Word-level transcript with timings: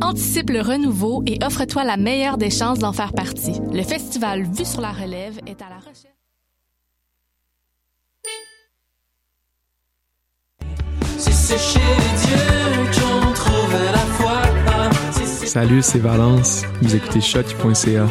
Anticipe 0.00 0.50
le 0.50 0.60
renouveau 0.62 1.22
et 1.26 1.38
offre-toi 1.44 1.84
la 1.84 1.96
meilleure 1.96 2.38
des 2.38 2.50
chances 2.50 2.78
d'en 2.78 2.92
faire 2.92 3.12
partie. 3.12 3.60
Le 3.72 3.82
festival 3.82 4.44
Vue 4.44 4.64
sur 4.64 4.80
la 4.80 4.92
relève 4.92 5.38
est 5.46 5.60
à 5.60 5.68
la 5.68 5.76
recherche. 5.76 6.06
Salut, 15.44 15.82
c'est 15.82 15.98
Valence. 15.98 16.62
Vous 16.80 16.96
écoutez 16.96 17.20
shot.ca. 17.20 18.06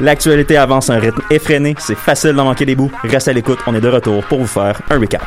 L'actualité 0.00 0.56
avance 0.56 0.90
à 0.90 0.94
un 0.94 0.98
rythme 0.98 1.22
effréné, 1.30 1.74
c'est 1.78 1.94
facile 1.94 2.32
d'en 2.32 2.44
manquer 2.44 2.66
des 2.66 2.74
bouts. 2.74 2.90
Reste 3.04 3.28
à 3.28 3.32
l'écoute, 3.32 3.60
on 3.66 3.74
est 3.74 3.80
de 3.80 3.88
retour 3.88 4.24
pour 4.24 4.40
vous 4.40 4.46
faire 4.46 4.80
un 4.90 4.98
recap. 4.98 5.22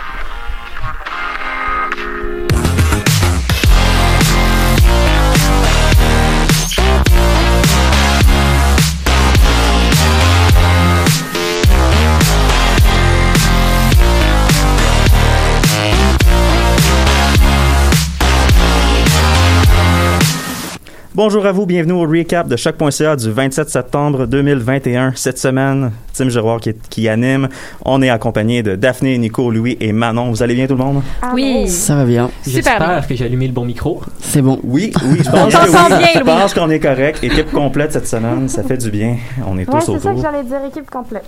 Bonjour 21.17 21.47
à 21.47 21.51
vous, 21.51 21.65
bienvenue 21.65 21.93
au 21.93 22.01
recap 22.01 22.47
de 22.47 22.55
choc.ca 22.55 23.15
du 23.15 23.31
27 23.31 23.67
septembre 23.71 24.27
2021. 24.27 25.13
Cette 25.15 25.39
semaine, 25.39 25.91
Tim 26.13 26.29
Giroir 26.29 26.59
qui, 26.59 26.75
qui 26.91 27.09
anime. 27.09 27.49
On 27.83 28.03
est 28.03 28.09
accompagné 28.11 28.61
de 28.61 28.75
Daphné, 28.75 29.17
Nico, 29.17 29.49
Louis 29.49 29.77
et 29.79 29.93
Manon. 29.93 30.29
Vous 30.29 30.43
allez 30.43 30.53
bien 30.53 30.67
tout 30.67 30.75
le 30.75 30.83
monde? 30.83 31.01
Oui. 31.33 31.67
Ça 31.69 31.95
va 31.95 32.05
bien. 32.05 32.29
J'espère 32.45 33.07
que 33.07 33.15
j'ai 33.15 33.25
allumé 33.25 33.47
le 33.47 33.53
bon 33.53 33.65
micro. 33.65 33.99
C'est 34.21 34.43
bon. 34.43 34.59
Oui, 34.63 34.91
oui, 35.09 35.17
je 35.25 35.31
pense, 35.31 35.39
On 35.41 35.47
que 35.47 35.53
s'entend 35.71 35.95
oui. 35.95 35.97
bien, 35.97 36.07
je 36.13 36.19
Louis. 36.19 36.25
pense 36.27 36.53
qu'on 36.53 36.69
est 36.69 36.79
correct. 36.79 37.23
Équipe 37.23 37.49
complète 37.51 37.93
cette 37.93 38.07
semaine, 38.07 38.47
ça 38.47 38.61
fait 38.61 38.77
du 38.77 38.91
bien. 38.91 39.15
On 39.47 39.57
est 39.57 39.67
Ouais, 39.67 39.79
tous 39.79 39.93
c'est 39.93 39.99
ça 39.99 40.09
que 40.11 40.15
autour. 40.17 40.21
j'allais 40.21 40.43
dire, 40.43 40.59
équipe 40.69 40.87
complète. 40.91 41.25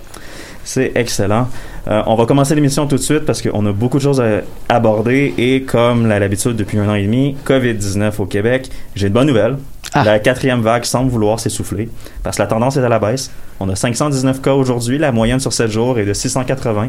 C'est 0.62 0.92
excellent. 0.94 1.48
Euh, 1.88 2.02
on 2.06 2.14
va 2.14 2.26
commencer 2.26 2.54
l'émission 2.54 2.86
tout 2.86 2.96
de 2.96 3.00
suite 3.00 3.24
parce 3.24 3.42
qu'on 3.42 3.66
a 3.66 3.72
beaucoup 3.72 3.96
de 3.98 4.02
choses 4.04 4.20
à 4.20 4.42
aborder 4.68 5.34
et 5.36 5.62
comme 5.62 6.08
à 6.12 6.20
l'habitude 6.20 6.54
depuis 6.54 6.78
un 6.78 6.88
an 6.88 6.94
et 6.94 7.02
demi, 7.02 7.34
COVID-19 7.44 8.12
au 8.20 8.26
Québec, 8.26 8.68
j'ai 8.94 9.08
une 9.08 9.14
bonne 9.14 9.26
nouvelle. 9.26 9.56
Ah. 9.92 10.04
La 10.04 10.18
quatrième 10.20 10.60
vague 10.60 10.84
semble 10.84 11.10
vouloir 11.10 11.40
s'essouffler 11.40 11.88
parce 12.22 12.36
que 12.36 12.42
la 12.42 12.48
tendance 12.48 12.76
est 12.76 12.84
à 12.84 12.88
la 12.88 12.98
baisse. 13.00 13.30
On 13.58 13.68
a 13.68 13.74
519 13.76 14.40
cas 14.40 14.52
aujourd'hui, 14.54 14.98
la 14.98 15.10
moyenne 15.12 15.40
sur 15.40 15.52
7 15.52 15.70
jours 15.70 15.98
est 15.98 16.04
de 16.04 16.12
680. 16.14 16.88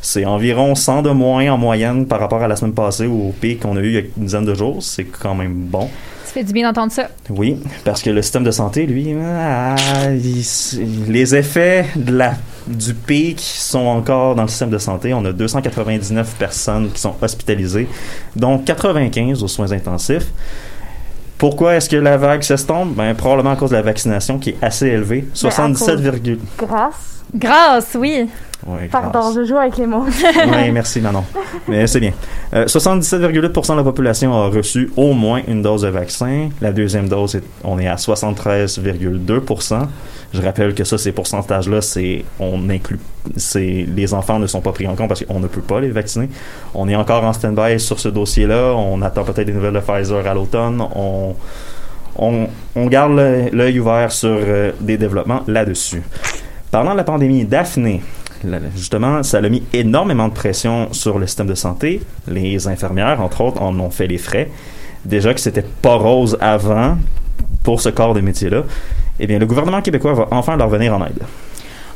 C'est 0.00 0.24
environ 0.24 0.74
100 0.74 1.02
de 1.02 1.10
moins 1.10 1.50
en 1.50 1.58
moyenne 1.58 2.06
par 2.06 2.20
rapport 2.20 2.42
à 2.42 2.48
la 2.48 2.54
semaine 2.56 2.72
passée 2.74 3.06
ou 3.06 3.28
au 3.28 3.32
pic 3.32 3.60
qu'on 3.60 3.76
a 3.76 3.80
eu 3.80 3.88
il 3.88 3.94
y 3.94 3.98
a 3.98 4.00
une 4.16 4.24
dizaine 4.24 4.44
de 4.44 4.54
jours. 4.54 4.82
C'est 4.82 5.04
quand 5.04 5.34
même 5.34 5.52
bon. 5.54 5.90
Ça 6.24 6.32
fait 6.32 6.44
du 6.44 6.52
bien 6.52 6.68
d'entendre 6.68 6.92
ça. 6.92 7.08
Oui, 7.30 7.58
parce 7.84 8.02
que 8.02 8.10
le 8.10 8.22
système 8.22 8.44
de 8.44 8.50
santé, 8.50 8.86
lui, 8.86 9.14
ah, 9.24 9.74
il- 10.12 11.10
les 11.12 11.34
effets 11.34 11.86
de 11.96 12.12
la, 12.16 12.34
du 12.66 12.94
pic 12.94 13.40
sont 13.40 13.86
encore 13.86 14.34
dans 14.36 14.42
le 14.42 14.48
système 14.48 14.70
de 14.70 14.78
santé. 14.78 15.12
On 15.14 15.24
a 15.24 15.32
299 15.32 16.34
personnes 16.38 16.90
qui 16.92 17.00
sont 17.00 17.14
hospitalisées, 17.20 17.88
dont 18.36 18.58
95 18.58 19.42
aux 19.42 19.48
soins 19.48 19.72
intensifs. 19.72 20.26
Pourquoi 21.38 21.74
est-ce 21.76 21.88
que 21.90 21.96
la 21.96 22.16
vague 22.16 22.42
s'estompe? 22.42 22.94
Ben, 22.94 23.14
probablement 23.14 23.50
à 23.52 23.56
cause 23.56 23.70
de 23.70 23.76
la 23.76 23.82
vaccination 23.82 24.38
qui 24.38 24.50
est 24.50 24.58
assez 24.62 24.86
élevée. 24.86 25.26
77, 25.34 26.00
virgule- 26.00 26.38
Grâce. 26.58 27.22
Grâce, 27.34 27.96
oui. 27.98 28.28
Pardon, 28.90 29.32
je 29.34 29.44
joue 29.44 29.56
avec 29.56 29.76
les 29.76 29.86
mots. 29.86 30.04
Oui, 30.46 30.70
merci 30.72 31.00
Manon. 31.00 31.24
Mais 31.68 31.86
c'est 31.86 32.00
bien. 32.00 32.12
Euh, 32.54 32.66
77,8% 32.66 33.72
de 33.72 33.76
la 33.78 33.84
population 33.84 34.32
a 34.34 34.48
reçu 34.48 34.90
au 34.96 35.12
moins 35.12 35.40
une 35.46 35.62
dose 35.62 35.82
de 35.82 35.88
vaccin. 35.88 36.48
La 36.60 36.72
deuxième 36.72 37.08
dose, 37.08 37.36
est- 37.36 37.42
on 37.64 37.78
est 37.78 37.86
à 37.88 37.96
73,2%. 37.96 39.86
Je 40.34 40.42
rappelle 40.42 40.74
que 40.74 40.84
ça, 40.84 40.98
ces 40.98 41.12
pourcentages-là, 41.12 41.80
c'est 41.80 42.24
on 42.40 42.68
inclut, 42.68 42.98
c'est 43.36 43.86
les 43.94 44.12
enfants 44.12 44.38
ne 44.38 44.46
sont 44.46 44.60
pas 44.60 44.72
pris 44.72 44.86
en 44.86 44.94
compte 44.96 45.08
parce 45.08 45.24
qu'on 45.24 45.40
ne 45.40 45.46
peut 45.46 45.60
pas 45.60 45.80
les 45.80 45.90
vacciner. 45.90 46.28
On 46.74 46.88
est 46.88 46.96
encore 46.96 47.24
en 47.24 47.32
stand-by 47.32 47.78
sur 47.80 48.00
ce 48.00 48.08
dossier-là. 48.08 48.74
On 48.76 49.00
attend 49.02 49.22
peut-être 49.24 49.46
des 49.46 49.52
nouvelles 49.52 49.72
de 49.74 49.80
Pfizer 49.80 50.26
à 50.26 50.34
l'automne. 50.34 50.82
On 50.94 51.34
on, 52.18 52.46
on 52.74 52.86
garde 52.86 53.12
l'œil 53.52 53.78
ouvert 53.78 54.10
sur 54.10 54.30
euh, 54.32 54.72
des 54.80 54.96
développements 54.96 55.42
là-dessus. 55.46 56.02
Parlant 56.70 56.92
de 56.92 56.96
la 56.96 57.04
pandémie, 57.04 57.44
Daphné, 57.44 58.02
justement, 58.74 59.22
ça 59.22 59.38
a 59.38 59.48
mis 59.48 59.62
énormément 59.72 60.28
de 60.28 60.32
pression 60.32 60.92
sur 60.92 61.18
le 61.18 61.26
système 61.26 61.46
de 61.46 61.54
santé. 61.54 62.00
Les 62.28 62.68
infirmières, 62.68 63.20
entre 63.20 63.40
autres, 63.42 63.62
en 63.62 63.78
ont 63.78 63.90
fait 63.90 64.06
les 64.06 64.18
frais. 64.18 64.50
Déjà 65.04 65.34
que 65.34 65.40
c'était 65.40 65.62
pas 65.62 65.94
rose 65.94 66.36
avant 66.40 66.96
pour 67.62 67.80
ce 67.80 67.88
corps 67.88 68.14
de 68.14 68.20
métier-là. 68.20 68.64
Eh 69.18 69.26
bien, 69.26 69.38
le 69.38 69.46
gouvernement 69.46 69.82
québécois 69.82 70.14
va 70.14 70.28
enfin 70.30 70.56
leur 70.56 70.68
venir 70.68 70.94
en 70.94 71.04
aide. 71.04 71.22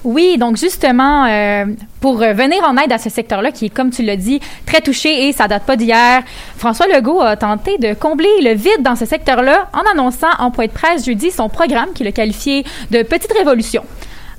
Oui, 0.03 0.39
donc 0.39 0.57
justement, 0.57 1.27
euh, 1.27 1.67
pour 2.01 2.17
venir 2.19 2.65
en 2.65 2.77
aide 2.79 2.91
à 2.91 2.97
ce 2.97 3.11
secteur-là, 3.11 3.53
qui 3.53 3.67
est, 3.67 3.69
comme 3.69 3.91
tu 3.91 4.03
l'as 4.03 4.17
dit, 4.17 4.41
très 4.65 4.81
touché 4.81 5.29
et 5.29 5.33
ça 5.33 5.47
date 5.47 5.65
pas 5.65 5.77
d'hier, 5.77 6.23
François 6.57 6.87
Legault 6.87 7.21
a 7.21 7.37
tenté 7.37 7.77
de 7.77 7.93
combler 7.93 8.31
le 8.43 8.55
vide 8.55 8.83
dans 8.83 8.97
ce 8.97 9.05
secteur-là 9.05 9.69
en 9.75 9.83
annonçant 9.93 10.31
en 10.39 10.51
point 10.51 10.67
de 10.67 10.73
presse 10.73 11.05
jeudi 11.05 11.31
son 11.31 11.51
programme 11.51 11.93
qu'il 11.95 12.07
a 12.07 12.13
qualifié 12.13 12.65
de 12.91 13.03
petite 13.03 13.33
révolution. 13.37 13.83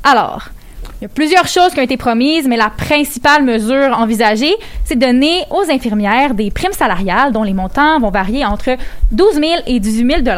Alors, 0.04 0.50
il 1.02 1.06
y 1.06 1.08
a 1.08 1.10
plusieurs 1.10 1.48
choses 1.48 1.74
qui 1.74 1.80
ont 1.80 1.84
été 1.84 1.98
promises, 1.98 2.48
mais 2.48 2.58
la 2.58 2.70
principale 2.70 3.44
mesure 3.44 3.98
envisagée, 3.98 4.54
c'est 4.86 4.96
de 4.96 5.04
donner 5.04 5.46
aux 5.50 5.64
infirmières 5.72 6.36
des 6.36 6.52
primes 6.52 6.74
salariales 6.74 7.32
dont 7.32 7.42
les 7.42 7.56
montants 7.56 8.00
vont 8.00 8.12
varier 8.12 8.46
entre 8.46 8.78
12 9.10 9.34
000 9.34 9.46
et 9.66 9.80
18 9.80 10.24
000 10.24 10.36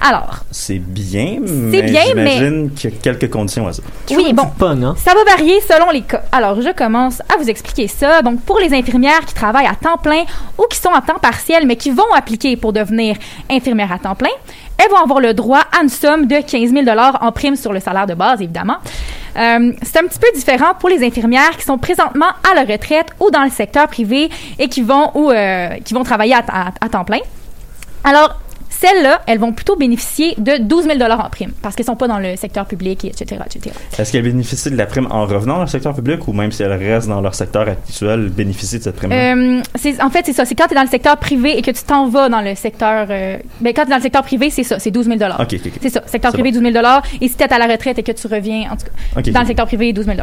Alors, 0.00 0.36
C'est 0.50 0.78
bien, 0.78 1.36
mais 1.40 1.82
bien, 1.82 2.00
mais- 2.14 2.30
j'imagine 2.30 2.70
qu'il 2.70 2.90
y 2.90 2.94
a 2.94 2.96
quelques 2.96 3.28
conditions 3.30 3.66
à 3.66 3.72
ça. 3.74 3.82
oui, 4.10 4.32
bon, 4.32 4.44
hein? 4.60 4.94
Ça 4.96 5.12
va 5.14 5.24
varier 5.24 5.60
selon 5.60 5.90
les 5.90 6.00
cas. 6.02 6.22
Alors, 6.32 6.60
je 6.62 6.72
commence 6.72 7.20
à 7.20 7.36
vous 7.38 7.50
expliquer 7.50 7.86
ça. 7.86 8.22
Donc, 8.22 8.40
pour 8.42 8.58
les 8.58 8.72
infirmières 8.72 9.20
qui 9.26 9.34
travaillent 9.34 9.66
à 9.66 9.74
temps 9.74 9.98
plein 9.98 10.22
ou 10.58 10.62
qui 10.70 10.78
sont 10.78 10.90
à 10.94 11.02
temps 11.02 11.18
partiel, 11.20 11.66
mais 11.66 11.76
qui 11.76 11.90
vont 11.90 12.12
appliquer 12.16 12.56
pour 12.56 12.72
devenir 12.72 13.16
infirmières 13.50 13.92
à 13.92 13.98
temps 13.98 14.14
plein, 14.14 14.30
elles 14.78 14.90
vont 14.90 14.96
avoir 15.02 15.20
le 15.20 15.34
droit 15.34 15.64
à 15.78 15.82
une 15.82 15.90
somme 15.90 16.26
de 16.26 16.36
15 16.40 16.70
000 16.72 16.86
en 17.20 17.32
prime 17.32 17.56
sur 17.56 17.72
le 17.72 17.80
salaire 17.80 18.06
de 18.06 18.14
base, 18.14 18.40
évidemment. 18.40 18.76
Euh, 19.36 19.72
c'est 19.82 19.98
un 19.98 20.06
petit 20.08 20.18
peu 20.18 20.28
différent 20.34 20.72
pour 20.80 20.88
les 20.88 21.04
infirmières 21.06 21.56
qui 21.58 21.64
sont 21.64 21.76
présentement 21.78 22.30
à 22.50 22.54
la 22.54 22.62
retraite 22.64 23.08
ou 23.20 23.30
dans 23.30 23.44
le 23.44 23.50
secteur 23.50 23.86
privé 23.88 24.30
et 24.58 24.68
qui 24.68 24.80
vont, 24.80 25.10
ou, 25.14 25.30
euh, 25.30 25.68
qui 25.84 25.92
vont 25.92 26.02
travailler 26.04 26.34
à, 26.34 26.42
à- 26.48 26.72
à 26.80 26.88
temps 26.88 27.04
plein. 27.04 27.20
Alors, 28.02 28.40
celles-là, 28.70 29.20
elles 29.26 29.38
vont 29.38 29.52
plutôt 29.52 29.76
bénéficier 29.76 30.34
de 30.38 30.56
12 30.58 30.84
000 30.84 30.98
en 31.02 31.28
prime 31.28 31.52
parce 31.60 31.74
qu'elles 31.74 31.86
sont 31.86 31.96
pas 31.96 32.08
dans 32.08 32.18
le 32.18 32.36
secteur 32.36 32.64
public, 32.66 33.04
etc., 33.04 33.40
etc. 33.44 33.74
Est-ce 33.98 34.12
qu'elles 34.12 34.22
bénéficient 34.22 34.70
de 34.70 34.76
la 34.76 34.86
prime 34.86 35.08
en 35.10 35.26
revenant 35.26 35.56
dans 35.56 35.62
le 35.62 35.66
secteur 35.66 35.94
public 35.94 36.26
ou 36.28 36.32
même 36.32 36.52
si 36.52 36.62
elles 36.62 36.72
restent 36.72 37.08
dans 37.08 37.20
leur 37.20 37.34
secteur 37.34 37.68
actuel, 37.68 38.28
bénéficient 38.28 38.78
de 38.78 38.84
cette 38.84 38.96
prime 38.96 39.12
Euh, 39.12 39.60
en 40.02 40.10
fait, 40.10 40.24
c'est 40.24 40.32
ça. 40.32 40.44
C'est 40.44 40.54
quand 40.54 40.66
tu 40.66 40.72
es 40.72 40.76
dans 40.76 40.82
le 40.82 40.88
secteur 40.88 41.16
privé 41.16 41.58
et 41.58 41.62
que 41.62 41.70
tu 41.72 41.82
t'en 41.82 42.08
vas 42.08 42.28
dans 42.28 42.40
le 42.40 42.54
secteur. 42.54 43.06
euh, 43.10 43.36
ben, 43.60 43.72
quand 43.74 43.82
tu 43.82 43.88
es 43.88 43.90
dans 43.90 43.96
le 43.96 44.02
secteur 44.02 44.22
privé, 44.22 44.50
c'est 44.50 44.64
ça. 44.64 44.78
C'est 44.78 44.90
12 44.90 45.06
000 45.06 45.18
Ok, 45.38 45.54
ok, 45.54 45.60
ok. 45.66 45.72
C'est 45.82 45.90
ça. 45.90 46.02
Secteur 46.06 46.32
privé, 46.32 46.52
12 46.52 46.62
000 46.62 46.74
Et 47.20 47.28
si 47.28 47.34
tu 47.34 47.42
es 47.42 47.52
à 47.52 47.58
la 47.58 47.66
retraite 47.66 47.98
et 47.98 48.02
que 48.02 48.12
tu 48.12 48.26
reviens, 48.26 48.70
en 48.70 48.76
tout 48.76 48.86
cas, 48.86 49.30
dans 49.32 49.40
le 49.40 49.46
secteur 49.46 49.66
privé, 49.66 49.92
12 49.92 50.06
000 50.06 50.18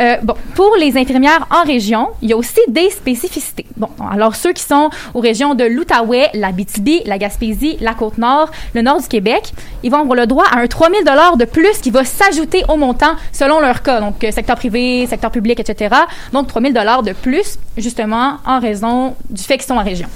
euh, 0.00 0.16
bon, 0.22 0.34
pour 0.54 0.76
les 0.76 0.96
infirmières 0.96 1.46
en 1.50 1.64
région, 1.64 2.08
il 2.22 2.30
y 2.30 2.32
a 2.32 2.36
aussi 2.36 2.60
des 2.68 2.90
spécificités. 2.90 3.66
Bon, 3.76 3.88
alors 4.10 4.34
ceux 4.36 4.52
qui 4.52 4.62
sont 4.62 4.90
aux 5.14 5.20
régions 5.20 5.54
de 5.54 5.64
l'Outaouais, 5.64 6.30
la 6.34 6.52
BTB, 6.52 7.06
la 7.06 7.18
Gaspésie, 7.18 7.76
la 7.80 7.94
Côte-Nord, 7.94 8.50
le 8.74 8.82
nord 8.82 9.00
du 9.00 9.08
Québec, 9.08 9.52
ils 9.82 9.90
vont 9.90 9.98
avoir 9.98 10.16
le 10.16 10.26
droit 10.26 10.44
à 10.50 10.58
un 10.58 10.66
3 10.66 10.88
000 10.90 11.36
de 11.36 11.44
plus 11.44 11.78
qui 11.78 11.90
va 11.90 12.04
s'ajouter 12.04 12.62
au 12.68 12.76
montant 12.76 13.14
selon 13.32 13.60
leur 13.60 13.82
cas. 13.82 14.00
Donc, 14.00 14.22
euh, 14.22 14.30
secteur 14.30 14.56
privé, 14.56 15.06
secteur 15.06 15.30
public, 15.30 15.60
etc. 15.60 15.94
Donc, 16.32 16.46
3 16.48 16.62
000 16.62 16.72
de 17.02 17.12
plus, 17.12 17.58
justement, 17.76 18.38
en 18.46 18.60
raison 18.60 19.14
du 19.28 19.42
fait 19.42 19.56
qu'ils 19.56 19.66
sont 19.66 19.76
en 19.76 19.84
région. 19.84 20.08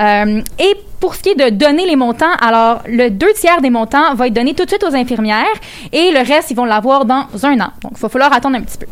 Euh, 0.00 0.42
et 0.58 0.76
pour 1.00 1.14
ce 1.14 1.22
qui 1.22 1.30
est 1.30 1.34
de 1.34 1.48
donner 1.48 1.86
les 1.86 1.96
montants, 1.96 2.32
alors 2.40 2.82
le 2.86 3.08
deux 3.08 3.32
tiers 3.34 3.60
des 3.60 3.70
montants 3.70 4.14
va 4.14 4.26
être 4.26 4.34
donné 4.34 4.54
tout 4.54 4.64
de 4.64 4.70
suite 4.70 4.84
aux 4.84 4.94
infirmières 4.94 5.44
et 5.92 6.12
le 6.12 6.18
reste, 6.18 6.50
ils 6.50 6.56
vont 6.56 6.66
l'avoir 6.66 7.06
dans 7.06 7.26
un 7.42 7.60
an. 7.60 7.70
Donc, 7.82 7.92
il 7.96 8.00
va 8.00 8.08
falloir 8.08 8.32
attendre 8.32 8.56
un 8.56 8.62
petit 8.62 8.78
peu. 8.78 8.86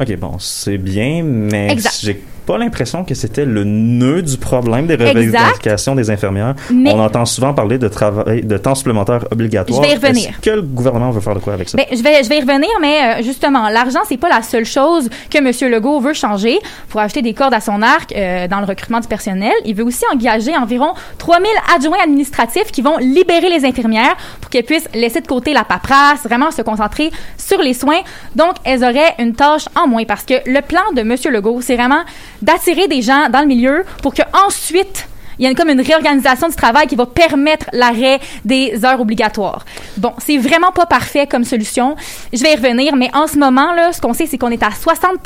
Ok, 0.00 0.16
bon, 0.16 0.38
c'est 0.38 0.78
bien, 0.78 1.22
mais 1.24 1.76
j'ai 2.00 2.22
pas 2.46 2.58
l'impression 2.58 3.04
que 3.04 3.14
c'était 3.14 3.44
le 3.44 3.64
nœud 3.64 4.22
du 4.22 4.36
problème 4.38 4.86
des 4.86 4.94
revendications 4.96 5.94
des 5.94 6.10
infirmières. 6.10 6.54
Mais- 6.72 6.92
On 6.94 7.00
entend 7.00 7.24
souvent 7.26 7.52
parler 7.52 7.78
de 7.78 7.88
travail, 7.88 8.42
de 8.42 8.56
temps 8.56 8.74
supplémentaire 8.74 9.24
obligatoire. 9.30 9.82
Je 9.82 9.86
vais 9.88 9.92
y 9.94 9.96
revenir. 9.96 10.30
Est-ce 10.30 10.38
que 10.40 10.50
le 10.50 10.62
gouvernement 10.62 11.10
veut 11.10 11.20
faire 11.20 11.34
de 11.34 11.40
quoi 11.40 11.52
avec 11.54 11.68
ça? 11.68 11.76
Ben, 11.76 11.84
je 11.90 12.02
vais 12.02 12.22
je 12.22 12.28
vais 12.28 12.38
y 12.38 12.40
revenir, 12.40 12.70
mais 12.80 13.20
euh, 13.20 13.22
justement, 13.22 13.68
l'argent 13.68 14.00
c'est 14.08 14.16
pas 14.16 14.28
la 14.28 14.42
seule 14.42 14.64
chose 14.64 15.08
que 15.30 15.38
M. 15.38 15.70
Legault 15.72 16.00
veut 16.00 16.14
changer 16.14 16.58
pour 16.88 17.00
ajouter 17.00 17.22
des 17.22 17.34
cordes 17.34 17.54
à 17.54 17.60
son 17.60 17.82
arc 17.82 18.12
euh, 18.16 18.46
dans 18.48 18.60
le 18.60 18.66
recrutement 18.66 19.00
du 19.00 19.08
personnel. 19.08 19.52
Il 19.64 19.74
veut 19.74 19.84
aussi 19.84 20.04
engager 20.12 20.56
environ 20.56 20.94
3000 21.18 21.50
adjoints 21.76 21.98
administratifs 22.02 22.70
qui 22.72 22.82
vont 22.82 22.96
libérer 22.98 23.48
les 23.50 23.64
infirmières 23.64 24.16
pour 24.40 24.50
qu'elles 24.50 24.64
puissent 24.64 24.88
laisser 24.94 25.20
de 25.20 25.26
côté 25.26 25.52
la 25.52 25.64
paperasse, 25.64 26.22
vraiment 26.24 26.50
se 26.50 26.62
concentrer 26.62 27.10
sur 27.36 27.60
les 27.60 27.74
soins. 27.74 28.00
Donc, 28.34 28.54
elles 28.64 28.82
auraient 28.84 29.14
une 29.18 29.34
tâche 29.34 29.66
en 29.74 29.86
moins 29.88 30.04
parce 30.04 30.24
que 30.24 30.34
le 30.46 30.60
plan 30.60 30.82
de 30.94 31.00
M. 31.00 31.14
Legault, 31.32 31.60
c'est 31.60 31.76
vraiment 31.76 32.02
d'attirer 32.42 32.88
des 32.88 33.02
gens 33.02 33.28
dans 33.30 33.40
le 33.40 33.46
milieu 33.46 33.84
pour 34.02 34.14
que 34.14 34.22
ensuite 34.46 35.08
il 35.38 35.44
y 35.44 35.48
a 35.48 35.54
comme 35.54 35.68
une 35.68 35.80
réorganisation 35.80 36.48
du 36.48 36.54
travail 36.54 36.86
qui 36.86 36.96
va 36.96 37.06
permettre 37.06 37.66
l'arrêt 37.72 38.20
des 38.44 38.84
heures 38.84 39.00
obligatoires. 39.00 39.64
Bon, 39.98 40.12
c'est 40.18 40.38
vraiment 40.38 40.72
pas 40.72 40.86
parfait 40.86 41.26
comme 41.26 41.44
solution. 41.44 41.96
Je 42.32 42.42
vais 42.42 42.52
y 42.52 42.56
revenir, 42.56 42.96
mais 42.96 43.10
en 43.14 43.26
ce 43.26 43.38
moment, 43.38 43.72
là, 43.74 43.92
ce 43.92 44.00
qu'on 44.00 44.14
sait, 44.14 44.26
c'est 44.26 44.38
qu'on 44.38 44.50
est 44.50 44.62
à 44.62 44.70
60 44.70 45.18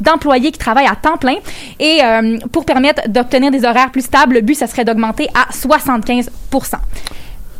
d'employés 0.00 0.50
qui 0.50 0.58
travaillent 0.58 0.86
à 0.86 0.96
temps 0.96 1.18
plein. 1.18 1.36
Et 1.78 2.00
euh, 2.02 2.38
pour 2.52 2.64
permettre 2.64 3.08
d'obtenir 3.08 3.50
des 3.50 3.64
horaires 3.64 3.90
plus 3.90 4.04
stables, 4.04 4.34
le 4.34 4.40
but, 4.40 4.54
ça 4.54 4.66
serait 4.66 4.84
d'augmenter 4.84 5.28
à 5.34 5.52
75 5.52 6.30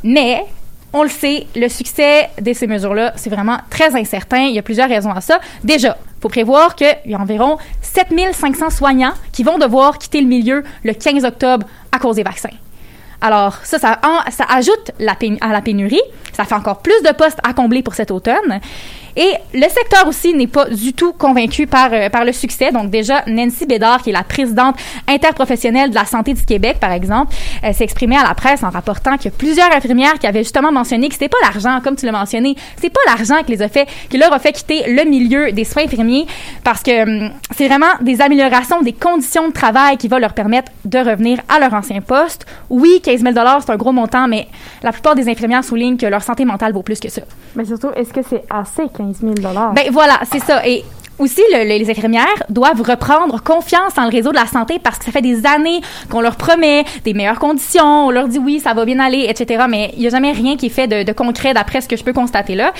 Mais 0.05 0.45
on 0.95 1.03
le 1.03 1.09
sait, 1.09 1.49
le 1.57 1.69
succès 1.69 2.31
de 2.41 2.53
ces 2.53 2.69
mesures-là, 2.69 3.13
c'est 3.17 3.29
vraiment 3.29 3.59
très 3.69 3.97
incertain. 3.97 4.45
Il 4.45 4.55
y 4.55 4.59
a 4.61 4.63
plusieurs 4.63 4.89
raisons 4.89 5.11
à 5.11 5.21
ça. 5.21 5.41
Déjà, 5.65 5.99
faut 6.23 6.29
prévoir 6.29 6.77
qu'il 6.77 6.97
y 7.07 7.15
a 7.15 7.19
environ 7.19 7.59
7500 7.83 8.71
soignants 8.71 9.13
qui 9.33 9.43
vont 9.43 9.59
devoir 9.59 9.99
quitter 9.99 10.21
le 10.21 10.29
milieu 10.29 10.63
le 10.85 10.95
15 10.95 11.25
octobre 11.25 11.67
à 11.91 11.99
cause 11.99 12.17
des 12.17 12.23
vaccins. 12.23 12.55
Alors, 13.21 13.57
ça, 13.65 13.79
ça, 13.79 13.99
ajoute 14.49 14.93
à 15.01 15.53
la 15.53 15.61
pénurie. 15.63 16.01
Ça 16.33 16.45
fait 16.45 16.55
encore 16.55 16.79
plus 16.79 17.03
de 17.03 17.13
postes 17.13 17.41
à 17.43 17.55
combler 17.55 17.83
pour 17.83 17.95
cet 17.95 18.13
automne. 18.13 18.61
Et 19.17 19.33
le 19.53 19.69
secteur 19.69 20.07
aussi 20.07 20.35
n'est 20.35 20.47
pas 20.47 20.67
du 20.67 20.93
tout 20.93 21.13
convaincu 21.13 21.67
par, 21.67 21.93
euh, 21.93 22.09
par 22.09 22.25
le 22.25 22.33
succès. 22.33 22.73
Donc 22.73 22.91
déjà, 22.91 23.23
Nancy 23.27 23.67
Bédard, 23.67 24.03
qui 24.03 24.11
est 24.11 24.13
la 24.13 24.25
présidente 24.25 24.77
interprofessionnelle 25.09 25.91
de 25.91 25.95
la 25.95 26.05
santé 26.05 26.35
du 26.35 26.45
Québec, 26.45 26.79
par 26.81 26.93
exemple, 26.93 27.35
elle 27.63 27.75
s'est 27.75 27.85
exprimée 27.85 28.17
à 28.17 28.23
la 28.23 28.35
presse 28.35 28.63
en 28.63 28.71
rapportant 28.71 29.13
a 29.13 29.31
plusieurs 29.31 29.73
infirmières 29.73 30.19
qui 30.19 30.27
avaient 30.27 30.43
justement 30.43 30.73
mentionné 30.73 31.09
que 31.09 31.15
c'était 31.15 31.29
pas 31.29 31.39
l'argent, 31.43 31.81
comme 31.83 31.97
tu 31.97 32.07
l'as 32.07 32.13
mentionné, 32.13 32.57
c'est 32.81 32.91
pas 32.91 33.01
l'argent 33.07 33.43
qui 33.45 33.53
les 33.53 33.63
a 33.63 33.69
fait, 33.69 33.87
qui 34.09 34.19
leur 34.19 34.33
a 34.33 34.39
fait 34.39 34.53
quitter 34.53 34.83
le 34.87 35.09
milieu 35.09 35.53
des 35.53 35.65
soins 35.65 35.85
infirmiers, 35.85 36.27
parce 36.63 36.83
que 36.83 37.03
hum, 37.03 37.31
c'est 37.57 37.69
vraiment 37.69 37.87
des 38.01 38.21
améliorations 38.21 38.83
des 38.83 38.93
conditions 38.93 39.49
de 39.49 39.53
travail 39.53 39.97
qui 39.97 40.09
va 40.09 40.19
leur 40.19 40.33
permettre 40.33 40.73
de 40.85 40.99
revenir 40.99 41.41
à 41.49 41.59
leur 41.61 41.73
ancien 41.75 42.01
poste. 42.01 42.47
Oui, 42.71 43.01
15 43.03 43.21
000 43.21 43.35
c'est 43.61 43.71
un 43.71 43.77
gros 43.77 43.93
montant, 43.93 44.29
mais 44.29 44.49
la 44.83 44.93
plupart 44.93 45.15
des 45.15 45.29
infirmières 45.29 45.65
soulignent 45.65 45.97
que 45.97 46.07
leur 46.07 46.23
santé 46.23 46.45
mentale 46.45 46.73
vaut 46.73 46.83
plus 46.83 47.01
que 47.01 47.09
ça. 47.09 47.23
Mais 47.57 47.65
surtout, 47.65 47.91
est-ce 47.97 48.13
que 48.13 48.21
c'est 48.23 48.45
assez 48.51 48.83
15 48.97 49.04
000 49.13 49.35
Ben 49.75 49.85
voilà, 49.91 50.21
c'est 50.31 50.41
ça. 50.43 50.67
Et 50.67 50.85
aussi, 51.19 51.43
le- 51.53 51.61
le- 51.63 51.79
les 51.79 51.89
infirmières 51.89 52.27
doivent 52.49 52.83
reprendre 52.83 53.41
confiance 53.41 53.95
dans 53.95 54.03
le 54.03 54.09
réseau 54.09 54.31
de 54.31 54.37
la 54.37 54.47
santé 54.47 54.81
parce 54.83 54.99
que 54.99 55.05
ça 55.05 55.13
fait 55.13 55.23
des 55.23 55.47
années 55.47 55.81
qu'on 56.11 56.21
leur 56.21 56.35
promet 56.35 56.85
des 57.05 57.15
meilleures 57.15 57.39
conditions, 57.39 58.07
on 58.07 58.11
leur 58.11 58.27
dit 58.27 58.39
oui, 58.39 58.59
ça 58.59 58.75
va 58.75 58.85
bien 58.85 58.99
aller, 58.99 59.27
etc. 59.29 59.65
Mais 59.69 59.91
il 59.95 60.01
n'y 60.01 60.07
a 60.09 60.11
jamais 60.11 60.33
rien 60.33 60.57
qui 60.57 60.67
est 60.67 60.71
fait 60.71 60.89
de, 60.89 61.13
concret 61.13 61.55
d'après 61.55 61.81
ce 61.83 61.89
que 61.89 61.97
je 61.97 62.03
peux 62.03 62.13
constater 62.13 62.57
là. 62.57 62.73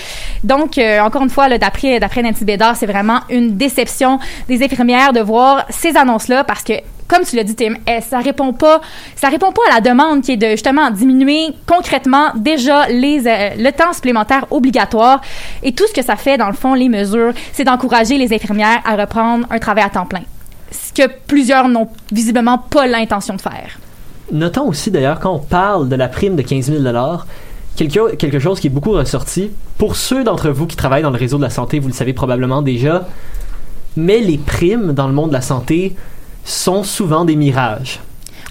Donc, 0.43 0.77
euh, 0.77 0.99
encore 0.99 1.21
une 1.23 1.29
fois, 1.29 1.47
d'après 1.57 1.99
Nancy 2.23 2.43
Bédard, 2.43 2.75
c'est 2.75 2.85
vraiment 2.87 3.19
une 3.29 3.55
déception 3.55 4.19
des 4.49 4.61
infirmières 4.63 5.13
de 5.13 5.21
voir 5.21 5.65
ces 5.69 5.95
annonces-là 5.95 6.43
parce 6.43 6.63
que 6.63 6.73
comme 7.07 7.23
tu 7.23 7.35
l'as 7.35 7.43
dit, 7.43 7.55
Tim, 7.55 7.75
eh, 7.87 8.01
ça 8.01 8.19
répond 8.19 8.53
pas, 8.53 8.81
ça 9.15 9.29
répond 9.29 9.51
pas 9.51 9.61
à 9.71 9.75
la 9.75 9.81
demande 9.81 10.21
qui 10.21 10.33
est 10.33 10.37
de 10.37 10.47
justement 10.47 10.89
diminuer 10.89 11.53
concrètement 11.67 12.31
déjà 12.35 12.87
les 12.87 13.27
euh, 13.27 13.49
le 13.57 13.71
temps 13.71 13.93
supplémentaire 13.93 14.45
obligatoire 14.51 15.21
et 15.61 15.73
tout 15.73 15.85
ce 15.87 15.93
que 15.93 16.03
ça 16.03 16.15
fait 16.15 16.37
dans 16.37 16.47
le 16.47 16.53
fond 16.53 16.73
les 16.73 16.89
mesures, 16.89 17.33
c'est 17.53 17.63
d'encourager 17.63 18.17
les 18.17 18.33
infirmières 18.33 18.81
à 18.85 18.95
reprendre 18.95 19.45
un 19.49 19.59
travail 19.59 19.83
à 19.83 19.89
temps 19.89 20.05
plein. 20.05 20.23
Ce 20.71 20.91
que 20.93 21.09
plusieurs 21.27 21.67
n'ont 21.67 21.89
visiblement 22.11 22.57
pas 22.57 22.87
l'intention 22.87 23.35
de 23.35 23.41
faire. 23.41 23.79
Notons 24.31 24.67
aussi 24.67 24.89
d'ailleurs 24.89 25.19
quand 25.19 25.33
on 25.33 25.39
parle 25.39 25.87
de 25.87 25.95
la 25.95 26.07
prime 26.07 26.35
de 26.35 26.41
15 26.41 26.71
000 26.71 26.83
quelque, 27.75 28.15
quelque 28.15 28.39
chose 28.39 28.59
qui 28.59 28.67
est 28.67 28.71
beaucoup 28.71 28.91
ressorti. 28.91 29.51
Pour 29.77 29.95
ceux 29.95 30.23
d'entre 30.23 30.49
vous 30.49 30.65
qui 30.65 30.75
travaillent 30.75 31.03
dans 31.03 31.11
le 31.11 31.17
réseau 31.17 31.37
de 31.37 31.43
la 31.43 31.49
santé, 31.49 31.79
vous 31.79 31.89
le 31.89 31.93
savez 31.93 32.13
probablement 32.13 32.61
déjà, 32.61 33.07
mais 33.95 34.19
les 34.19 34.37
primes 34.37 34.93
dans 34.93 35.07
le 35.07 35.13
monde 35.13 35.29
de 35.29 35.33
la 35.33 35.41
santé 35.41 35.95
sont 36.45 36.83
souvent 36.83 37.25
des 37.25 37.35
mirages. 37.35 37.99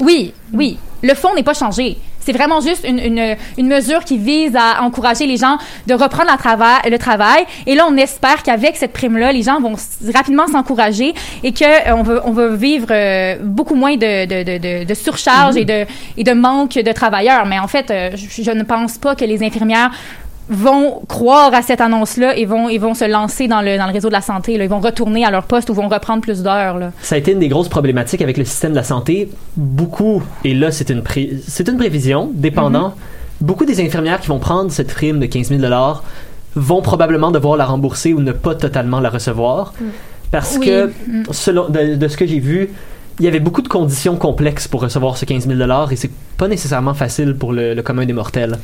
Oui, 0.01 0.35
oui, 0.53 0.77
le 1.03 1.15
fond 1.15 1.35
n'est 1.35 1.43
pas 1.45 1.55
changé. 1.55 1.97
C'est 2.19 2.33
vraiment 2.33 2.63
juste 2.63 2.87
une, 2.89 2.99
une, 2.99 3.37
une 3.59 3.69
mesure 3.69 4.03
qui 4.03 4.17
vise 4.17 4.57
à 4.57 4.83
encourager 4.83 5.27
les 5.27 5.37
gens 5.37 5.59
de 5.87 5.93
reprendre 5.93 6.31
la 6.31 6.37
trava- 6.39 6.89
le 6.89 6.99
travail. 6.99 7.45
Et 7.67 7.75
là, 7.75 7.85
on 7.87 7.95
espère 7.99 8.43
qu'avec 8.43 8.77
cette 8.77 8.95
prime-là, 8.95 9.31
les 9.31 9.43
gens 9.43 9.61
vont 9.61 9.75
rapidement 10.15 10.47
s'encourager 10.47 11.13
et 11.43 11.53
que 11.53 11.65
euh, 11.65 11.95
on 11.95 12.03
va, 12.03 12.23
on 12.25 12.33
va 12.33 12.49
vivre 12.49 12.87
euh, 12.91 13.37
beaucoup 13.43 13.75
moins 13.75 13.97
de, 13.97 14.25
de, 14.25 14.59
de, 14.59 14.85
de, 14.85 14.95
surcharge 14.95 15.57
et, 15.59 15.67
de, 15.67 15.85
et 16.17 16.25
de 16.25 16.33
manque 16.33 16.73
de 16.73 16.93
travailleurs. 16.93 17.45
Mais 17.45 17.59
en 17.59 17.69
fait, 17.69 17.91
euh, 17.91 18.11
je, 18.15 18.43
je 18.43 18.51
ne 18.51 18.63
pense 18.63 18.97
pas 18.97 19.15
que 19.15 19.27
les 19.27 19.45
infirmières 19.45 19.91
vont 20.51 21.01
croire 21.09 21.55
à 21.55 21.63
cette 21.63 21.81
annonce-là 21.81 22.37
et 22.37 22.45
vont, 22.45 22.69
ils 22.69 22.79
vont 22.81 22.95
se 22.95 23.05
lancer 23.11 23.49
dans 23.49 23.63
le, 23.63 23.79
dans 23.79 23.87
le 23.87 23.93
réseau 23.93 24.09
de 24.09 24.13
la 24.13 24.21
santé. 24.21 24.59
Là. 24.59 24.65
Ils 24.65 24.71
vont 24.71 24.81
retourner 24.81 25.25
à 25.25 25.31
leur 25.31 25.45
poste 25.45 25.71
ou 25.71 25.75
vont 25.75 25.89
reprendre 25.89 26.21
plus 26.21 26.43
d'heures. 26.43 26.79
Ça 27.01 27.15
a 27.15 27.19
été 27.19 27.33
une 27.33 27.39
des 27.39 27.49
grosses 27.49 27.69
problématiques 27.71 28.21
avec 28.23 28.37
le 28.37 28.45
système 28.45 28.73
de 28.73 28.77
la 28.77 28.83
santé. 28.85 29.31
Beaucoup, 29.57 30.23
et 30.45 30.55
là 30.55 30.71
c'est 30.71 30.91
une, 30.91 31.03
pré- 31.03 31.31
une 31.69 31.77
prévision, 31.79 32.31
dépendant, 32.35 32.95
beaucoup 33.41 33.65
des 33.65 33.81
infirmières 33.85 34.21
qui 34.21 34.29
vont 34.29 34.39
prendre 34.39 34.71
cette 34.71 34.93
prime 34.93 35.19
de 35.19 35.27
15 35.27 35.49
000 35.49 35.63
vont 36.57 36.83
probablement 36.83 37.31
devoir 37.33 37.57
la 37.57 37.65
rembourser 37.65 38.13
ou 38.13 38.21
ne 38.21 38.33
pas 38.33 38.55
totalement 38.55 39.01
la 39.01 39.11
recevoir. 39.11 39.73
Parce 40.31 40.57
Oui. 40.59 40.67
que, 40.67 40.87
Mm. 41.07 41.23
selon, 41.33 41.69
de, 41.69 41.95
de 41.97 42.09
ce 42.09 42.17
que 42.17 42.27
j'ai 42.27 42.39
vu, 42.41 42.71
il 43.19 43.25
y 43.25 43.29
avait 43.29 43.41
beaucoup 43.41 43.63
de 43.63 43.69
conditions 43.69 44.17
complexes 44.17 44.69
pour 44.69 44.83
recevoir 44.83 45.17
ce 45.17 45.25
15 45.25 45.47
000 45.49 45.61
et 45.91 45.97
c'est 45.97 46.11
pas 46.37 46.49
nécessairement 46.49 46.95
facile 46.95 47.35
pour 47.35 47.53
le, 47.53 47.75
le 47.75 47.83
commun 47.83 48.05
des 48.05 48.13
mortels. 48.13 48.59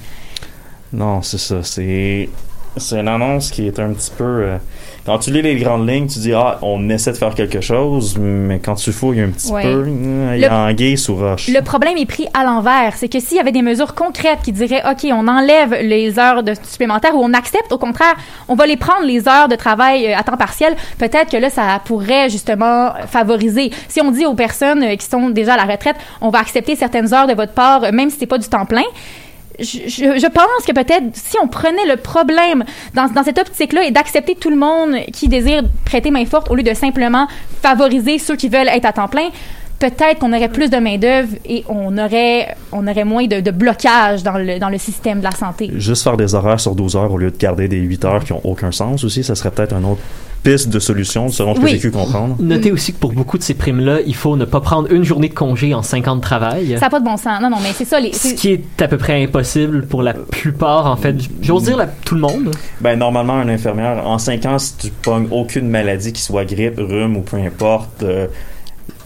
Non, 0.92 1.22
c'est 1.22 1.38
ça. 1.38 1.56
C'est 1.62 2.28
c'est 2.76 3.00
une 3.00 3.08
annonce 3.08 3.50
qui 3.50 3.66
est 3.66 3.80
un 3.80 3.92
petit 3.92 4.12
peu. 4.16 4.22
euh, 4.24 4.56
quand 5.04 5.18
tu 5.18 5.32
lis 5.32 5.42
les 5.42 5.56
grandes 5.56 5.88
lignes, 5.88 6.06
tu 6.06 6.20
dis 6.20 6.32
ah 6.32 6.58
on 6.62 6.88
essaie 6.88 7.10
de 7.10 7.16
faire 7.16 7.34
quelque 7.34 7.60
chose, 7.60 8.16
mais 8.16 8.60
quand 8.60 8.76
tu 8.76 8.92
fouilles 8.92 9.22
un 9.22 9.30
petit 9.30 9.50
Ouais. 9.52 9.62
peu, 9.62 9.86
euh, 9.88 10.32
il 10.36 10.40
y 10.40 10.44
a 10.44 10.54
anguille 10.56 10.96
sous 10.96 11.16
roche. 11.16 11.48
Le 11.48 11.60
problème 11.62 11.96
est 11.96 12.06
pris 12.06 12.28
à 12.32 12.44
l'envers. 12.44 12.92
C'est 12.96 13.08
que 13.08 13.18
s'il 13.18 13.38
y 13.38 13.40
avait 13.40 13.50
des 13.50 13.62
mesures 13.62 13.94
concrètes 13.96 14.38
qui 14.44 14.52
diraient, 14.52 14.82
OK, 14.88 15.04
on 15.12 15.26
enlève 15.26 15.74
les 15.82 16.16
heures 16.20 16.44
de 16.44 16.52
supplémentaires 16.62 17.16
ou 17.16 17.24
on 17.24 17.32
accepte, 17.34 17.72
au 17.72 17.78
contraire, 17.78 18.14
on 18.48 18.54
va 18.54 18.66
les 18.66 18.76
prendre, 18.76 19.04
les 19.04 19.26
heures 19.26 19.48
de 19.48 19.56
travail 19.56 20.06
euh, 20.06 20.16
à 20.16 20.22
temps 20.22 20.36
partiel, 20.36 20.76
peut-être 20.98 21.28
que 21.30 21.38
là, 21.38 21.50
ça 21.50 21.80
pourrait 21.84 22.28
justement 22.30 22.90
favoriser. 23.08 23.72
Si 23.88 24.00
on 24.00 24.12
dit 24.12 24.26
aux 24.26 24.34
personnes 24.34 24.96
qui 24.96 25.06
sont 25.06 25.30
déjà 25.30 25.54
à 25.54 25.56
la 25.66 25.72
retraite, 25.72 25.96
on 26.20 26.30
va 26.30 26.38
accepter 26.38 26.76
certaines 26.76 27.12
heures 27.12 27.26
de 27.26 27.34
votre 27.34 27.52
part, 27.52 27.80
même 27.92 28.10
si 28.10 28.18
c'est 28.20 28.26
pas 28.26 28.38
du 28.38 28.48
temps 28.48 28.64
plein, 28.66 28.84
je, 29.60 30.28
pense 30.28 30.66
que 30.66 30.72
peut-être 30.72 31.04
si 31.14 31.36
on 31.42 31.48
prenait 31.48 31.86
le 31.86 31.96
problème 31.96 32.64
dans, 32.94 33.08
dans 33.08 33.22
cette 33.22 33.38
optique-là 33.38 33.84
et 33.84 33.90
d'accepter 33.90 34.34
tout 34.34 34.50
le 34.50 34.56
monde 34.56 34.96
qui 35.12 35.28
désire 35.28 35.62
prêter 35.84 36.10
main 36.10 36.24
forte 36.26 36.50
au 36.50 36.54
lieu 36.54 36.62
de 36.62 36.74
simplement 36.74 37.26
favoriser 37.62 38.18
ceux 38.18 38.36
qui 38.36 38.48
veulent 38.48 38.68
être 38.68 38.86
à 38.86 38.92
temps 38.92 39.08
plein, 39.08 39.28
peut-être 39.78 40.20
qu'on 40.20 40.32
aurait 40.32 40.48
plus 40.48 40.70
de 40.70 40.76
main-d'œuvre 40.76 41.34
et 41.44 41.64
on 41.68 41.96
aurait, 41.98 42.54
on 42.70 42.86
aurait 42.86 43.04
moins 43.04 43.26
de, 43.26 43.40
de 43.40 43.50
blocage 43.50 44.22
dans 44.22 44.38
le, 44.38 44.58
dans 44.58 44.68
le 44.68 44.78
système 44.78 45.18
de 45.18 45.24
la 45.24 45.32
santé. 45.32 45.70
Juste 45.74 46.04
faire 46.04 46.16
des 46.16 46.34
horaires 46.34 46.60
sur 46.60 46.74
12 46.74 46.96
heures 46.96 47.12
au 47.12 47.18
lieu 47.18 47.30
de 47.30 47.36
garder 47.36 47.66
des 47.66 47.78
8 47.78 48.04
heures 48.04 48.24
qui 48.24 48.32
ont 48.32 48.42
aucun 48.44 48.70
sens 48.70 49.02
aussi, 49.04 49.24
ça 49.24 49.34
serait 49.34 49.50
peut-être 49.50 49.74
une 49.74 49.86
autre 49.86 50.02
piste 50.42 50.68
de 50.70 50.78
solution 50.78 51.28
selon 51.28 51.54
ce 51.54 51.60
que 51.60 51.64
Oui. 51.66 51.70
j'ai 51.72 51.78
pu 51.78 51.90
comprendre. 51.90 52.36
Notez 52.40 52.72
aussi 52.72 52.92
que 52.94 52.98
pour 52.98 53.12
beaucoup 53.12 53.36
de 53.38 53.42
ces 53.42 53.54
primes-là, 53.54 53.98
il 54.06 54.14
faut 54.14 54.36
ne 54.36 54.44
pas 54.44 54.60
prendre 54.60 54.90
une 54.92 55.04
journée 55.04 55.28
de 55.28 55.34
congé 55.34 55.74
en 55.74 55.82
5 55.82 56.08
ans 56.08 56.16
de 56.16 56.20
travail. 56.22 56.74
Ça 56.78 56.86
n'a 56.86 56.90
pas 56.90 57.00
de 57.00 57.04
bon 57.04 57.16
sens. 57.16 57.40
Non, 57.42 57.50
non, 57.50 57.58
mais 57.62 57.70
c'est 57.74 57.84
ça. 57.84 58.00
Les, 58.00 58.12
Ce 58.12 58.34
qui 58.34 58.52
est 58.52 58.82
à 58.82 58.88
peu 58.88 58.96
près 58.96 59.22
impossible 59.22 59.86
pour 59.86 60.02
la 60.02 60.14
plupart, 60.14 60.86
en 60.86 60.96
fait. 60.96 61.16
J'ose 61.42 61.64
dire 61.64 61.76
la- 61.76 61.86
tout 61.86 62.14
le 62.14 62.22
monde. 62.22 62.50
Ben 62.80 62.98
normalement 62.98 63.34
un 63.34 63.48
infirmière 63.48 64.06
en 64.06 64.18
5 64.18 64.46
ans 64.46 64.58
si 64.58 64.76
tu 64.76 64.88
pognes 65.02 65.28
aucune 65.30 65.68
maladie 65.68 66.12
qui 66.12 66.22
soit 66.22 66.44
grippe, 66.44 66.78
rhume 66.78 67.16
ou 67.16 67.20
peu 67.20 67.36
importe 67.36 68.02
euh, 68.02 68.26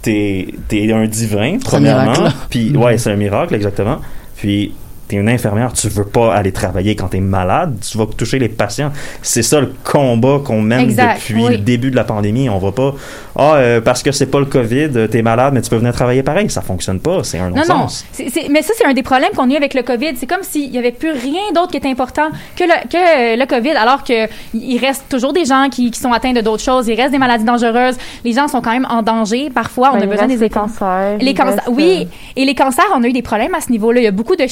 t'es 0.03 0.49
t'es 0.69 0.93
un 0.93 1.07
divin 1.07 1.59
premièrement 1.65 2.13
miracle. 2.13 2.35
puis 2.51 2.77
ouais 2.77 2.99
c'est 2.99 3.11
un 3.11 3.17
miracle 3.17 3.55
exactement 3.55 3.99
puis 4.37 4.73
t'es 5.09 5.17
une 5.17 5.29
infirmière, 5.29 5.73
tu 5.73 5.89
veux 5.89 6.05
pas 6.05 6.35
aller 6.35 6.53
travailler 6.53 6.97
quand 6.97 7.09
t'es 7.09 7.21
malade, 7.21 7.77
tu 7.89 7.99
vas 7.99 8.07
toucher 8.07 8.39
les 8.39 8.49
patients. 8.49 8.91
C'est 9.23 9.43
ça 9.43 9.61
le 9.61 9.73
combat 9.85 10.41
qu'on 10.45 10.61
mène 10.61 10.81
Exact, 10.81 11.17
depuis 11.17 11.35
oui. 11.45 11.53
le 11.53 11.59
début 11.59 11.91
de 11.91 11.97
la 11.97 12.05
pandémie. 12.05 12.49
On 12.49 12.59
va 12.59 12.73
pas, 12.73 12.95
ah, 13.37 13.55
euh, 13.57 13.81
parce 13.81 14.03
que 14.03 14.13
c'est 14.13 14.27
pas 14.27 14.39
le 14.41 14.47
COVID, 14.47 14.89
euh, 14.97 15.07
t'es 15.07 15.23
malade, 15.23 15.53
mais 15.55 15.63
tu 15.63 15.71
peux 15.71 15.77
venir 15.77 15.93
travailler 15.93 16.23
pareil. 16.23 16.49
Ça 16.51 16.63
fonctionne 16.63 17.01
pas. 17.01 17.23
C'est 17.25 17.39
un 17.39 17.51
Non, 17.51 17.57
non. 17.57 17.63
non-sens. 17.81 18.05
C'est- 18.13 18.49
mais 18.51 18.63
ça, 18.63 18.73
c'est 18.77 18.87
un 18.87 18.95
des 18.95 19.03
problèmes 19.03 19.31
qu'on 19.37 19.49
a 19.51 19.53
eu 19.53 19.57
avec 19.57 19.75
le 19.75 19.83
COVID. 19.83 20.13
C'est 20.17 20.27
comme 20.27 20.43
s'il 20.43 20.71
n'y 20.71 20.79
avait 20.79 20.93
plus 20.93 21.11
rien 21.13 21.41
d'autre 21.55 21.71
qui 21.71 21.77
était 21.77 21.89
important 21.91 22.29
que 22.57 22.65
le, 22.65 22.89
que 22.89 22.97
euh, 22.97 23.37
le 23.37 23.47
COVID, 23.47 23.71
alors 23.77 24.05
que 24.05 24.27
il 24.55 24.79
reste 24.79 25.05
toujours 25.09 25.33
des 25.33 25.45
gens 25.45 25.69
qui, 25.71 25.91
qui 25.91 25.99
sont 26.01 26.13
atteints 26.13 26.33
de 26.33 26.41
d'autres 26.41 26.63
choses. 26.63 26.89
Il 26.89 26.95
reste 27.01 27.13
des 27.13 27.19
maladies 27.19 27.45
dangereuses. 27.45 27.97
Les 28.25 28.33
gens 28.33 28.49
sont 28.49 28.61
quand 28.61 28.73
même 28.73 28.87
en 28.91 29.03
danger. 29.03 29.51
Parfois, 29.55 29.91
on 29.91 29.95
Ben, 29.95 30.03
a 30.03 30.05
il 30.05 30.11
besoin 30.11 30.27
des 30.27 30.37
les 30.37 30.49
cancers. 30.51 31.19
Les 31.21 31.35
cancers, 31.35 31.55
reste, 31.57 31.69
oui. 31.69 32.09
Et 32.37 32.45
les 32.45 32.55
cancers, 32.55 32.85
on 32.95 33.03
a 33.03 33.07
eu 33.09 33.13
des 33.13 33.23
problèmes 33.23 33.55
à 33.55 33.61
ce 33.61 33.71
niveau-là. 33.71 34.01
Il 34.01 34.05
y 34.05 34.09
a 34.09 34.11
beaucoup 34.13 34.37
de 34.37 34.47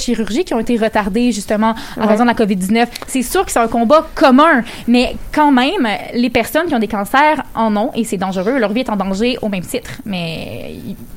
qui 0.44 0.54
ont 0.54 0.58
été 0.60 0.76
retardées, 0.76 1.32
justement, 1.32 1.74
à 1.96 2.00
Ouais. 2.00 2.06
raison 2.06 2.24
de 2.24 2.28
la 2.28 2.34
COVID-19. 2.34 2.86
C'est 3.06 3.22
sûr 3.22 3.44
que 3.44 3.52
c'est 3.52 3.58
un 3.60 3.68
combat 3.68 4.06
commun, 4.14 4.62
mais 4.88 5.16
quand 5.32 5.50
même, 5.52 5.86
les 6.14 6.30
personnes 6.30 6.66
qui 6.66 6.74
ont 6.74 6.78
des 6.78 6.88
cancers 6.88 7.42
en 7.54 7.76
ont, 7.76 7.90
et 7.94 8.04
c'est 8.04 8.16
dangereux. 8.16 8.58
Leur 8.58 8.72
vie 8.72 8.80
est 8.80 8.90
en 8.90 8.96
danger 8.96 9.38
au 9.42 9.48
même 9.48 9.62
titre. 9.64 9.90
Mais 10.04 10.74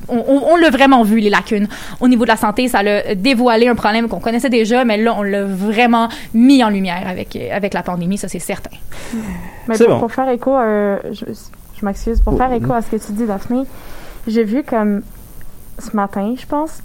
on, 0.08 0.16
on- 0.26 0.42
on 0.52 0.56
l'a 0.56 0.70
vraiment 0.70 1.02
vu, 1.02 1.18
les 1.20 1.30
lacunes. 1.30 1.68
Au 2.00 2.08
niveau 2.08 2.24
de 2.24 2.28
la 2.30 2.36
santé, 2.36 2.68
ça 2.68 2.82
l'a 2.82 3.14
dévoilé 3.14 3.68
un 3.68 3.74
problème 3.74 4.08
qu'on 4.08 4.20
connaissait 4.20 4.50
déjà, 4.50 4.84
mais 4.84 4.96
là, 4.96 5.14
on 5.16 5.22
l'a 5.22 5.44
vraiment 5.44 6.08
mis 6.34 6.62
en 6.62 6.68
lumière 6.70 7.02
avec, 7.06 7.36
avec 7.36 7.74
la 7.74 7.82
pandémie, 7.82 8.18
ça, 8.18 8.28
c'est 8.28 8.38
certain. 8.38 8.70
Mais 9.68 9.76
pour, 9.76 9.88
bon. 9.88 10.00
pour 10.00 10.12
faire 10.12 10.28
écho, 10.28 10.54
euh, 10.56 10.98
je, 11.12 11.24
je 11.80 11.84
m'excuse, 11.84 12.20
pour 12.20 12.34
Oh, 12.34 12.36
faire 12.36 12.52
écho 12.52 12.68
mm. 12.68 12.72
à 12.72 12.82
ce 12.82 12.90
que 12.90 12.96
tu 13.04 13.12
dis, 13.12 13.24
Daphné, 13.26 13.62
j'ai 14.26 14.44
vu 14.44 14.62
comme 14.62 15.02
ce 15.78 15.94
matin, 15.94 16.34
je 16.40 16.46
pense, 16.46 16.78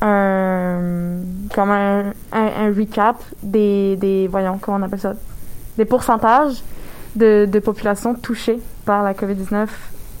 un, 0.00 1.16
comme 1.54 1.70
un, 1.70 2.04
un, 2.32 2.46
un 2.66 2.74
recap 2.76 3.16
des, 3.42 3.96
des, 3.96 4.28
voyons, 4.28 4.58
comment 4.60 4.78
on 4.78 4.82
appelle 4.82 5.00
ça, 5.00 5.14
des 5.78 5.84
pourcentages 5.84 6.62
de, 7.16 7.46
de 7.50 7.58
population 7.58 8.14
touchée 8.14 8.58
par 8.84 9.02
la 9.02 9.14
COVID-19 9.14 9.68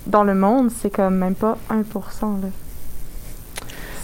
dans 0.06 0.24
le 0.24 0.34
monde. 0.34 0.70
C'est 0.80 0.90
comme 0.90 1.16
même 1.16 1.34
pas 1.34 1.56
1%. 1.70 1.82
Là. 2.42 2.48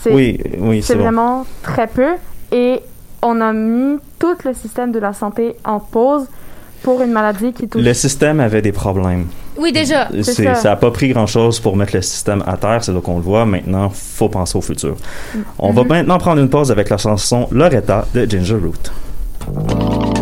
C'est, 0.02 0.12
Oui, 0.12 0.40
oui, 0.58 0.82
c'est 0.82 0.88
c'est 0.92 0.94
bon. 0.96 1.02
vraiment 1.04 1.46
très 1.62 1.86
peu. 1.86 2.14
Et 2.52 2.80
on 3.22 3.40
a 3.40 3.52
mis 3.52 3.98
tout 4.18 4.36
le 4.44 4.54
système 4.54 4.92
de 4.92 4.98
la 4.98 5.12
santé 5.12 5.56
en 5.64 5.78
pause 5.78 6.26
pour 6.82 7.02
une 7.02 7.12
maladie 7.12 7.52
qui 7.52 7.68
touche 7.68 7.82
Le 7.82 7.92
système 7.94 8.40
avait 8.40 8.62
des 8.62 8.72
problèmes. 8.72 9.26
Oui, 9.60 9.72
déjà. 9.72 10.08
C'est 10.22 10.44
ça. 10.44 10.54
Ça 10.54 10.72
a 10.72 10.76
pas 10.76 10.90
pris 10.90 11.08
grand-chose 11.08 11.60
pour 11.60 11.76
mettre 11.76 11.94
le 11.94 12.02
système 12.02 12.42
à 12.46 12.56
terre, 12.56 12.82
c'est 12.82 12.92
là 12.92 13.00
qu'on 13.00 13.16
le 13.16 13.22
voit. 13.22 13.44
Maintenant, 13.44 13.90
faut 13.90 14.28
penser 14.28 14.56
au 14.56 14.62
futur. 14.62 14.96
On 15.58 15.72
va 15.72 15.84
maintenant 15.84 16.18
prendre 16.18 16.40
une 16.40 16.48
pause 16.48 16.70
avec 16.70 16.88
la 16.88 16.96
chanson 16.96 17.48
Loretta 17.50 18.06
de 18.14 18.24
Ginger 18.24 18.56
Root. 18.56 20.19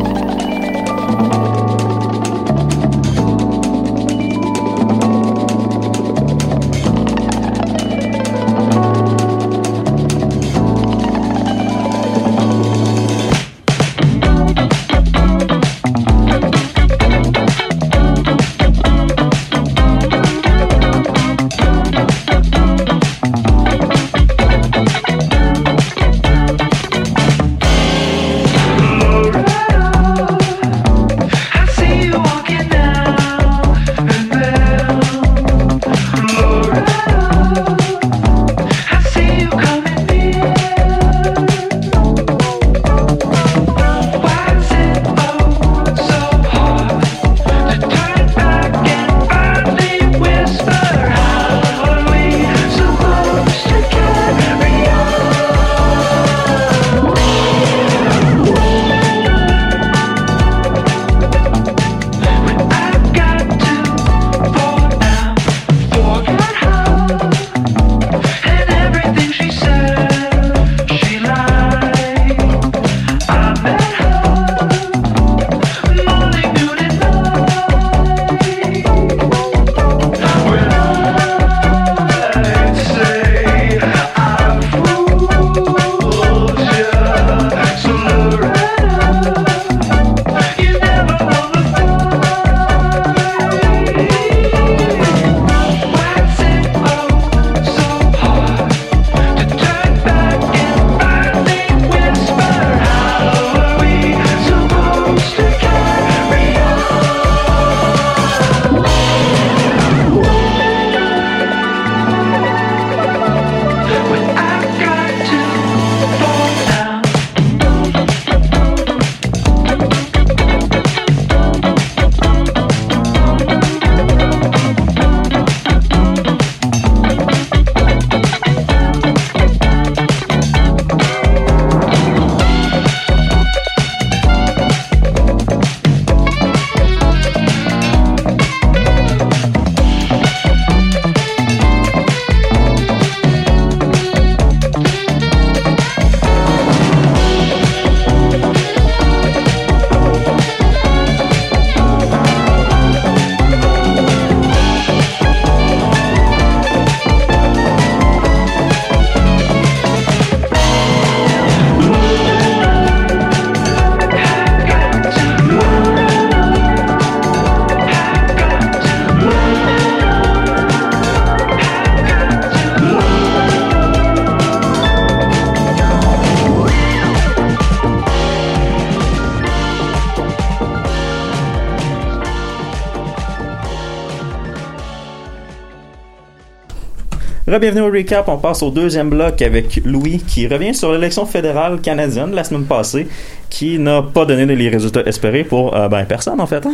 Bienvenue 187.60 187.80
au 187.80 187.90
recap. 187.90 188.28
On 188.28 188.38
passe 188.38 188.62
au 188.62 188.70
deuxième 188.70 189.10
bloc 189.10 189.42
avec 189.42 189.80
Louis 189.84 190.22
qui 190.24 190.46
revient 190.46 190.72
sur 190.74 190.92
l'élection 190.92 191.26
fédérale 191.26 191.80
canadienne 191.80 192.32
la 192.32 192.44
semaine 192.44 192.64
passée 192.64 193.08
qui 193.50 193.80
n'a 193.80 194.00
pas 194.00 194.24
donné 194.26 194.46
les 194.46 194.68
résultats 194.68 195.02
espérés 195.04 195.42
pour 195.42 195.74
euh, 195.74 195.88
ben, 195.88 196.04
personne 196.04 196.40
en 196.40 196.46
fait. 196.46 196.64
hein. 196.64 196.72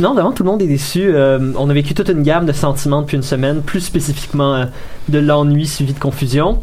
Non, 0.00 0.14
vraiment, 0.14 0.32
tout 0.32 0.42
le 0.42 0.50
monde 0.50 0.62
est 0.62 0.66
déçu. 0.66 1.02
Euh, 1.14 1.52
on 1.56 1.70
a 1.70 1.72
vécu 1.72 1.94
toute 1.94 2.08
une 2.08 2.22
gamme 2.22 2.44
de 2.44 2.52
sentiments 2.52 3.02
depuis 3.02 3.18
une 3.18 3.22
semaine, 3.22 3.62
plus 3.62 3.80
spécifiquement 3.80 4.56
euh, 4.56 4.64
de 5.08 5.20
l'ennui 5.20 5.68
suivi 5.68 5.92
de 5.92 6.00
confusion. 6.00 6.60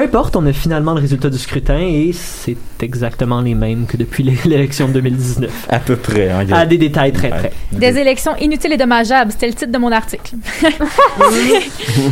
Peu 0.00 0.06
importe, 0.18 0.34
on 0.36 0.46
a 0.46 0.52
finalement 0.54 0.94
le 0.94 1.00
résultat 1.00 1.28
du 1.28 1.36
scrutin 1.38 1.78
et 1.78 2.12
c'est 2.14 2.56
exactement 2.80 3.40
les 3.42 3.54
mêmes 3.54 3.84
que 3.86 3.96
depuis 3.98 4.22
l'é- 4.22 4.38
l'élection 4.46 4.88
de 4.88 4.94
2019. 4.94 5.66
À 5.68 5.78
peu 5.78 5.96
près. 5.96 6.30
Hein, 6.30 6.46
a- 6.50 6.60
À 6.60 6.66
des 6.66 6.78
détails 6.78 7.12
très 7.12 7.30
Ouais. 7.30 7.38
près. 7.38 7.52
Des 7.72 7.98
élections 7.98 8.34
inutiles 8.40 8.72
et 8.72 8.76
dommageables, 8.78 9.30
c'était 9.32 9.48
le 9.48 9.52
titre 9.54 9.70
de 9.72 9.78
mon 9.78 9.92
article. 9.92 10.36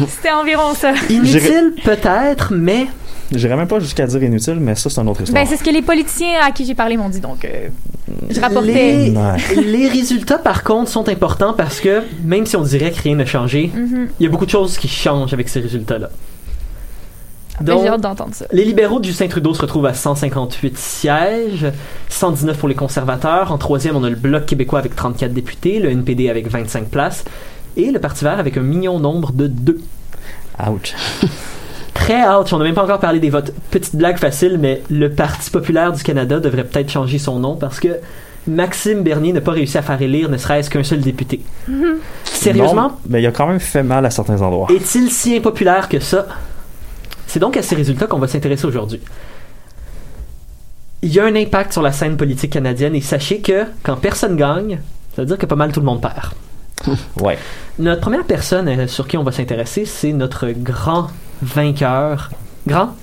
c'était 0.08 0.30
environ 0.32 0.74
ça. 0.74 0.92
Inutile 1.08 1.74
peut-être, 1.84 2.52
mais 2.54 2.86
J'irais 3.34 3.56
même 3.56 3.68
pas 3.68 3.78
jusqu'à 3.78 4.06
dire 4.06 4.22
inutile, 4.22 4.56
mais 4.58 4.74
ça, 4.74 4.88
c'est 4.88 5.02
une 5.02 5.08
autre 5.10 5.20
histoire. 5.20 5.42
Ben, 5.44 5.46
c'est 5.46 5.58
ce 5.58 5.62
que 5.62 5.68
les 5.68 5.82
politiciens 5.82 6.40
à 6.46 6.50
qui 6.50 6.64
j'ai 6.64 6.74
parlé 6.74 6.96
m'ont 6.96 7.10
dit, 7.10 7.20
donc 7.20 7.44
euh, 7.44 7.68
je 8.30 8.40
rapportais. 8.40 9.12
les 9.54 9.86
résultats 9.88 10.38
par 10.38 10.62
contre 10.64 10.90
sont 10.90 11.06
importants 11.10 11.52
parce 11.52 11.78
que 11.80 12.00
même 12.24 12.46
si 12.46 12.56
on 12.56 12.62
dirait 12.62 12.90
que 12.90 13.02
rien 13.02 13.16
n'a 13.16 13.26
changé, 13.26 13.70
Mhm. 13.74 14.08
il 14.18 14.24
y 14.24 14.26
a 14.26 14.30
beaucoup 14.30 14.46
de 14.46 14.50
choses 14.50 14.78
qui 14.78 14.88
changent 14.88 15.34
avec 15.34 15.50
ces 15.50 15.60
résultats-là. 15.60 16.08
Donc, 17.60 17.82
j'ai 17.82 17.88
hâte 17.88 18.00
d'entendre 18.00 18.34
ça. 18.34 18.46
Les 18.52 18.64
libéraux 18.64 19.00
de 19.00 19.04
Justin 19.04 19.28
Trudeau 19.28 19.54
se 19.54 19.62
retrouvent 19.62 19.86
à 19.86 19.94
158 19.94 20.76
sièges, 20.78 21.66
119 22.08 22.56
pour 22.56 22.68
les 22.68 22.74
conservateurs. 22.74 23.52
En 23.52 23.58
troisième, 23.58 23.96
on 23.96 24.04
a 24.04 24.10
le 24.10 24.16
Bloc 24.16 24.46
québécois 24.46 24.78
avec 24.78 24.94
34 24.96 25.32
députés, 25.32 25.78
le 25.80 25.90
NPD 25.90 26.28
avec 26.30 26.48
25 26.48 26.88
places 26.88 27.24
et 27.76 27.90
le 27.90 27.98
Parti 27.98 28.24
vert 28.24 28.38
avec 28.38 28.56
un 28.56 28.62
mignon 28.62 28.98
nombre 28.98 29.32
de 29.32 29.46
2. 29.46 29.80
Ouch. 30.68 30.94
Très 31.94 32.26
ouch, 32.28 32.52
on 32.52 32.58
n'a 32.58 32.64
même 32.64 32.74
pas 32.74 32.84
encore 32.84 33.00
parlé 33.00 33.18
des 33.20 33.30
votes. 33.30 33.52
Petite 33.70 33.96
blague 33.96 34.18
facile, 34.18 34.56
mais 34.60 34.82
le 34.88 35.10
Parti 35.10 35.50
populaire 35.50 35.92
du 35.92 36.02
Canada 36.02 36.40
devrait 36.40 36.64
peut-être 36.64 36.90
changer 36.90 37.18
son 37.18 37.38
nom 37.38 37.56
parce 37.56 37.80
que 37.80 37.88
Maxime 38.46 39.02
Bernier 39.02 39.32
n'a 39.32 39.40
pas 39.40 39.52
réussi 39.52 39.76
à 39.76 39.82
faire 39.82 40.00
élire 40.00 40.30
ne 40.30 40.36
serait-ce 40.38 40.70
qu'un 40.70 40.82
seul 40.84 41.00
député. 41.00 41.42
Sérieusement, 42.24 42.82
Non, 42.82 42.92
mais 43.08 43.20
il 43.22 43.26
a 43.26 43.30
quand 43.32 43.46
même 43.46 43.60
fait 43.60 43.82
mal 43.82 44.06
à 44.06 44.10
certains 44.10 44.40
endroits. 44.40 44.68
est-il 44.70 45.10
si 45.10 45.36
impopulaire 45.36 45.88
que 45.88 46.00
ça? 46.00 46.26
C'est 47.28 47.38
donc 47.38 47.56
à 47.56 47.62
ces 47.62 47.76
résultats 47.76 48.06
qu'on 48.06 48.18
va 48.18 48.26
s'intéresser 48.26 48.64
aujourd'hui. 48.64 49.00
Il 51.02 51.12
y 51.12 51.20
a 51.20 51.24
un 51.24 51.36
impact 51.36 51.72
sur 51.72 51.82
la 51.82 51.92
scène 51.92 52.16
politique 52.16 52.52
canadienne 52.52 52.94
et 52.96 53.00
sachez 53.00 53.40
que 53.40 53.66
quand 53.84 53.96
personne 53.96 54.34
gagne, 54.34 54.80
ça 55.14 55.22
veut 55.22 55.26
dire 55.26 55.38
que 55.38 55.46
pas 55.46 55.54
mal 55.54 55.70
tout 55.70 55.80
le 55.80 55.86
monde 55.86 56.00
perd. 56.00 56.32
Ouais. 57.20 57.38
Notre 57.78 58.00
première 58.00 58.24
personne 58.24 58.68
euh, 58.68 58.86
sur 58.86 59.06
qui 59.06 59.16
on 59.16 59.24
va 59.24 59.32
s'intéresser, 59.32 59.84
c'est 59.84 60.12
notre 60.12 60.48
grand 60.50 61.08
vainqueur. 61.42 62.30
Grand? 62.66 62.94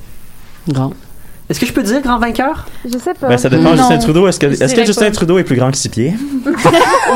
Grand. 0.67 0.93
Est-ce 1.49 1.59
que 1.59 1.65
je 1.67 1.73
peux 1.73 1.83
dire 1.83 2.01
grand 2.01 2.17
vainqueur? 2.17 2.65
Je 2.85 2.97
sais 2.97 3.13
pas. 3.13 3.27
Ben, 3.27 3.37
ça 3.37 3.49
dépend 3.49 3.71
de. 3.71 3.77
Justin 3.77 3.97
Trudeau. 3.99 4.27
Est-ce 4.27 4.39
que, 4.39 4.47
est-ce 4.47 4.85
Justin 4.85 5.05
pas. 5.05 5.11
Trudeau 5.11 5.37
est 5.37 5.43
plus 5.43 5.55
grand 5.55 5.69
que 5.71 5.77
six 5.77 5.89
pieds? 5.89 6.13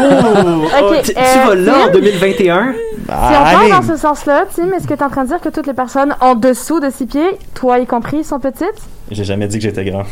Oh, 0.02 0.66
oh, 0.82 0.94
tu, 1.04 1.14
tu 1.14 1.18
euh, 1.18 1.46
vas 1.46 1.56
là 1.56 1.80
en 1.80 1.86
Tim? 1.88 1.94
2021. 1.94 2.74
Si 2.74 2.78
on 3.08 3.08
parle 3.08 3.70
dans 3.70 3.82
ce 3.82 3.98
sens-là, 3.98 4.46
Tim, 4.56 4.72
est-ce 4.72 4.88
que 4.88 4.94
tu 4.94 5.00
es 5.00 5.04
en 5.04 5.10
train 5.10 5.24
de 5.24 5.30
dire 5.30 5.42
que 5.42 5.50
toutes 5.50 5.68
les 5.68 5.74
personnes 5.74 6.16
en 6.22 6.36
dessous 6.36 6.80
de 6.80 6.90
6 6.90 7.06
pieds, 7.08 7.38
toi 7.56 7.80
y 7.80 7.86
compris, 7.86 8.24
sont 8.24 8.40
petites? 8.40 8.68
J'ai 9.12 9.24
jamais 9.24 9.48
dit 9.48 9.58
que 9.58 9.64
j'étais 9.64 9.84
grand. 9.86 10.04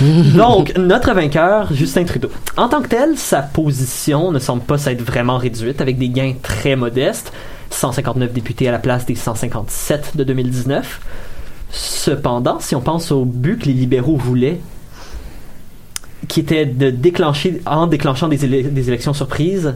Donc, 0.00 0.72
notre 0.76 1.12
vainqueur, 1.12 1.72
Justin 1.72 2.04
Trudeau. 2.04 2.30
En 2.56 2.68
tant 2.68 2.80
que 2.80 2.88
tel, 2.88 3.16
sa 3.16 3.42
position 3.42 4.32
ne 4.32 4.38
semble 4.38 4.62
pas 4.62 4.78
s'être 4.78 5.02
vraiment 5.02 5.36
réduite, 5.36 5.80
avec 5.80 5.98
des 5.98 6.08
gains 6.08 6.34
très 6.42 6.76
modestes. 6.76 7.32
159 7.70 8.32
députés 8.32 8.68
à 8.68 8.72
la 8.72 8.78
place 8.78 9.06
des 9.06 9.14
157 9.14 10.16
de 10.16 10.24
2019. 10.24 11.00
Cependant, 11.70 12.58
si 12.60 12.74
on 12.74 12.80
pense 12.80 13.12
au 13.12 13.24
but 13.24 13.60
que 13.62 13.66
les 13.66 13.72
libéraux 13.72 14.16
voulaient, 14.16 14.60
qui 16.28 16.40
était 16.40 16.66
de 16.66 16.90
déclencher, 16.90 17.60
en 17.66 17.86
déclenchant 17.86 18.28
des, 18.28 18.44
élec- 18.46 18.72
des 18.72 18.88
élections 18.88 19.14
surprises, 19.14 19.74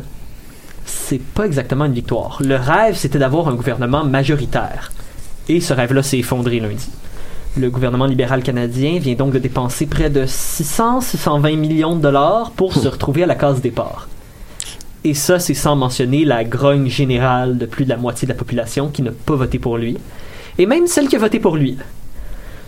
c'est 0.85 1.21
pas 1.21 1.47
exactement 1.47 1.87
une 1.87 1.95
victoire. 1.95 2.39
Le 2.41 2.57
rêve, 2.57 2.97
c'était 2.97 3.19
d'avoir 3.19 3.49
un 3.49 3.55
gouvernement 3.55 4.05
majoritaire. 4.05 4.93
Et 5.49 5.61
ce 5.61 5.73
rêve-là 5.73 6.03
s'est 6.03 6.19
effondré 6.19 6.61
lundi. 6.61 6.89
Le 7.57 7.71
gouvernement 7.71 8.07
libéral 8.07 8.43
canadien 8.43 8.99
vient 8.99 9.15
donc 9.15 9.33
de 9.33 9.39
dépenser 9.39 9.87
près 9.87 10.11
de 10.11 10.25
600-620 10.27 11.57
millions 11.57 11.97
de 11.97 12.03
dollars 12.03 12.51
pour 12.51 12.75
se 12.75 12.89
retrouver 12.89 13.23
à 13.23 13.27
la 13.27 13.37
case 13.37 13.61
départ. 13.61 14.09
Et 15.05 15.15
ça, 15.15 15.39
c'est 15.39 15.55
sans 15.55 15.77
mentionner 15.77 16.25
la 16.25 16.45
grogne 16.45 16.89
générale 16.89 17.59
de 17.59 17.67
plus 17.67 17.85
de 17.85 17.91
la 17.91 17.97
moitié 17.97 18.27
de 18.27 18.33
la 18.33 18.39
population 18.39 18.89
qui 18.89 19.03
n'a 19.03 19.13
pas 19.13 19.37
voté 19.37 19.59
pour 19.59 19.77
lui, 19.77 19.99
et 20.59 20.67
même 20.67 20.87
celle 20.87 21.09
qui 21.09 21.17
a 21.17 21.19
voté 21.19 21.39
pour 21.39 21.57
lui. 21.57 21.79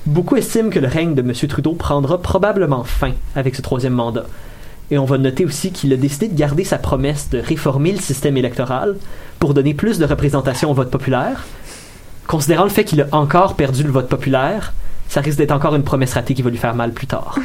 Beaucoup 0.07 0.37
estiment 0.37 0.71
que 0.71 0.79
le 0.79 0.87
règne 0.87 1.15
de 1.15 1.23
M. 1.23 1.33
Trudeau 1.49 1.73
prendra 1.73 2.21
probablement 2.23 2.85
fin 2.85 3.13
avec 3.35 3.57
ce 3.57 3.63
troisième 3.63 3.95
mandat. 3.95 4.27
Et 4.91 4.99
on 4.99 5.05
va 5.05 5.19
noter 5.19 5.45
aussi 5.45 5.73
qu'il 5.73 5.93
a 5.93 5.97
décidé 5.97 6.29
de 6.29 6.39
garder 6.39 6.63
sa 6.63 6.79
promesse 6.79 7.29
de 7.31 7.39
réformer 7.39 7.91
le 7.91 7.99
système 7.99 8.37
électoral 8.37 8.97
pour 9.41 9.53
donner 9.53 9.75
plus 9.75 9.99
de 9.99 10.05
représentation 10.05 10.71
au 10.71 10.75
vote 10.75 10.91
populaire. 10.91 11.45
Considérant 12.29 12.65
le 12.65 12.71
fait 12.71 12.85
qu'il 12.85 13.01
a 13.03 13.09
encore 13.13 13.55
perdu 13.55 13.83
le 13.83 13.91
vote 13.91 14.09
populaire, 14.09 14.73
ça 15.09 15.21
risque 15.21 15.39
d'être 15.39 15.53
encore 15.53 15.75
une 15.75 15.83
promesse 15.83 16.15
ratée 16.15 16.35
qui 16.35 16.43
va 16.43 16.51
lui 16.51 16.59
faire 16.59 16.75
mal 16.75 16.93
plus 16.93 17.07
tard. 17.09 17.39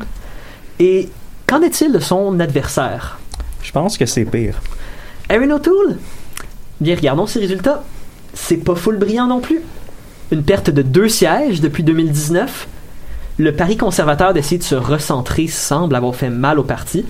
Et 0.78 1.08
qu'en 1.46 1.60
est-il 1.62 1.92
de 1.92 1.98
son 1.98 2.38
adversaire? 2.38 3.18
Je 3.62 3.72
pense 3.72 3.98
que 3.98 4.06
c'est 4.06 4.24
pire. 4.24 4.60
Aaron 5.28 5.50
O'Toole? 5.50 5.98
Bien, 6.80 6.94
regardons 6.94 7.26
ses 7.26 7.40
résultats. 7.40 7.82
C'est 8.34 8.56
pas 8.56 8.74
full 8.74 8.98
brillant 8.98 9.26
non 9.26 9.40
plus. 9.40 9.60
Une 10.30 10.42
perte 10.42 10.70
de 10.70 10.82
deux 10.82 11.08
sièges 11.08 11.60
depuis 11.60 11.82
2019. 11.82 12.68
Le 13.38 13.52
pari 13.52 13.76
conservateur 13.76 14.34
d'essayer 14.34 14.58
de 14.58 14.62
se 14.62 14.74
recentrer 14.74 15.46
semble 15.46 15.96
avoir 15.96 16.14
fait 16.14 16.30
mal 16.30 16.58
au 16.58 16.62
parti. 16.62 17.04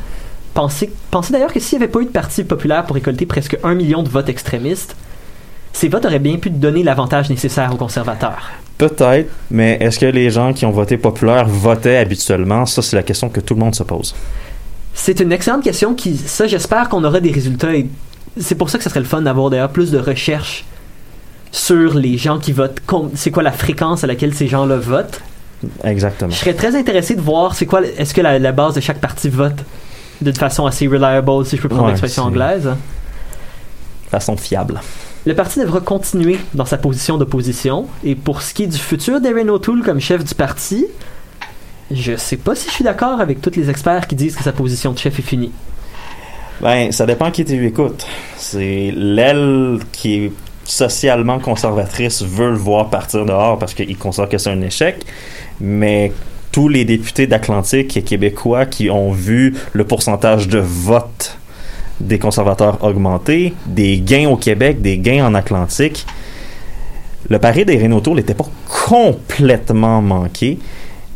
Pensez, 0.54 0.92
pensez 1.10 1.32
d'ailleurs 1.32 1.52
que 1.52 1.60
s'il 1.60 1.78
n'y 1.78 1.84
avait 1.84 1.92
pas 1.92 2.00
eu 2.00 2.06
de 2.06 2.10
parti 2.10 2.44
populaire 2.44 2.85
pour 2.85 2.94
récolter 2.94 3.26
presque 3.26 3.59
un 3.62 3.74
million 3.74 4.02
de 4.02 4.09
votes 4.09 4.28
extrémistes, 4.28 4.96
ces 5.72 5.88
votes 5.88 6.04
auraient 6.04 6.18
bien 6.18 6.37
pu 6.37 6.50
donner 6.50 6.83
l'avantage 6.83 7.30
nécessaire 7.30 7.72
aux 7.72 7.76
conservateurs. 7.76 8.50
Peut-être, 8.78 9.30
mais 9.50 9.76
est-ce 9.80 9.98
que 9.98 10.06
les 10.06 10.30
gens 10.30 10.52
qui 10.52 10.64
ont 10.64 10.70
voté 10.70 10.96
populaire 10.96 11.46
votaient 11.46 11.98
habituellement? 11.98 12.64
Ça, 12.66 12.80
c'est 12.80 12.96
la 12.96 13.02
question 13.02 13.28
que 13.28 13.40
tout 13.40 13.54
le 13.54 13.61
monde 13.61 13.74
se 13.74 13.83
pose. 13.83 14.14
C'est 14.94 15.20
une 15.20 15.33
excellente 15.33 15.62
question 15.62 15.94
qui, 15.94 16.16
ça, 16.16 16.46
j'espère 16.46 16.88
qu'on 16.88 17.04
aura 17.04 17.20
des 17.20 17.30
résultats 17.30 17.74
et 17.74 17.88
c'est 18.38 18.54
pour 18.54 18.70
ça 18.70 18.78
que 18.78 18.85
ce 18.85 18.90
serait 18.90 19.00
le 19.00 19.06
fun 19.06 19.22
d'avoir 19.22 19.50
d'ailleurs 19.50 19.70
plus 19.70 19.90
de 19.90 19.98
recherches 19.98 20.64
sur 21.52 21.94
les 21.94 22.16
gens 22.18 22.38
qui 22.38 22.52
votent. 22.52 22.80
C'est 23.14 23.30
quoi 23.30 23.42
la 23.42 23.52
fréquence 23.52 24.04
à 24.04 24.06
laquelle 24.06 24.34
ces 24.34 24.46
gens-là 24.46 24.76
votent? 24.76 25.20
Exactement. 25.84 26.30
Je 26.30 26.36
serais 26.36 26.54
très 26.54 26.74
intéressé 26.76 27.14
de 27.14 27.20
voir 27.20 27.54
c'est 27.54 27.66
quoi, 27.66 27.82
est-ce 27.84 28.14
que 28.14 28.20
la, 28.20 28.38
la 28.38 28.52
base 28.52 28.74
de 28.74 28.80
chaque 28.80 29.00
parti 29.00 29.28
vote 29.28 29.64
d'une 30.20 30.34
façon 30.34 30.66
assez 30.66 30.86
reliable, 30.86 31.44
si 31.46 31.56
je 31.56 31.62
peux 31.62 31.68
prendre 31.68 31.84
Ouais, 31.84 31.90
l'expression 31.90 32.24
anglaise. 32.24 32.70
Façon 34.10 34.36
fiable. 34.36 34.80
Le 35.26 35.34
parti 35.34 35.60
devra 35.60 35.80
continuer 35.80 36.38
dans 36.54 36.64
sa 36.64 36.78
position 36.78 37.18
d'opposition. 37.18 37.86
Et 38.04 38.14
pour 38.14 38.42
ce 38.42 38.54
qui 38.54 38.64
est 38.64 38.66
du 38.68 38.78
futur 38.78 39.20
d'Erin 39.20 39.48
O'Toole 39.48 39.82
comme 39.82 40.00
chef 40.00 40.24
du 40.24 40.34
parti, 40.34 40.86
je 41.90 42.16
sais 42.16 42.36
pas 42.36 42.54
si 42.54 42.68
je 42.68 42.74
suis 42.74 42.84
d'accord 42.84 43.20
avec 43.20 43.40
tous 43.42 43.54
les 43.56 43.68
experts 43.70 44.06
qui 44.06 44.14
disent 44.14 44.36
que 44.36 44.42
sa 44.42 44.52
position 44.52 44.92
de 44.92 44.98
chef 44.98 45.18
est 45.18 45.22
finie. 45.22 45.52
Ben, 46.60 46.90
ça 46.92 47.06
dépend 47.06 47.30
qui 47.30 47.44
tu 47.44 47.66
écoutes. 47.66 48.06
C'est 48.36 48.92
l'aile 48.96 49.78
qui 49.92 50.14
est 50.14 50.32
socialement 50.70 51.40
conservatrice 51.40 52.22
veut 52.22 52.50
le 52.50 52.56
voir 52.56 52.90
partir 52.90 53.26
dehors 53.26 53.59
parce 53.59 53.74
qu'il 53.74 53.98
considère 53.98 54.28
que 54.28 54.38
c'est 54.38 54.50
un 54.50 54.62
échec, 54.62 55.04
mais 55.61 56.12
tous 56.52 56.68
les 56.68 56.85
députés 56.85 57.26
d'Atlantique 57.26 57.96
et 57.96 58.02
québécois 58.02 58.66
qui 58.66 58.88
ont 58.88 59.11
vu 59.11 59.56
le 59.72 59.85
pourcentage 59.85 60.48
de 60.48 60.59
vote 60.59 61.37
des 62.00 62.18
conservateurs 62.18 62.83
augmenter, 62.83 63.52
des 63.66 63.98
gains 63.98 64.28
au 64.28 64.37
Québec, 64.37 64.80
des 64.80 64.98
gains 64.98 65.26
en 65.26 65.35
Atlantique, 65.35 66.06
le 67.28 67.38
pari 67.38 67.64
des 67.64 67.76
Renault 67.80 68.02
n'était 68.14 68.35
pas 68.35 68.46
complètement 68.88 70.00
manqué, 70.00 70.59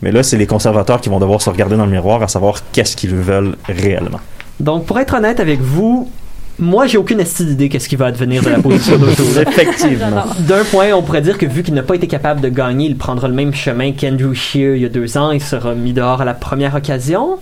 mais 0.02 0.12
là, 0.12 0.22
c'est 0.22 0.36
les 0.36 0.46
conservateurs 0.46 1.00
qui 1.00 1.08
vont 1.08 1.18
devoir 1.18 1.40
se 1.40 1.48
regarder 1.48 1.76
dans 1.76 1.86
le 1.86 1.92
miroir 1.92 2.22
à 2.22 2.28
savoir 2.28 2.60
qu'est-ce 2.72 2.96
qu'ils 2.96 3.14
veulent 3.14 3.56
réellement. 3.66 4.20
Donc, 4.60 4.84
pour 4.84 4.98
être 4.98 5.14
honnête 5.14 5.40
avec 5.40 5.60
vous, 5.60 6.10
moi, 6.58 6.86
j'ai 6.86 6.98
aucune 6.98 7.20
d'idée 7.20 7.68
qu'est-ce 7.68 7.88
qui 7.88 7.96
va 7.96 8.06
advenir 8.06 8.42
de 8.42 8.50
la 8.50 8.60
position 8.60 8.96
d'O'Toole. 8.98 9.48
Effectivement. 9.48 10.24
D'un 10.40 10.64
point, 10.64 10.92
on 10.92 11.02
pourrait 11.02 11.22
dire 11.22 11.36
que 11.36 11.46
vu 11.46 11.62
qu'il 11.62 11.74
n'a 11.74 11.82
pas 11.82 11.96
été 11.96 12.06
capable 12.06 12.40
de 12.40 12.48
gagner, 12.48 12.86
il 12.86 12.96
prendra 12.96 13.26
le 13.26 13.34
même 13.34 13.52
chemin 13.52 13.92
qu'Andrew 13.92 14.34
Scheer 14.34 14.76
il 14.76 14.82
y 14.82 14.84
a 14.84 14.88
deux 14.88 15.18
ans. 15.18 15.32
Il 15.32 15.42
sera 15.42 15.74
mis 15.74 15.92
dehors 15.92 16.20
à 16.20 16.24
la 16.24 16.34
première 16.34 16.74
occasion. 16.76 17.38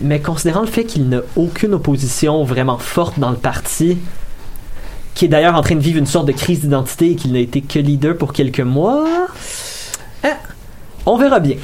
Mais 0.00 0.18
considérant 0.18 0.62
le 0.62 0.66
fait 0.66 0.84
qu'il 0.84 1.08
n'a 1.08 1.20
aucune 1.36 1.74
opposition 1.74 2.42
vraiment 2.42 2.78
forte 2.78 3.18
dans 3.18 3.30
le 3.30 3.36
parti, 3.36 3.98
qui 5.14 5.26
est 5.26 5.28
d'ailleurs 5.28 5.54
en 5.54 5.62
train 5.62 5.74
de 5.76 5.80
vivre 5.80 5.98
une 5.98 6.06
sorte 6.06 6.26
de 6.26 6.32
crise 6.32 6.60
d'identité 6.60 7.12
et 7.12 7.16
qu'il 7.16 7.32
n'a 7.32 7.40
été 7.40 7.60
que 7.60 7.78
leader 7.78 8.16
pour 8.16 8.32
quelques 8.32 8.60
mois, 8.60 9.06
on 11.06 11.16
verra 11.16 11.40
bien. 11.40 11.56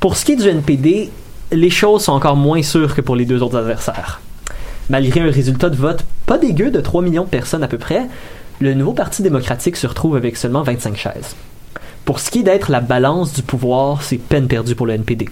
Pour 0.00 0.16
ce 0.16 0.24
qui 0.24 0.32
est 0.32 0.36
du 0.36 0.48
NPD, 0.48 1.10
les 1.50 1.70
choses 1.70 2.04
sont 2.04 2.12
encore 2.12 2.36
moins 2.36 2.62
sûres 2.62 2.94
que 2.94 3.00
pour 3.00 3.16
les 3.16 3.24
deux 3.24 3.42
autres 3.42 3.56
adversaires. 3.56 4.20
Malgré 4.90 5.20
un 5.20 5.30
résultat 5.30 5.68
de 5.70 5.76
vote 5.76 6.04
pas 6.26 6.38
dégueu 6.38 6.70
de 6.70 6.80
3 6.80 7.02
millions 7.02 7.24
de 7.24 7.28
personnes 7.28 7.62
à 7.62 7.68
peu 7.68 7.78
près, 7.78 8.06
le 8.60 8.74
nouveau 8.74 8.92
Parti 8.92 9.22
démocratique 9.22 9.76
se 9.76 9.86
retrouve 9.86 10.16
avec 10.16 10.36
seulement 10.36 10.62
25 10.62 10.96
chaises. 10.96 11.36
Pour 12.04 12.20
ce 12.20 12.30
qui 12.30 12.40
est 12.40 12.42
d'être 12.42 12.70
la 12.70 12.80
balance 12.80 13.34
du 13.34 13.42
pouvoir, 13.42 14.02
c'est 14.02 14.16
peine 14.16 14.48
perdue 14.48 14.74
pour 14.74 14.86
le 14.86 14.94
NPD. 14.94 15.28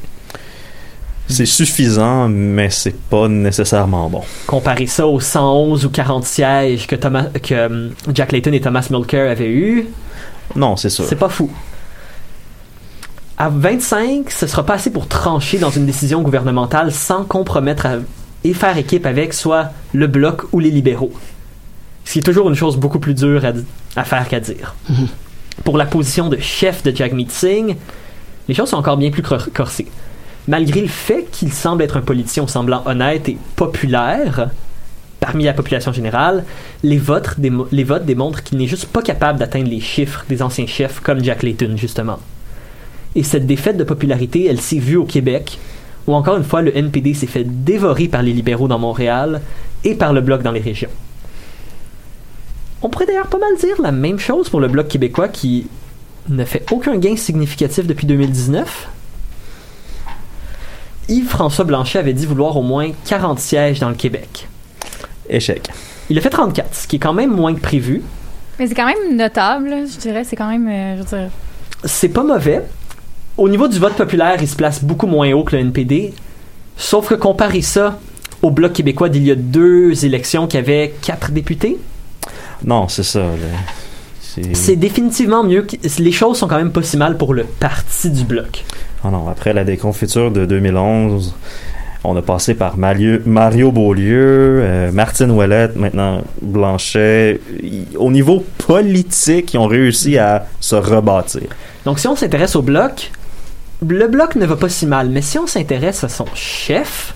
C'est 1.28 1.46
suffisant, 1.46 2.28
mais 2.28 2.70
c'est 2.70 2.94
pas 2.94 3.26
nécessairement 3.28 4.08
bon. 4.08 4.22
Comparer 4.46 4.86
ça 4.86 5.06
aux 5.08 5.18
111 5.18 5.84
ou 5.86 5.90
40 5.90 6.24
sièges 6.24 6.86
que, 6.86 6.94
Thomas, 6.94 7.24
que 7.42 7.66
hum, 7.66 7.90
Jack 8.14 8.30
Layton 8.32 8.52
et 8.52 8.60
Thomas 8.60 8.86
Mulcair 8.90 9.30
avaient 9.30 9.50
eu, 9.50 9.86
Non, 10.54 10.76
c'est 10.76 10.90
sûr. 10.90 11.04
c'est 11.08 11.16
pas 11.16 11.28
fou. 11.30 11.50
À 13.38 13.48
25, 13.48 14.30
ce 14.30 14.46
sera 14.46 14.64
pas 14.64 14.74
assez 14.74 14.90
pour 14.90 15.08
trancher 15.08 15.58
dans 15.58 15.70
une 15.70 15.84
décision 15.84 16.22
gouvernementale 16.22 16.92
sans 16.92 17.24
compromettre 17.24 17.86
à- 17.86 17.96
et 18.48 18.54
faire 18.54 18.76
équipe 18.78 19.06
avec 19.06 19.32
soit 19.34 19.70
le 19.92 20.06
bloc 20.06 20.42
ou 20.52 20.60
les 20.60 20.70
libéraux. 20.70 21.12
Ce 22.04 22.12
qui 22.12 22.18
est 22.20 22.22
toujours 22.22 22.48
une 22.48 22.54
chose 22.54 22.76
beaucoup 22.76 22.98
plus 23.00 23.14
dure 23.14 23.42
à, 23.96 24.04
faire 24.04 24.28
qu'à 24.28 24.40
dire. 24.40 24.74
Pour 25.64 25.76
la 25.78 25.86
position 25.86 26.28
de 26.28 26.38
chef 26.38 26.82
de 26.82 26.94
Jagmeet 26.94 27.26
Singh, 27.30 27.76
les 28.48 28.54
choses 28.54 28.68
sont 28.70 28.76
encore 28.76 28.96
bien 28.96 29.10
plus 29.10 29.22
cor- 29.22 29.48
corsées. 29.52 29.88
Malgré 30.46 30.80
le 30.80 30.86
fait 30.88 31.26
qu'il 31.32 31.52
semble 31.52 31.82
être 31.82 31.96
un 31.96 32.02
politicien 32.02 32.46
semblant 32.46 32.82
honnête 32.86 33.28
et 33.28 33.36
populaire, 33.56 34.50
parmi 35.18 35.42
la 35.44 35.52
population 35.54 35.92
générale, 35.92 36.44
les 36.84 36.98
votes, 36.98 37.40
démo- 37.40 37.66
les 37.72 37.82
votes 37.82 38.04
démontrent 38.06 38.44
qu'il 38.44 38.58
n'est 38.58 38.68
juste 38.68 38.86
pas 38.86 39.02
capable 39.02 39.40
d'atteindre 39.40 39.68
les 39.68 39.80
chiffres 39.80 40.24
des 40.28 40.42
anciens 40.42 40.66
chefs 40.68 41.00
comme 41.00 41.24
Jack 41.24 41.42
Layton, 41.42 41.74
justement. 41.76 42.20
Et 43.16 43.24
cette 43.24 43.46
défaite 43.46 43.76
de 43.78 43.82
popularité, 43.84 44.46
elle 44.46 44.60
s'est 44.60 44.78
vue 44.78 44.96
au 44.96 45.04
Québec, 45.06 45.58
où 46.06 46.14
encore 46.14 46.36
une 46.36 46.44
fois 46.44 46.62
le 46.62 46.76
NPD 46.76 47.14
s'est 47.14 47.26
fait 47.26 47.44
dévorer 47.44 48.08
par 48.08 48.22
les 48.22 48.32
libéraux 48.32 48.68
dans 48.68 48.78
Montréal 48.78 49.40
et 49.84 49.94
par 49.94 50.12
le 50.12 50.20
Bloc 50.20 50.42
dans 50.42 50.52
les 50.52 50.60
régions. 50.60 50.90
On 52.82 52.88
pourrait 52.88 53.06
d'ailleurs 53.06 53.28
pas 53.28 53.38
mal 53.38 53.56
dire 53.58 53.80
la 53.80 53.92
même 53.92 54.18
chose 54.18 54.48
pour 54.48 54.60
le 54.60 54.68
Bloc 54.68 54.88
québécois 54.88 55.28
qui 55.28 55.66
ne 56.28 56.44
fait 56.44 56.64
aucun 56.70 56.96
gain 56.96 57.16
significatif 57.16 57.86
depuis 57.86 58.06
2019. 58.06 58.88
Yves-François 61.08 61.64
Blanchet 61.64 61.98
avait 61.98 62.12
dit 62.12 62.26
vouloir 62.26 62.56
au 62.56 62.62
moins 62.62 62.90
40 63.06 63.38
sièges 63.38 63.80
dans 63.80 63.88
le 63.88 63.94
Québec. 63.94 64.48
Échec. 65.28 65.68
Il 66.10 66.18
a 66.18 66.20
fait 66.20 66.30
34, 66.30 66.74
ce 66.74 66.86
qui 66.86 66.96
est 66.96 66.98
quand 66.98 67.12
même 67.12 67.30
moins 67.30 67.54
que 67.54 67.60
prévu. 67.60 68.02
Mais 68.58 68.66
c'est 68.66 68.74
quand 68.74 68.86
même 68.86 69.16
notable, 69.16 69.70
je 69.92 69.98
dirais. 69.98 70.24
C'est 70.24 70.36
quand 70.36 70.48
même, 70.48 70.68
euh, 70.68 70.96
je 70.96 71.02
veux 71.02 71.18
dire... 71.18 71.30
C'est 71.84 72.08
pas 72.08 72.22
mauvais. 72.22 72.62
Au 73.38 73.48
niveau 73.48 73.68
du 73.68 73.78
vote 73.78 73.94
populaire, 73.94 74.36
il 74.40 74.48
se 74.48 74.56
place 74.56 74.82
beaucoup 74.82 75.06
moins 75.06 75.30
haut 75.32 75.44
que 75.44 75.54
le 75.56 75.62
NPD. 75.62 76.12
Sauf 76.76 77.08
que 77.08 77.14
comparez 77.14 77.62
ça 77.62 77.98
au 78.42 78.50
Bloc 78.50 78.72
québécois 78.72 79.08
d'il 79.08 79.24
y 79.24 79.30
a 79.30 79.34
deux 79.34 80.04
élections 80.04 80.46
qui 80.46 80.56
avait 80.56 80.94
quatre 81.02 81.30
députés, 81.32 81.78
Non, 82.64 82.88
c'est 82.88 83.02
ça. 83.02 83.22
C'est- 84.54 84.76
définitivement 84.76 85.42
mieux. 85.44 85.62
que- 85.62 85.76
Les 85.98 86.12
choses 86.12 86.38
sont 86.38 86.46
quand 86.48 86.56
même 86.58 86.70
pas 86.72 86.82
si 86.82 86.96
mal 86.98 87.16
pour 87.16 87.32
le 87.34 87.44
parti 87.44 88.10
du 88.10 88.24
Bloc. 88.24 88.64
Ah 89.04 89.10
non, 89.10 89.28
après 89.28 89.52
la 89.54 89.64
déconfiture 89.64 90.30
de 90.30 90.44
2011, 90.44 91.34
on 92.04 92.14
a 92.16 92.22
passé 92.22 92.54
par 92.54 92.76
Mario, 92.76 93.18
Mario 93.24 93.72
Beaulieu, 93.72 94.60
euh, 94.62 94.92
Martine 94.92 95.30
Ouellette, 95.30 95.76
maintenant 95.76 96.22
Blanchet. 96.42 97.40
Au 97.98 98.10
niveau 98.10 98.44
politique, 98.66 99.54
ils 99.54 99.58
ont 99.58 99.66
réussi 99.66 100.18
à 100.18 100.46
se 100.60 100.76
rebâtir. 100.76 101.42
Donc 101.86 101.98
si 101.98 102.06
on 102.08 102.16
s'intéresse 102.16 102.56
au 102.56 102.62
Bloc, 102.62 103.10
le 103.86 104.06
Bloc 104.08 104.36
ne 104.36 104.46
va 104.46 104.56
pas 104.56 104.68
si 104.68 104.86
mal. 104.86 105.08
Mais 105.10 105.22
si 105.22 105.38
on 105.38 105.46
s'intéresse 105.46 106.04
à 106.04 106.08
son 106.08 106.26
chef, 106.34 107.14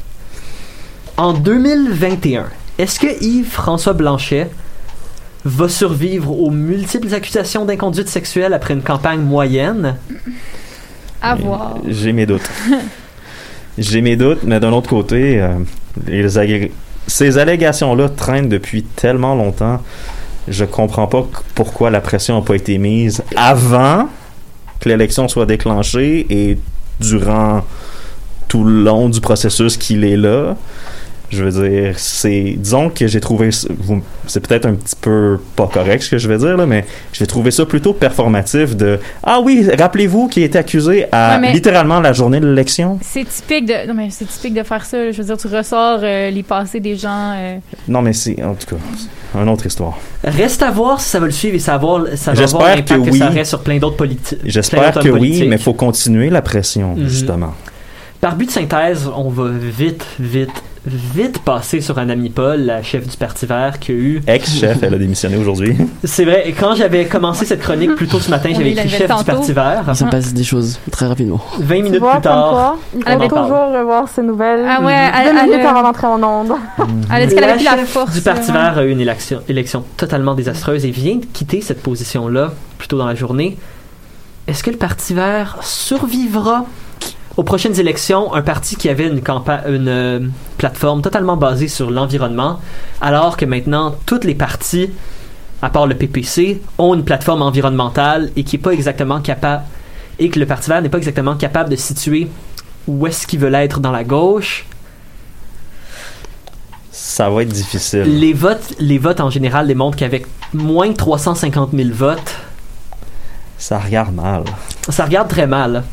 en 1.16 1.32
2021, 1.32 2.46
est-ce 2.78 2.98
que 2.98 3.22
Yves-François 3.22 3.92
Blanchet 3.92 4.50
va 5.44 5.68
survivre 5.68 6.38
aux 6.38 6.50
multiples 6.50 7.14
accusations 7.14 7.64
d'inconduite 7.64 8.08
sexuelle 8.08 8.52
après 8.52 8.74
une 8.74 8.82
campagne 8.82 9.20
moyenne? 9.20 9.96
À 11.22 11.34
voir. 11.34 11.76
J'ai 11.86 12.12
mes 12.12 12.26
doutes. 12.26 12.48
J'ai 13.78 14.00
mes 14.02 14.16
doutes, 14.16 14.42
mais 14.42 14.60
d'un 14.60 14.72
autre 14.72 14.88
côté, 14.90 15.40
euh, 15.40 15.54
les 16.06 16.36
agré- 16.38 16.72
ces 17.06 17.38
allégations-là 17.38 18.08
traînent 18.10 18.48
depuis 18.48 18.82
tellement 18.82 19.34
longtemps. 19.34 19.80
Je 20.48 20.64
comprends 20.64 21.06
pas 21.06 21.26
pourquoi 21.54 21.90
la 21.90 22.00
pression 22.00 22.36
n'a 22.38 22.44
pas 22.44 22.54
été 22.56 22.78
mise 22.78 23.22
avant 23.36 24.08
que 24.80 24.88
l'élection 24.88 25.28
soit 25.28 25.46
déclenchée 25.46 26.26
et 26.30 26.58
durant 27.00 27.62
tout 28.48 28.64
le 28.64 28.82
long 28.82 29.08
du 29.08 29.20
processus 29.20 29.76
qu'il 29.76 30.04
est 30.04 30.16
là. 30.16 30.56
Je 31.30 31.44
veux 31.44 31.68
dire, 31.68 31.94
c'est. 31.98 32.54
Disons 32.58 32.90
que 32.90 33.06
j'ai 33.06 33.20
trouvé. 33.20 33.50
C'est 33.52 34.40
peut-être 34.46 34.66
un 34.66 34.74
petit 34.74 34.96
peu 35.00 35.38
pas 35.54 35.68
correct 35.72 36.02
ce 36.02 36.10
que 36.10 36.18
je 36.18 36.28
vais 36.28 36.38
dire, 36.38 36.56
là, 36.56 36.66
mais 36.66 36.84
j'ai 37.12 37.26
trouvé 37.26 37.50
ça 37.52 37.64
plutôt 37.66 37.92
performatif 37.92 38.76
de. 38.76 38.98
Ah 39.22 39.38
oui, 39.40 39.64
rappelez-vous 39.78 40.26
qu'il 40.28 40.42
était 40.42 40.58
accusé 40.58 41.06
à 41.12 41.38
Ouais, 41.40 41.52
littéralement 41.52 42.00
la 42.00 42.12
journée 42.12 42.40
de 42.40 42.46
l'élection. 42.48 42.98
C'est 43.02 43.24
typique 43.28 43.66
de... 43.66 43.86
Non, 43.86 43.94
mais 43.94 44.08
c'est 44.10 44.24
typique 44.26 44.54
de 44.54 44.62
faire 44.64 44.84
ça. 44.84 44.96
là. 44.98 45.12
Je 45.12 45.18
veux 45.18 45.24
dire, 45.24 45.36
tu 45.36 45.46
ressors 45.46 46.00
euh, 46.02 46.30
les 46.30 46.42
passés 46.42 46.80
des 46.80 46.96
gens... 46.96 47.34
euh, 47.36 47.58
Non, 47.88 48.02
mais 48.02 48.12
c'est. 48.12 48.42
En 48.42 48.54
tout 48.54 48.66
cas, 48.74 48.82
c'est 48.96 49.38
une 49.40 49.48
autre 49.48 49.66
histoire. 49.66 49.98
Reste 50.24 50.62
à 50.64 50.70
voir 50.72 51.00
si 51.00 51.08
ça 51.10 51.20
va 51.20 51.26
le 51.26 51.32
suivre 51.32 51.54
et 51.54 51.60
ça 51.60 51.72
va 51.72 51.76
avoir, 51.76 52.06
ça 52.16 52.32
va 52.32 52.40
J'espère 52.40 52.60
avoir 52.60 52.76
l'impact 52.76 52.88
que 52.88 53.04
que, 53.06 53.10
oui. 53.12 53.18
ça 53.18 53.28
aurait 53.28 53.44
sur 53.44 53.62
plein 53.62 53.78
d'autres 53.78 53.96
politi- 53.96 54.36
plein 54.36 54.50
J'espère 54.50 54.92
que 54.94 55.00
oui, 55.08 55.10
politiques. 55.10 55.48
mais 55.48 55.56
il 55.56 55.62
faut 55.62 55.74
continuer 55.74 56.28
la 56.28 56.42
pression, 56.42 56.94
Mhm. 56.96 57.06
justement. 57.08 57.54
Par 58.20 58.36
but 58.36 58.46
de 58.46 58.50
synthèse, 58.50 59.08
on 59.16 59.30
va 59.30 59.44
vite, 59.50 60.04
vite, 60.18 60.50
vite 60.86 61.40
passer 61.40 61.80
sur 61.80 61.98
Anna 61.98 62.14
Paul, 62.34 62.60
la 62.62 62.82
chef 62.82 63.06
du 63.06 63.16
Parti 63.16 63.44
vert, 63.46 63.78
qui 63.78 63.92
a 63.92 63.94
eu... 63.94 64.22
Ex-chef, 64.26 64.82
elle 64.82 64.94
a 64.94 64.98
démissionné 64.98 65.36
aujourd'hui. 65.36 65.76
C'est 66.04 66.24
vrai, 66.24 66.48
et 66.48 66.52
quand 66.52 66.74
j'avais 66.74 67.04
commencé 67.06 67.44
cette 67.44 67.60
chronique 67.60 67.94
plus 67.96 68.06
tôt 68.08 68.18
ce 68.20 68.30
matin, 68.30 68.50
j'avais 68.52 68.72
écrit 68.72 68.88
chef 68.88 69.14
du. 69.14 69.24
Parti 69.24 69.52
vert. 69.52 69.84
Il 69.88 69.94
s'en 69.96 70.08
passe 70.08 70.32
des 70.32 70.44
choses 70.44 70.78
très 70.90 71.06
rapidement. 71.06 71.40
20 71.58 71.76
Tu 71.76 71.82
minutes 71.82 72.00
vois, 72.00 72.12
plus 72.14 72.22
tard, 72.22 72.76
il 72.94 73.02
Elle 73.06 73.18
faut 73.18 73.28
toujours 73.28 73.72
revoir 73.78 74.08
ses 74.08 74.22
nouvelles. 74.22 74.64
Ah 74.66 74.82
ouais, 74.82 74.92
elle- 74.94 75.32
Deux 75.32 75.38
elle, 75.38 75.46
minutes 75.50 75.64
euh, 75.64 75.68
avant 75.68 75.82
d'entrer 75.82 76.06
en 76.06 76.22
onde. 76.22 76.52
Elle 77.14 77.22
a 77.22 77.26
dit 77.26 77.34
qu'elle 77.34 77.44
la 77.44 77.50
avait 77.50 77.56
plus 77.58 77.64
la 77.64 77.84
force. 77.84 78.12
du 78.14 78.20
Parti 78.22 78.50
ouais. 78.50 78.56
vert 78.56 78.78
a 78.78 78.84
eu 78.84 78.90
une 78.90 79.00
élection, 79.00 79.40
élection 79.48 79.84
totalement 79.96 80.34
désastreuse 80.34 80.84
et 80.84 80.90
vient 80.90 81.16
de 81.16 81.26
quitter 81.26 81.60
cette 81.60 81.82
position-là 81.82 82.52
plus 82.78 82.88
tôt 82.88 82.96
dans 82.98 83.06
la 83.06 83.14
journée. 83.14 83.58
Est-ce 84.46 84.64
que 84.64 84.70
le 84.70 84.76
Parti 84.76 85.14
vert 85.14 85.58
survivra 85.62 86.64
aux 87.36 87.42
prochaines 87.42 87.78
élections 87.78 88.34
un 88.34 88.42
parti 88.42 88.76
qui 88.76 88.88
avait 88.88 89.06
une, 89.06 89.22
une 89.66 89.88
euh, 89.88 90.20
plateforme 90.58 91.00
totalement 91.02 91.36
basée 91.36 91.68
sur 91.68 91.90
l'environnement, 91.90 92.58
alors 93.00 93.36
que 93.36 93.44
maintenant 93.44 93.94
toutes 94.06 94.24
les 94.24 94.34
partis, 94.34 94.90
à 95.62 95.70
part 95.70 95.86
le 95.86 95.94
PPC, 95.94 96.60
ont 96.78 96.94
une 96.94 97.04
plateforme 97.04 97.42
environnementale 97.42 98.30
et 98.36 98.44
qui 98.44 98.56
est 98.56 98.60
pas 98.60 98.72
exactement 98.72 99.20
capable 99.20 99.62
et 100.18 100.28
que 100.28 100.38
le 100.38 100.44
Parti 100.44 100.68
vert 100.68 100.82
n'est 100.82 100.90
pas 100.90 100.98
exactement 100.98 101.34
capable 101.34 101.70
de 101.70 101.76
situer 101.76 102.28
où 102.86 103.06
est-ce 103.06 103.26
qu'ils 103.26 103.38
veulent 103.40 103.54
être 103.54 103.80
dans 103.80 103.90
la 103.92 104.04
gauche 104.04 104.66
Ça 106.90 107.30
va 107.30 107.42
être 107.42 107.48
difficile. 107.48 108.02
les 108.20 108.32
votes, 108.34 108.74
les 108.78 108.98
votes 108.98 109.20
en 109.20 109.30
général 109.30 109.66
démontrent 109.66 109.96
qu'avec 109.96 110.26
moins 110.52 110.88
de 110.88 110.94
350 110.94 111.70
000 111.72 111.88
votes, 111.92 112.34
Ça 113.56 113.78
regarde 113.78 114.14
mal. 114.14 114.44
ça 114.88 115.04
regarde 115.04 115.28
très 115.28 115.46
mal. 115.46 115.84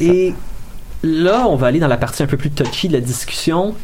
Et 0.00 0.34
là, 1.02 1.46
on 1.48 1.56
va 1.56 1.68
aller 1.68 1.78
dans 1.78 1.88
la 1.88 1.96
partie 1.96 2.22
un 2.22 2.26
peu 2.26 2.36
plus 2.36 2.50
touchy 2.50 2.88
de 2.88 2.94
la 2.94 3.00
discussion. 3.00 3.74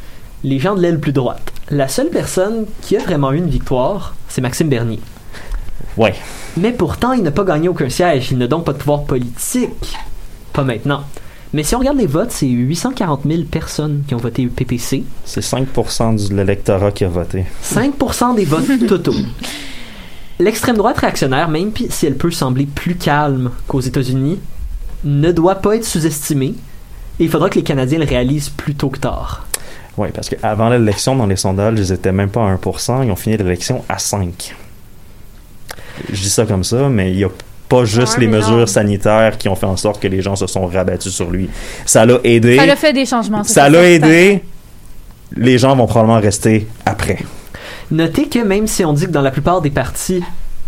Les 0.44 0.58
gens 0.58 0.74
de 0.74 0.80
l'aile 0.80 0.98
plus 1.00 1.12
droite. 1.12 1.52
La 1.70 1.88
seule 1.88 2.10
personne 2.10 2.66
qui 2.82 2.96
a 2.96 3.00
vraiment 3.00 3.32
eu 3.32 3.38
une 3.38 3.48
victoire, 3.48 4.14
c'est 4.28 4.40
Maxime 4.40 4.68
Bernier. 4.68 4.98
Ouais. 5.96 6.14
Mais 6.56 6.72
pourtant, 6.72 7.12
il 7.12 7.22
n'a 7.22 7.30
pas 7.30 7.44
gagné 7.44 7.68
aucun 7.68 7.88
siège. 7.88 8.32
Il 8.32 8.38
n'a 8.38 8.46
donc 8.46 8.64
pas 8.64 8.72
de 8.72 8.78
pouvoir 8.78 9.04
politique. 9.04 9.96
Pas 10.52 10.64
maintenant. 10.64 11.04
Mais 11.52 11.62
si 11.62 11.74
on 11.74 11.80
regarde 11.80 11.98
les 11.98 12.06
votes, 12.06 12.30
c'est 12.30 12.46
840 12.46 13.22
000 13.26 13.42
personnes 13.42 14.04
qui 14.06 14.14
ont 14.14 14.18
voté 14.18 14.46
PPC. 14.46 15.04
C'est 15.24 15.42
5% 15.42 16.28
de 16.30 16.34
l'électorat 16.34 16.90
qui 16.92 17.04
a 17.04 17.08
voté. 17.08 17.44
5% 17.62 18.34
des 18.34 18.46
votes 18.46 18.86
totaux. 18.88 19.14
L'extrême 20.38 20.76
droite 20.76 20.98
réactionnaire, 20.98 21.48
même 21.48 21.72
si 21.90 22.06
elle 22.06 22.16
peut 22.16 22.30
sembler 22.30 22.64
plus 22.64 22.94
calme 22.94 23.50
qu'aux 23.68 23.80
États-Unis, 23.80 24.40
ne 25.04 25.32
doit 25.32 25.56
pas 25.56 25.76
être 25.76 25.84
sous-estimée. 25.84 26.54
Et 27.20 27.24
il 27.24 27.28
faudra 27.30 27.50
que 27.50 27.56
les 27.56 27.62
Canadiens 27.62 27.98
le 27.98 28.06
réalisent 28.06 28.48
plus 28.50 28.74
tôt 28.74 28.88
que 28.88 28.98
tard. 28.98 29.46
Oui, 29.98 30.08
parce 30.14 30.28
qu'avant 30.30 30.70
l'élection, 30.70 31.14
dans 31.14 31.26
les 31.26 31.36
sondages, 31.36 31.74
ils 31.78 31.92
étaient 31.92 32.12
même 32.12 32.30
pas 32.30 32.40
à 32.48 32.54
1%. 32.54 33.04
Ils 33.04 33.10
ont 33.10 33.16
fini 33.16 33.36
l'élection 33.36 33.84
à 33.88 33.98
5. 33.98 34.54
Je 36.10 36.20
dis 36.20 36.30
ça 36.30 36.46
comme 36.46 36.64
ça, 36.64 36.88
mais 36.88 37.10
il 37.10 37.16
n'y 37.18 37.24
a 37.24 37.28
pas 37.68 37.84
juste 37.84 38.16
un 38.16 38.20
les 38.20 38.26
mesures 38.26 38.68
sanitaires 38.68 39.36
qui 39.38 39.48
ont 39.48 39.54
fait 39.56 39.66
en 39.66 39.76
sorte 39.76 40.00
que 40.00 40.08
les 40.08 40.22
gens 40.22 40.36
se 40.36 40.46
sont 40.46 40.66
rabattus 40.66 41.12
sur 41.12 41.30
lui. 41.30 41.48
Ça 41.84 42.06
l'a 42.06 42.18
aidé. 42.24 42.56
Ça 42.56 42.66
l'a 42.66 42.76
fait 42.76 42.92
des 42.92 43.06
changements. 43.06 43.44
Ça 43.44 43.68
l'a 43.68 43.90
aidé. 43.90 44.42
Les 45.36 45.58
gens 45.58 45.74
vont 45.76 45.86
probablement 45.86 46.20
rester 46.20 46.66
après. 46.84 47.18
Notez 47.90 48.28
que 48.28 48.38
même 48.38 48.66
si 48.66 48.84
on 48.84 48.92
dit 48.92 49.06
que 49.06 49.10
dans 49.10 49.22
la 49.22 49.30
plupart 49.30 49.60
des 49.60 49.70
partis, 49.70 50.22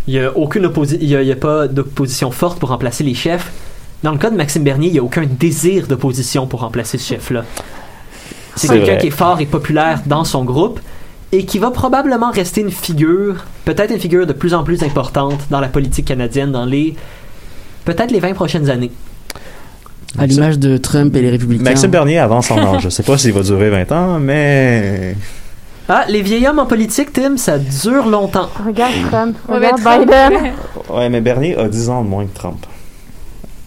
il 0.07 0.13
n'y 0.13 0.19
a, 0.19 0.35
aucune 0.35 0.65
opposi- 0.67 0.97
il 1.01 1.07
y 1.07 1.15
a, 1.15 1.21
il 1.21 1.27
y 1.27 1.31
a 1.31 1.35
pas 1.35 1.67
d'opposition 1.67 2.29
forte 2.31 2.59
pour 2.59 2.69
remplacer 2.69 3.03
les 3.03 3.13
chefs, 3.15 3.51
dans 4.05 4.11
le 4.11 4.19
cas 4.19 4.29
de 4.29 4.35
Maxime 4.35 4.63
Bernier, 4.63 4.89
il 4.89 4.93
n'y 4.93 4.99
a 4.99 5.03
aucun 5.03 5.23
désir 5.25 5.87
d'opposition 5.87 6.45
pour 6.45 6.59
remplacer 6.59 6.99
ce 6.99 7.07
chef-là. 7.15 7.43
C'est 8.55 8.67
quelqu'un 8.67 8.97
qui 8.97 9.07
est 9.07 9.09
fort 9.09 9.41
et 9.41 9.47
populaire 9.47 10.01
dans 10.05 10.23
son 10.23 10.45
groupe 10.45 10.79
et 11.31 11.43
qui 11.45 11.57
va 11.57 11.71
probablement 11.71 12.29
rester 12.29 12.61
une 12.61 12.69
figure, 12.69 13.45
peut-être 13.65 13.91
une 13.91 13.99
figure 13.99 14.27
de 14.27 14.33
plus 14.33 14.53
en 14.53 14.63
plus 14.63 14.83
importante 14.83 15.39
dans 15.49 15.59
la 15.59 15.69
politique 15.69 16.05
canadienne 16.05 16.51
dans 16.51 16.65
les 16.65 16.93
peut-être 17.85 18.11
les 18.11 18.19
20 18.19 18.33
prochaines 18.33 18.69
années. 18.69 18.91
À 20.19 20.27
l'image 20.27 20.59
de 20.59 20.77
Trump 20.77 21.15
et 21.15 21.21
les 21.23 21.31
républicains. 21.31 21.63
Maxime 21.63 21.89
Bernier 21.89 22.19
avance 22.19 22.51
en 22.51 22.59
âge. 22.59 22.83
Je 22.83 22.89
sais 22.89 23.03
pas 23.03 23.17
s'il 23.17 23.33
va 23.33 23.41
durer 23.41 23.71
20 23.71 23.91
ans, 23.91 24.19
mais 24.19 25.15
Ah, 25.89 26.05
les 26.07 26.21
vieils 26.21 26.47
hommes 26.47 26.59
en 26.59 26.67
politique, 26.67 27.11
Tim, 27.11 27.37
ça 27.37 27.57
dure 27.57 28.05
longtemps. 28.05 28.49
Regarde 28.63 28.93
Trump, 29.09 29.35
regarde 29.49 29.79
Biden. 29.79 30.33
ouais. 30.43 30.95
ouais, 30.95 31.09
mais 31.09 31.21
Bernier 31.21 31.57
a 31.57 31.67
10 31.67 31.89
ans 31.89 32.03
de 32.03 32.07
moins 32.07 32.25
que 32.27 32.35
Trump. 32.35 32.63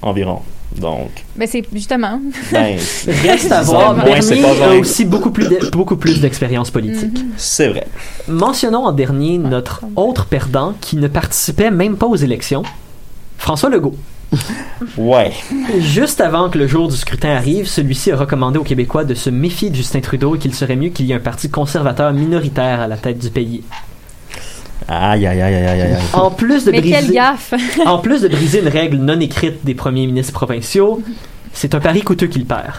Environ. 0.03 0.41
Donc, 0.77 1.09
Ben, 1.35 1.49
c'est 1.51 1.65
justement. 1.73 2.21
ben, 2.53 2.77
Reste 3.23 3.51
à 3.51 3.63
voir. 3.63 3.95
Bernier 3.95 4.21
c'est 4.23 4.43
pas 4.43 4.51
a 4.51 4.55
vrai. 4.55 4.79
aussi 4.79 5.05
beaucoup 5.07 5.31
plus 5.31 5.49
de- 5.49 5.71
beaucoup 5.71 5.97
plus 5.97 6.21
d'expérience 6.21 6.71
politique. 6.71 7.19
c'est 7.37 7.69
vrai. 7.69 7.87
Mentionnons 8.29 8.85
en 8.85 8.93
dernier 8.93 9.39
notre 9.39 9.83
autre 9.97 10.27
perdant 10.27 10.75
qui 10.81 10.97
ne 10.97 11.09
participait 11.09 11.71
même 11.71 11.97
pas 11.97 12.07
aux 12.07 12.17
élections, 12.17 12.63
François 13.39 13.71
Legault. 13.71 13.97
Ouais. 14.99 15.33
Juste 15.81 16.21
avant 16.21 16.51
que 16.51 16.59
le 16.59 16.67
jour 16.67 16.89
du 16.89 16.97
scrutin 16.97 17.31
arrive, 17.31 17.67
celui-ci 17.67 18.13
a 18.13 18.17
recommandé 18.17 18.59
aux 18.59 18.63
Québécois 18.65 19.05
de 19.05 19.15
se 19.15 19.31
méfier 19.31 19.71
de 19.71 19.75
Justin 19.75 20.01
Trudeau 20.01 20.37
et 20.37 20.39
qu'il 20.39 20.55
serait 20.55 20.77
mieux 20.77 20.91
qu'il 20.91 21.07
y 21.07 21.13
ait 21.13 21.17
un 21.17 21.19
parti 21.19 21.49
conservateur 21.49 22.13
minoritaire 22.13 22.81
à 22.83 22.87
la 22.87 22.99
tête 22.99 23.19
du 23.19 23.31
pays. 23.31 23.63
Aïe, 24.89 25.27
aïe, 25.27 25.43
aïe, 25.43 25.55
aïe, 25.55 25.81
aïe. 25.83 25.97
En 26.15 26.31
plus 26.31 26.65
de 26.65 26.71
Mais 26.71 26.81
quelle 26.81 26.93
briser, 27.05 27.15
gaffe! 27.15 27.53
en 27.87 27.99
plus 27.99 28.23
de 28.23 28.29
briser 28.29 28.61
une 28.61 28.69
règle 28.69 28.97
non 28.97 29.21
écrite 29.21 29.65
des 29.65 29.75
premiers 29.75 30.07
ministres 30.07 30.33
provinciaux, 30.33 31.03
c'est 31.53 31.75
un 31.75 31.81
pari 31.81 32.01
coûteux 32.03 32.27
qu'il 32.27 32.47
perd. 32.47 32.73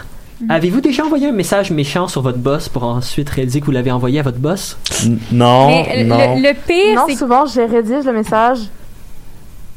Avez-vous 0.48 0.80
déjà 0.80 1.04
envoyé 1.04 1.28
un 1.28 1.32
message 1.32 1.70
méchant 1.70 2.08
sur 2.08 2.22
votre 2.22 2.38
boss 2.38 2.68
pour 2.70 2.82
ensuite 2.84 3.28
réaliser 3.28 3.60
que 3.60 3.66
vous 3.66 3.72
l'avez 3.72 3.90
envoyé 3.92 4.20
à 4.20 4.22
votre 4.22 4.38
boss? 4.38 4.78
N- 5.04 5.18
Non, 5.32 5.68
Mais 5.68 6.02
non. 6.04 6.36
le, 6.36 6.48
le 6.48 6.54
pire, 6.54 6.96
Non, 6.96 7.02
c'est 7.06 7.14
souvent, 7.14 7.44
je 7.44 7.60
rédige 7.60 8.06
le 8.06 8.12
message 8.14 8.58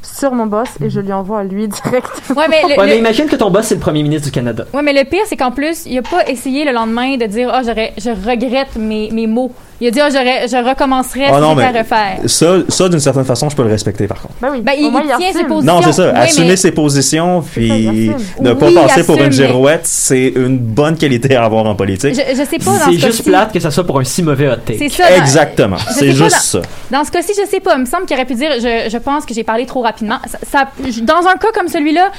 sur 0.02 0.32
mon 0.34 0.46
boss 0.46 0.70
et 0.84 0.90
je 0.90 1.00
lui 1.02 1.12
envoie 1.14 1.40
à 1.40 1.44
lui 1.44 1.68
directement. 1.84 2.40
Ouais, 2.40 2.48
mais 2.50 2.62
le, 2.64 2.80
Ouais, 2.80 2.86
mais 2.86 2.94
le- 2.94 3.00
imagine 3.00 3.26
que 3.26 3.36
ton 3.36 3.50
boss 3.52 3.66
c'est 3.66 3.76
le 3.76 3.82
premier 3.82 4.04
ministre 4.04 4.26
du 4.26 4.32
Canada. 4.32 4.66
ouais, 4.74 4.82
mais 4.82 4.94
le 4.94 5.04
pire, 5.04 5.24
c'est 5.28 5.36
qu'en 5.38 5.52
plus, 5.52 5.86
il 5.86 5.98
a 5.98 6.02
pas 6.02 6.28
essayé 6.30 6.64
le 6.66 6.72
lendemain 6.72 7.18
de 7.18 7.26
dire, 7.26 7.50
ah, 7.52 7.62
j'aurais, 7.66 7.94
je 7.98 8.10
regrette 8.10 8.76
mes, 8.78 9.12
mes 9.12 9.28
mots. 9.28 9.52
Il 9.82 9.88
a 9.88 9.92
dit, 9.92 10.00
ah, 10.00 10.10
j'aurais, 10.10 10.48
je 10.48 10.70
recommencerai 10.70 11.26
Ah 11.26 11.34
si 11.36 11.42
non, 11.42 11.56
c'était 11.56 11.68
à 11.68 11.72
mais- 11.74 11.80
refaire. 11.80 12.18
Ça, 12.28 12.48
ça 12.70 12.88
d'une 12.90 13.00
certaine 13.00 13.26
façon, 13.26 13.50
je 13.50 13.56
peux 13.56 13.64
le 13.64 13.70
respecter 13.72 14.08
par 14.08 14.22
contre. 14.22 14.34
Ben 14.42 14.50
oui. 14.54 14.62
Ben, 14.62 14.74
il- 14.78 14.90
moins, 14.92 15.02
il 15.04 15.08
tient 15.18 15.34
ses 15.34 15.44
positions. 15.46 15.76
Non, 15.76 15.82
c'est 15.84 15.92
ça. 15.94 16.12
Oui, 16.14 16.20
Assumer 16.20 16.48
mais- 16.48 16.56
ses 16.56 16.72
positions, 16.72 17.42
puis 17.42 18.12
ne 18.40 18.54
pas 18.54 18.68
Oui, 18.68 18.76
passer 18.76 19.04
pour 19.04 19.18
une 19.18 19.26
mais- 19.26 19.32
girouette, 19.32 19.82
c'est 19.86 20.28
une 20.36 20.58
bonne 20.58 20.96
qualité 20.96 21.36
à 21.36 21.44
avoir 21.46 21.66
en 21.66 21.76
politique. 21.76 22.14
Je, 22.16 22.36
je 22.36 22.44
sais 22.48 22.60
pas 22.60 22.66
dans 22.72 22.78
C'est 22.80 22.86
ce 22.86 22.92
juste 22.92 23.18
cas-ci. 23.18 23.24
plate 23.24 23.52
que 23.52 23.60
ça 23.60 23.72
soit 23.72 23.84
pour 23.86 24.00
un 24.00 24.04
si 24.04 24.24
mauvais 24.24 24.48
hot 24.48 24.58
take. 24.66 24.78
C'est 24.78 24.90
ça. 24.90 25.16
Exactement. 25.18 25.78
je 25.78 25.94
C'est 25.94 26.12
juste 26.12 26.22
dans- 26.54 26.62
ça. 26.62 26.62
Dans 26.92 27.04
ce 27.04 27.12
cas-ci, 27.12 27.34
je 27.38 27.46
sais 27.50 27.60
pas. 27.60 27.74
Il 27.76 27.82
me 27.82 27.86
semble 27.86 28.06
qu'il 28.06 28.16
aurait 28.16 28.26
pu 28.26 28.36
dire, 28.36 28.52
je, 28.58 28.90
je 28.90 28.98
pense 29.00 29.26
que 29.26 29.34
j'ai 29.34 29.44
parlé 29.44 29.66
trop 29.66 29.82
rapidement. 29.82 30.20
Ça, 30.28 30.38
ça- 30.50 30.68
dans 31.02 31.28
un 31.28 31.36
cas 31.38 31.52
comme 31.54 31.68
celui-là, 31.68 32.10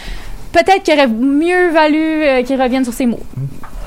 peut-être 0.53 0.83
qu'il 0.83 0.95
aurait 0.95 1.07
mieux 1.09 1.71
valu 1.73 2.25
euh, 2.25 2.43
qu'il 2.43 2.61
revienne 2.61 2.85
sur 2.85 2.93
ses 2.93 3.07
mots. 3.07 3.21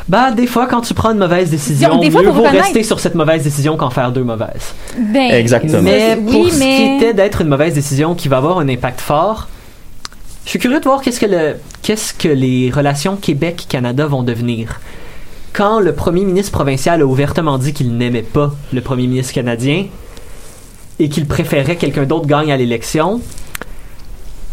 Bah, 0.10 0.32
des 0.32 0.48
fois, 0.48 0.68
quand 0.68 0.82
tu 0.82 0.94
prends 0.94 1.12
une 1.12 1.18
mauvaise 1.18 1.50
décision, 1.50 1.98
Des 2.00 2.10
fois, 2.10 2.22
mieux 2.22 2.30
vaut 2.30 2.44
rester 2.44 2.84
sur 2.84 3.00
cette 3.00 3.16
mauvaise 3.16 3.44
décision 3.44 3.76
qu'en 3.76 3.90
faire 3.90 4.12
deux 4.12 4.24
mauvaises. 4.24 4.74
Ben, 4.98 5.32
Exactement. 5.34 5.82
Mais 5.82 6.18
oui, 6.18 6.32
pour 6.32 6.50
ce 6.54 6.60
mais- 6.60 6.76
qui 6.78 6.84
était 7.06 7.14
d'être 7.14 7.42
une 7.42 7.50
mauvaise 7.50 7.74
décision 7.74 8.16
qui 8.16 8.30
va 8.30 8.38
avoir 8.38 8.60
un 8.60 8.70
impact 8.70 9.02
fort, 9.02 9.48
je 10.46 10.52
suis 10.52 10.60
curieux 10.60 10.80
de 10.80 10.86
voir 10.86 11.02
qu'est-ce 11.02 11.20
que 11.20 11.26
le, 11.26 11.56
qu'est-ce 11.82 12.14
que 12.14 12.30
les 12.30 12.72
relations 12.74 13.18
Québec-Canada 13.18 14.06
vont 14.06 14.24
devenir. 14.24 14.80
Quand 15.52 15.80
le 15.82 15.94
premier 15.94 16.24
ministre 16.24 16.54
provincial 16.54 17.02
a 17.02 17.06
ouvertement 17.06 17.58
dit 17.58 17.74
qu'il 17.74 17.98
n'aimait 17.98 18.22
pas 18.22 18.54
le 18.72 18.80
premier 18.80 19.08
ministre 19.08 19.34
canadien 19.34 19.88
et 21.00 21.10
qu'il 21.10 21.26
préférait 21.26 21.76
que 21.76 21.82
quelqu'un 21.82 22.04
d'autre 22.04 22.28
gagne 22.28 22.52
à 22.52 22.56
l'élection, 22.58 23.20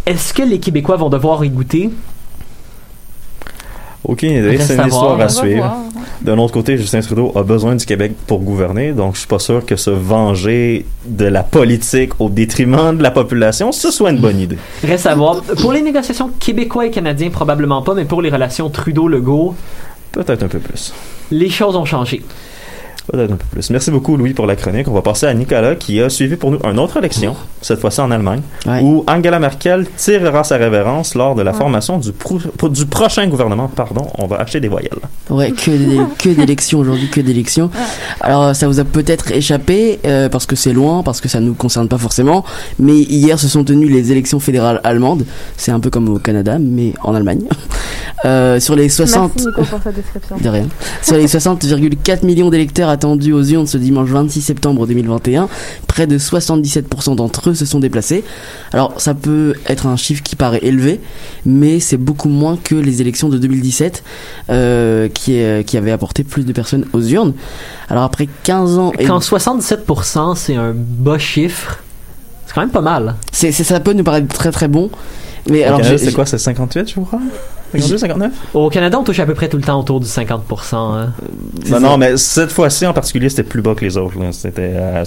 est-ce 0.07 0.35
que 0.35 0.43
les 0.43 0.59
Québécois 0.59 0.97
vont 0.97 1.11
devoir 1.11 1.45
y 1.45 1.51
goûter? 1.51 1.91
Aucune 4.05 4.31
idée. 4.33 4.51
Reste 4.57 4.67
C'est 4.69 4.77
une 4.77 4.87
histoire 4.89 5.21
à 5.21 5.29
suivre. 5.29 5.77
D'un 6.21 6.39
autre 6.39 6.53
côté, 6.53 6.77
Justin 6.77 7.01
Trudeau 7.01 7.33
a 7.35 7.43
besoin 7.43 7.75
du 7.75 7.85
Québec 7.85 8.13
pour 8.27 8.41
gouverner, 8.41 8.93
donc 8.93 9.15
je 9.15 9.21
suis 9.21 9.29
pas 9.29 9.39
sûr 9.39 9.65
que 9.65 9.77
se 9.77 9.91
venger 9.91 10.87
de 11.07 11.25
la 11.27 11.43
politique 11.43 12.13
au 12.19 12.29
détriment 12.31 12.97
de 12.97 13.03
la 13.03 13.11
population, 13.11 13.73
ce 13.73 13.91
soit 13.91 14.11
une 14.11 14.21
bonne 14.21 14.41
idée. 14.41 14.59
Reste 14.83 15.07
à 15.07 15.15
voir. 15.15 15.43
Pour 15.61 15.73
les 15.73 15.83
négociations 15.83 16.31
québécois 16.39 16.87
et 16.87 16.91
canadiens, 16.91 17.31
probablement 17.31 17.83
pas, 17.83 17.95
mais 17.95 18.05
pour 18.05 18.23
les 18.23 18.31
relations 18.31 18.71
Trudeau-Legault, 18.71 19.55
Peut-être 20.13 20.45
un 20.45 20.49
peu 20.49 20.61
plus. 20.61 20.95
les 21.31 21.51
choses 21.51 21.75
ont 21.77 21.85
changé. 21.85 22.23
Peut-être 23.11 23.33
un 23.33 23.37
peu 23.37 23.45
plus. 23.51 23.69
Merci 23.71 23.91
beaucoup, 23.91 24.17
Louis, 24.17 24.33
pour 24.33 24.47
la 24.47 24.57
chronique. 24.57 24.89
On 24.89 24.93
va 24.95 25.03
passer 25.03 25.27
à 25.27 25.35
Nicolas, 25.35 25.75
qui 25.75 26.01
a 26.01 26.09
suivi 26.09 26.37
pour 26.37 26.51
nous 26.51 26.59
une 26.65 26.79
autre 26.79 26.97
élection, 26.97 27.37
cette 27.61 27.79
fois-ci 27.81 28.01
en 28.01 28.11
Allemagne, 28.11 28.41
Ouais. 28.67 28.81
où 28.83 29.05
Angela 29.07 29.39
Merkel 29.39 29.87
tirera 29.97 30.43
sa 30.43 30.57
révérence 30.57 31.15
lors 31.15 31.35
de 31.35 31.43
la 31.43 31.53
formation 31.53 31.99
du, 31.99 32.13
pro- 32.13 32.39
du 32.71 32.87
prochain 32.87 33.27
gouvernement. 33.27 33.69
Pardon, 33.69 34.07
on 34.19 34.27
va 34.27 34.37
acheter 34.37 34.59
des 34.61 34.69
voyelles. 34.69 34.91
Ouais, 35.29 35.53
que 35.53 36.29
d'élections 36.35 36.79
aujourd'hui, 36.79 37.09
que 37.11 37.21
d'élections. 37.21 37.71
Alors 38.23 38.57
ça 38.57 38.67
vous 38.69 38.81
a 38.81 38.85
peut-être 38.85 39.33
échappé 39.33 39.99
euh, 40.07 40.29
parce 40.31 40.47
que 40.47 40.57
c'est 40.57 40.73
loin, 40.73 41.03
parce 41.03 41.21
que 41.21 41.29
ça 41.29 41.41
nous 41.41 41.53
concerne 41.55 41.89
pas 41.89 41.99
forcément. 41.99 42.43
Mais 42.79 42.95
hier 42.97 43.39
se 43.39 43.49
sont 43.49 43.65
tenues 43.65 43.89
les 43.89 44.13
élections 44.13 44.41
fédérales 44.41 44.81
allemandes. 44.83 45.27
C'est 45.59 45.73
un 45.73 45.81
peu 45.81 45.91
comme 45.91 46.09
au 46.09 46.19
Canada, 46.19 46.57
mais 46.59 46.95
en 47.03 47.15
Allemagne. 47.15 47.43
Euh, 48.25 48.59
sur 48.61 48.75
les 48.75 48.89
60 48.89 49.33
Merci 49.35 49.47
Nico 49.49 49.63
pour 49.65 49.79
cette 49.85 49.95
description. 49.97 50.37
de 50.39 50.49
rien. 50.49 50.67
Sur 51.03 51.17
les 51.17 51.27
60,4 51.27 52.25
millions 52.25 52.49
d'électeurs 52.49 52.89
attendus 52.95 53.33
aux 53.33 53.43
urnes 53.45 53.67
ce 53.67 53.77
dimanche 53.79 54.09
26 54.09 54.41
septembre 54.41 54.87
2021, 54.87 55.49
près 55.87 56.07
de 56.07 56.19
77% 56.19 57.15
d'entre 57.17 57.51
eux 57.51 57.55
se 57.55 57.67
sont 57.67 57.79
déplacés. 57.81 58.25
Alors 58.73 58.95
ça 59.01 59.13
peut 59.15 59.55
être 59.69 59.87
un 59.87 59.97
chiffre 59.97 60.23
qui 60.23 60.35
paraît 60.37 60.61
élevé, 60.63 61.01
mais 61.45 61.79
c'est 61.81 61.97
beaucoup 61.99 62.29
moins 62.31 62.57
que 62.57 62.75
les 62.75 63.01
élections 63.03 63.29
de 63.29 63.37
2017 63.39 64.03
euh, 64.51 65.09
qui, 65.09 65.35
est- 65.35 65.65
qui 65.69 65.77
avaient 65.77 65.91
apporté 65.93 66.25
plus 66.25 66.45
de 66.47 66.53
personnes 66.53 66.87
aux 66.93 67.03
urnes. 67.03 67.35
Alors 67.89 68.05
après 68.05 68.29
15 68.45 68.79
ans... 68.79 68.93
et- 68.99 69.05
Quand 69.05 69.19
77% 69.19 70.35
c'est 70.37 70.55
un 70.57 70.73
bas 70.75 71.19
chiffre, 71.19 71.79
c'est 72.47 72.55
quand 72.55 72.61
même 72.63 72.71
pas 72.71 72.81
mal. 72.81 73.15
c'est, 73.33 73.53
c'est- 73.53 73.65
ça 73.65 73.81
peut 73.81 73.93
nous 73.93 74.05
paraître 74.05 74.29
très 74.35 74.51
très 74.51 74.69
bon. 74.69 74.91
Mais 75.51 75.63
alors 75.65 75.79
Canada, 75.81 75.99
j'ai- 75.99 76.07
c'est 76.07 76.13
quoi, 76.15 76.25
c'est 76.25 76.39
58, 76.39 76.89
je 76.89 77.01
crois? 77.01 77.21
52, 77.81 77.99
59? 77.99 78.33
Au 78.55 78.69
Canada, 78.71 78.99
on 78.99 79.05
touche 79.05 79.19
à 79.21 79.27
peu 79.27 79.35
près 79.35 79.49
tout 79.49 79.57
le 79.57 79.63
temps 79.63 79.79
autour 79.81 80.01
du 80.01 80.07
50%. 80.07 80.75
hein. 80.75 81.13
Non, 81.71 81.81
non, 81.81 81.97
mais 81.99 82.17
cette 82.17 82.53
fois-ci 82.53 82.87
en 82.87 82.93
particulier, 82.93 83.29
c'était 83.29 83.43
plus 83.43 83.63
bas 83.63 83.75
que 83.75 83.85
les 83.85 83.97
autres. 83.97 84.15
C'était 84.33 84.73
euh, 84.75 85.05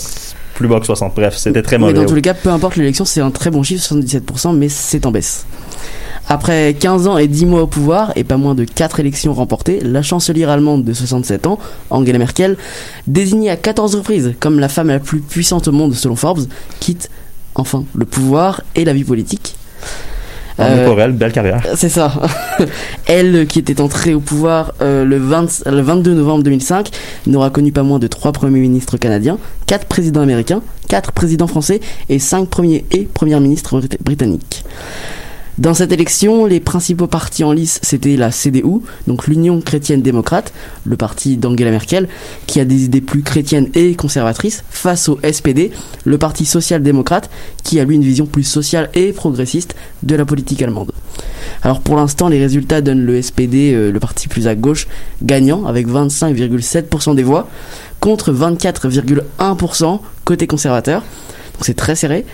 plus 0.53 0.67
bas 0.67 0.79
que 0.79 0.85
60. 0.85 1.13
Bref, 1.15 1.35
c'était 1.37 1.61
très 1.61 1.77
Mais 1.77 1.87
mauvais. 1.87 1.93
dans 1.93 2.05
tous 2.05 2.15
les 2.15 2.21
cas, 2.21 2.33
peu 2.33 2.49
importe 2.49 2.75
l'élection, 2.75 3.05
c'est 3.05 3.21
un 3.21 3.31
très 3.31 3.49
bon 3.51 3.63
chiffre, 3.63 3.83
77%, 3.93 4.55
mais 4.55 4.69
c'est 4.69 5.05
en 5.05 5.11
baisse. 5.11 5.45
Après 6.29 6.73
15 6.77 7.07
ans 7.07 7.17
et 7.17 7.27
10 7.27 7.45
mois 7.45 7.61
au 7.61 7.67
pouvoir, 7.67 8.11
et 8.17 8.25
pas 8.25 8.35
moins 8.35 8.53
de 8.53 8.65
4 8.65 8.99
élections 8.99 9.33
remportées, 9.33 9.79
la 9.79 10.01
chancelière 10.01 10.49
allemande 10.49 10.83
de 10.83 10.91
67 10.91 11.47
ans, 11.47 11.57
Angela 11.89 12.17
Merkel, 12.17 12.57
désignée 13.07 13.49
à 13.49 13.55
14 13.55 13.95
reprises 13.95 14.33
comme 14.41 14.59
la 14.59 14.67
femme 14.67 14.89
la 14.89 14.99
plus 14.99 15.21
puissante 15.21 15.69
au 15.69 15.71
monde 15.71 15.93
selon 15.93 16.17
Forbes, 16.17 16.43
quitte 16.81 17.09
enfin 17.55 17.85
le 17.95 18.03
pouvoir 18.05 18.61
et 18.75 18.83
la 18.83 18.91
vie 18.91 19.05
politique. 19.05 19.55
Euh, 20.59 20.87
pour 20.87 20.99
elle, 20.99 21.11
belle 21.11 21.31
carrière. 21.31 21.61
c'est 21.75 21.89
ça. 21.89 22.11
Elle, 23.05 23.45
qui 23.47 23.59
était 23.59 23.79
entrée 23.79 24.13
au 24.15 24.19
pouvoir 24.19 24.73
euh, 24.81 25.05
le, 25.05 25.17
20 25.17 25.65
le 25.67 25.81
22 25.81 26.13
novembre 26.15 26.43
2005, 26.43 26.89
n'aura 27.27 27.49
connu 27.51 27.71
pas 27.71 27.83
moins 27.83 27.99
de 27.99 28.07
trois 28.07 28.31
premiers 28.31 28.59
ministres 28.59 28.97
canadiens, 28.97 29.37
quatre 29.67 29.85
présidents 29.85 30.21
américains, 30.21 30.61
quatre 30.87 31.11
présidents 31.11 31.47
français 31.47 31.79
et 32.09 32.17
cinq 32.19 32.49
premiers 32.49 32.85
et 32.91 33.03
premières 33.03 33.39
ministres 33.39 33.79
brit- 33.79 33.97
britanniques. 34.03 34.63
Dans 35.57 35.73
cette 35.73 35.91
élection, 35.91 36.45
les 36.45 36.59
principaux 36.59 37.07
partis 37.07 37.43
en 37.43 37.51
lice, 37.51 37.79
c'était 37.81 38.15
la 38.15 38.29
CDU, 38.31 38.81
donc 39.07 39.25
l'Union 39.25 39.59
chrétienne 39.59 40.03
démocrate, 40.03 40.53
le 40.85 40.97
parti 40.97 41.35
d'Angela 41.35 41.71
Merkel, 41.71 42.07
qui 42.45 42.59
a 42.59 42.65
des 42.65 42.83
idées 42.83 43.01
plus 43.01 43.23
chrétiennes 43.23 43.69
et 43.73 43.95
conservatrices, 43.95 44.63
face 44.69 45.09
au 45.09 45.19
SPD, 45.23 45.71
le 46.05 46.19
parti 46.19 46.45
social-démocrate, 46.45 47.31
qui 47.63 47.79
a 47.79 47.85
lui 47.85 47.95
une 47.95 48.03
vision 48.03 48.27
plus 48.27 48.43
sociale 48.43 48.91
et 48.93 49.13
progressiste 49.13 49.75
de 50.03 50.15
la 50.15 50.25
politique 50.25 50.61
allemande. 50.61 50.91
Alors 51.63 51.81
pour 51.81 51.95
l'instant, 51.95 52.27
les 52.27 52.39
résultats 52.39 52.81
donnent 52.81 53.03
le 53.03 53.19
SPD, 53.19 53.73
euh, 53.73 53.91
le 53.91 53.99
parti 53.99 54.27
plus 54.27 54.47
à 54.47 54.53
gauche, 54.53 54.87
gagnant 55.23 55.65
avec 55.65 55.87
25,7% 55.87 57.15
des 57.15 57.23
voix, 57.23 57.49
contre 57.99 58.31
24,1% 58.31 60.01
côté 60.23 60.45
conservateur. 60.45 61.03
Donc 61.57 61.65
c'est 61.65 61.73
très 61.73 61.95
serré. 61.95 62.25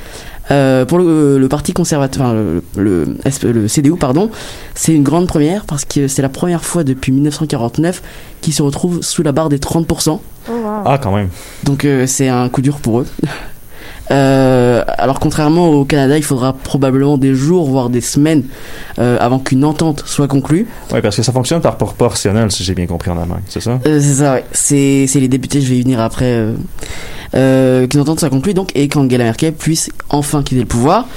Euh, 0.51 0.83
pour 0.85 0.97
le, 0.97 1.37
le 1.39 1.47
parti 1.47 1.71
conservateur, 1.71 2.25
enfin, 2.25 2.33
le, 2.33 2.63
le, 2.75 3.15
SP 3.23 3.47
le 3.47 3.69
CDU, 3.69 3.95
pardon, 3.95 4.29
c'est 4.75 4.93
une 4.93 5.03
grande 5.03 5.27
première 5.27 5.63
parce 5.65 5.85
que 5.85 6.09
c'est 6.09 6.21
la 6.21 6.27
première 6.29 6.65
fois 6.65 6.83
depuis 6.83 7.13
1949 7.13 8.01
qu'ils 8.41 8.53
se 8.53 8.61
retrouvent 8.61 9.01
sous 9.01 9.23
la 9.23 9.31
barre 9.31 9.47
des 9.47 9.59
30%. 9.59 10.09
Oh, 10.09 10.51
wow. 10.51 10.69
Ah, 10.85 10.99
quand 11.01 11.15
même. 11.15 11.29
Donc 11.63 11.85
euh, 11.85 12.05
c'est 12.07 12.27
un 12.27 12.49
coup 12.49 12.61
dur 12.61 12.79
pour 12.79 12.99
eux. 12.99 13.07
Euh, 14.11 14.83
alors 14.97 15.19
contrairement 15.19 15.69
au 15.69 15.85
Canada, 15.85 16.17
il 16.17 16.23
faudra 16.23 16.53
probablement 16.53 17.17
des 17.17 17.33
jours, 17.33 17.69
voire 17.69 17.89
des 17.89 18.01
semaines 18.01 18.43
euh, 18.99 19.17
avant 19.19 19.39
qu'une 19.39 19.63
entente 19.63 20.03
soit 20.05 20.27
conclue. 20.27 20.67
Oui, 20.93 20.99
parce 21.01 21.15
que 21.15 21.23
ça 21.23 21.31
fonctionne 21.31 21.61
par 21.61 21.77
proportionnel, 21.77 22.51
si 22.51 22.63
j'ai 22.63 22.75
bien 22.75 22.85
compris 22.85 23.09
en 23.11 23.17
Allemagne, 23.17 23.43
c'est 23.47 23.61
ça? 23.61 23.79
Euh, 23.85 23.99
c'est 24.01 24.15
ça, 24.15 24.33
ouais. 24.33 24.43
C'est, 24.51 25.05
c'est 25.07 25.19
les 25.19 25.29
députés, 25.29 25.61
je 25.61 25.69
vais 25.69 25.77
y 25.77 25.81
venir 25.81 25.99
après, 25.99 26.45
qu'une 27.31 28.01
entente 28.01 28.19
soit 28.19 28.29
conclue, 28.29 28.53
donc, 28.53 28.71
et 28.75 28.87
qu'Angela 28.87 29.23
Merkel 29.23 29.53
puisse 29.53 29.89
enfin 30.09 30.43
quitter 30.43 30.61
le 30.61 30.67
pouvoir. 30.67 31.07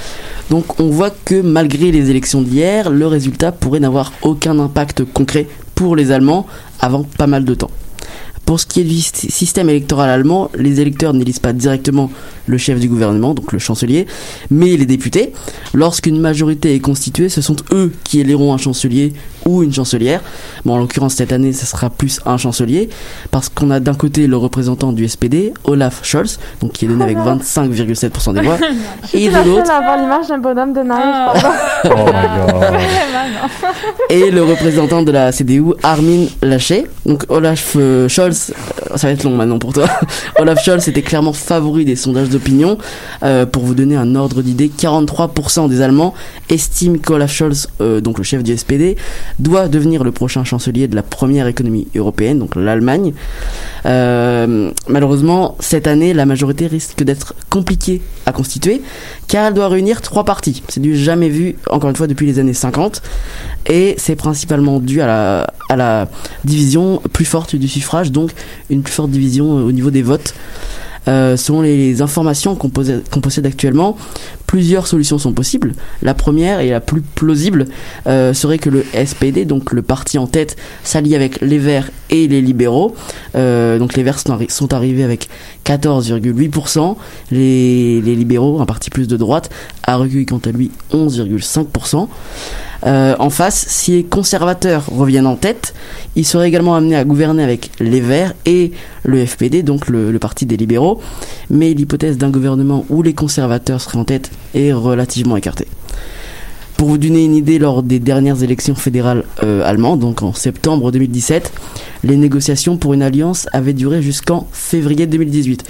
Donc, 0.49 0.79
on 0.79 0.89
voit 0.89 1.11
que 1.25 1.41
malgré 1.41 1.91
les 1.91 2.09
élections 2.09 2.41
d'hier, 2.41 2.89
le 2.89 3.05
résultat 3.05 3.51
pourrait 3.51 3.81
n'avoir 3.81 4.13
aucun 4.21 4.57
impact 4.59 5.03
concret 5.03 5.47
pour 5.75 5.95
les 5.95 6.11
Allemands 6.11 6.47
avant 6.79 7.03
pas 7.03 7.27
mal 7.27 7.43
de 7.43 7.53
temps. 7.53 7.69
Pour 8.47 8.59
ce 8.59 8.65
qui 8.65 8.79
est 8.81 8.83
du 8.85 8.95
sy- 9.01 9.29
système 9.29 9.69
électoral 9.69 10.09
allemand, 10.09 10.49
les 10.57 10.81
électeurs 10.81 11.13
n'élisent 11.13 11.37
pas 11.39 11.53
directement 11.53 12.09
le 12.47 12.57
chef 12.57 12.79
du 12.79 12.87
gouvernement, 12.87 13.33
donc 13.33 13.51
le 13.51 13.59
chancelier, 13.59 14.07
mais 14.49 14.77
les 14.77 14.85
députés. 14.85 15.33
Lorsqu'une 15.73 16.19
majorité 16.19 16.73
est 16.73 16.79
constituée, 16.79 17.27
ce 17.27 17.41
sont 17.41 17.57
eux 17.73 17.91
qui 18.05 18.21
éliront 18.21 18.53
un 18.53 18.57
chancelier 18.57 19.11
ou 19.45 19.63
une 19.63 19.73
chancelière. 19.73 20.21
Bon, 20.63 20.75
en 20.75 20.77
l'occurrence, 20.79 21.15
cette 21.15 21.33
année, 21.33 21.51
ce 21.51 21.65
sera 21.65 21.89
plus 21.89 22.21
un 22.25 22.37
chancelier, 22.37 22.87
parce 23.31 23.49
qu'on 23.49 23.69
a 23.69 23.81
d'un 23.81 23.93
côté 23.95 24.27
le 24.27 24.37
représentant 24.37 24.93
du 24.93 25.07
SPD, 25.09 25.53
Olaf 25.65 25.99
Scholz, 26.03 26.39
donc 26.61 26.71
qui 26.71 26.85
est 26.85 26.87
donné 26.87 27.03
avec 27.03 27.17
25,7% 27.17 28.33
des 28.33 28.41
voix, 28.41 28.57
et 29.13 29.27
de 29.27 29.45
l'autre, 29.45 29.69
à 29.69 29.75
avoir 29.79 29.97
l'image 29.97 30.27
d'un 30.29 30.37
bonhomme 30.37 30.71
de 30.73 30.79
neige. 30.79 31.41
Pardon. 31.41 31.49
Oh 31.85 31.89
my 32.07 32.61
god. 32.61 32.73
et 34.09 34.31
le 34.31 34.43
représentant 34.43 35.01
de 35.03 35.11
la 35.11 35.31
CDU, 35.31 35.73
Armin 35.83 36.25
Laschet. 36.41 36.85
Donc 37.05 37.23
Olaf 37.29 37.73
euh, 37.77 38.07
Scholz, 38.07 38.36
ça 38.37 39.07
va 39.07 39.11
être 39.11 39.23
long 39.23 39.35
maintenant 39.35 39.59
pour 39.59 39.73
toi. 39.73 39.87
Olaf 40.39 40.63
Scholz 40.63 40.87
était 40.87 41.01
clairement 41.01 41.33
favori 41.33 41.85
des 41.85 41.95
sondages 41.95 42.29
d'opinion. 42.29 42.77
Euh, 43.23 43.45
pour 43.45 43.63
vous 43.63 43.75
donner 43.75 43.95
un 43.95 44.15
ordre 44.15 44.41
d'idée, 44.41 44.69
43% 44.69 45.69
des 45.69 45.81
Allemands 45.81 46.13
estiment 46.49 46.97
qu'Olaf 46.97 47.31
Scholz, 47.31 47.67
euh, 47.81 48.01
donc 48.01 48.17
le 48.17 48.23
chef 48.23 48.43
du 48.43 48.55
SPD, 48.55 48.97
doit 49.39 49.67
devenir 49.67 50.03
le 50.03 50.11
prochain 50.11 50.43
chancelier 50.43 50.87
de 50.87 50.95
la 50.95 51.03
première 51.03 51.47
économie 51.47 51.87
européenne, 51.95 52.39
donc 52.39 52.55
l'Allemagne. 52.55 53.13
Euh, 53.85 54.71
malheureusement, 54.87 55.55
cette 55.59 55.87
année, 55.87 56.13
la 56.13 56.25
majorité 56.25 56.67
risque 56.67 57.03
d'être 57.03 57.33
compliquée 57.49 58.01
à 58.25 58.31
constituer, 58.31 58.81
car 59.27 59.47
elle 59.47 59.53
doit 59.53 59.67
réunir 59.67 60.01
trois 60.01 60.25
partis. 60.25 60.63
C'est 60.67 60.81
du 60.81 60.97
jamais 60.97 61.29
vu, 61.29 61.55
encore 61.69 61.89
une 61.89 61.95
fois, 61.95 62.07
depuis 62.07 62.27
les 62.27 62.39
années 62.39 62.53
50 62.53 63.01
et 63.69 63.95
c'est 63.97 64.15
principalement 64.15 64.79
dû 64.79 65.01
à 65.01 65.07
la, 65.07 65.53
à 65.69 65.75
la 65.75 66.09
division 66.45 67.01
plus 67.11 67.25
forte 67.25 67.55
du 67.55 67.67
suffrage, 67.67 68.11
une 68.69 68.81
plus 68.81 68.93
forte 68.93 69.11
division 69.11 69.57
euh, 69.57 69.63
au 69.63 69.71
niveau 69.71 69.91
des 69.91 70.01
votes. 70.01 70.33
Euh, 71.07 71.37
selon 71.37 71.61
les 71.61 72.01
informations 72.01 72.55
qu'on 72.55 72.69
possède 72.69 73.45
actuellement, 73.45 73.97
plusieurs 74.57 74.87
solutions 74.87 75.19
sont 75.19 75.33
possibles. 75.33 75.73
La 76.01 76.15
première 76.15 76.61
et 76.61 76.71
la 76.71 76.79
plus 76.81 77.01
plausible 77.01 77.67
euh, 78.07 78.33
serait 78.33 78.57
que 78.57 78.71
le 78.71 78.83
SPD, 79.05 79.45
donc 79.45 79.71
le 79.71 79.83
parti 79.83 80.17
en 80.17 80.25
tête, 80.25 80.55
s'allie 80.83 81.13
avec 81.15 81.41
les 81.41 81.59
Verts 81.59 81.91
et 82.09 82.27
les 82.27 82.41
libéraux. 82.41 82.95
Euh, 83.35 83.77
donc 83.77 83.95
les 83.95 84.01
Verts 84.01 84.17
sont, 84.17 84.35
arri- 84.35 84.49
sont 84.49 84.73
arrivés 84.73 85.03
avec 85.03 85.29
14,8%. 85.63 86.95
Les, 87.29 88.01
les 88.01 88.15
libéraux, 88.15 88.59
un 88.59 88.65
parti 88.65 88.89
plus 88.89 89.07
de 89.07 89.15
droite, 89.15 89.51
a 89.85 89.95
recueilli 89.97 90.25
quant 90.25 90.41
à 90.43 90.49
lui 90.49 90.71
11,5%. 90.91 92.07
Euh, 92.85 93.15
en 93.17 93.31
face, 93.31 93.65
si 93.69 93.91
les 93.91 94.03
conservateurs 94.03 94.85
reviennent 94.87 95.25
en 95.25 95.35
tête, 95.35 95.73
ils 96.15 96.25
seraient 96.25 96.47
également 96.47 96.75
amenés 96.75 96.95
à 96.95 97.03
gouverner 97.05 97.43
avec 97.43 97.71
les 97.79 98.01
Verts 98.01 98.33
et 98.45 98.71
le 99.03 99.25
FPD, 99.25 99.63
donc 99.63 99.87
le, 99.87 100.11
le 100.11 100.19
parti 100.19 100.45
des 100.45 100.57
libéraux. 100.57 101.01
Mais 101.49 101.73
l'hypothèse 101.73 102.17
d'un 102.19 102.29
gouvernement 102.29 102.85
où 102.89 103.01
les 103.01 103.13
conservateurs 103.13 103.81
seraient 103.81 103.97
en 103.97 104.03
tête 104.03 104.29
est 104.53 104.73
relativement 104.73 105.37
écartée. 105.37 105.67
Pour 106.77 106.89
vous 106.89 106.97
donner 106.99 107.25
une 107.25 107.35
idée, 107.35 107.57
lors 107.57 107.81
des 107.81 107.97
dernières 107.99 108.43
élections 108.43 108.75
fédérales 108.75 109.23
euh, 109.43 109.67
allemandes, 109.67 109.99
donc 109.99 110.21
en 110.21 110.33
septembre 110.33 110.91
2017, 110.91 111.51
les 112.03 112.17
négociations 112.17 112.77
pour 112.77 112.93
une 112.93 113.01
alliance 113.01 113.47
avaient 113.51 113.73
duré 113.73 114.01
jusqu'en 114.03 114.47
février 114.51 115.07
2018. 115.07 115.63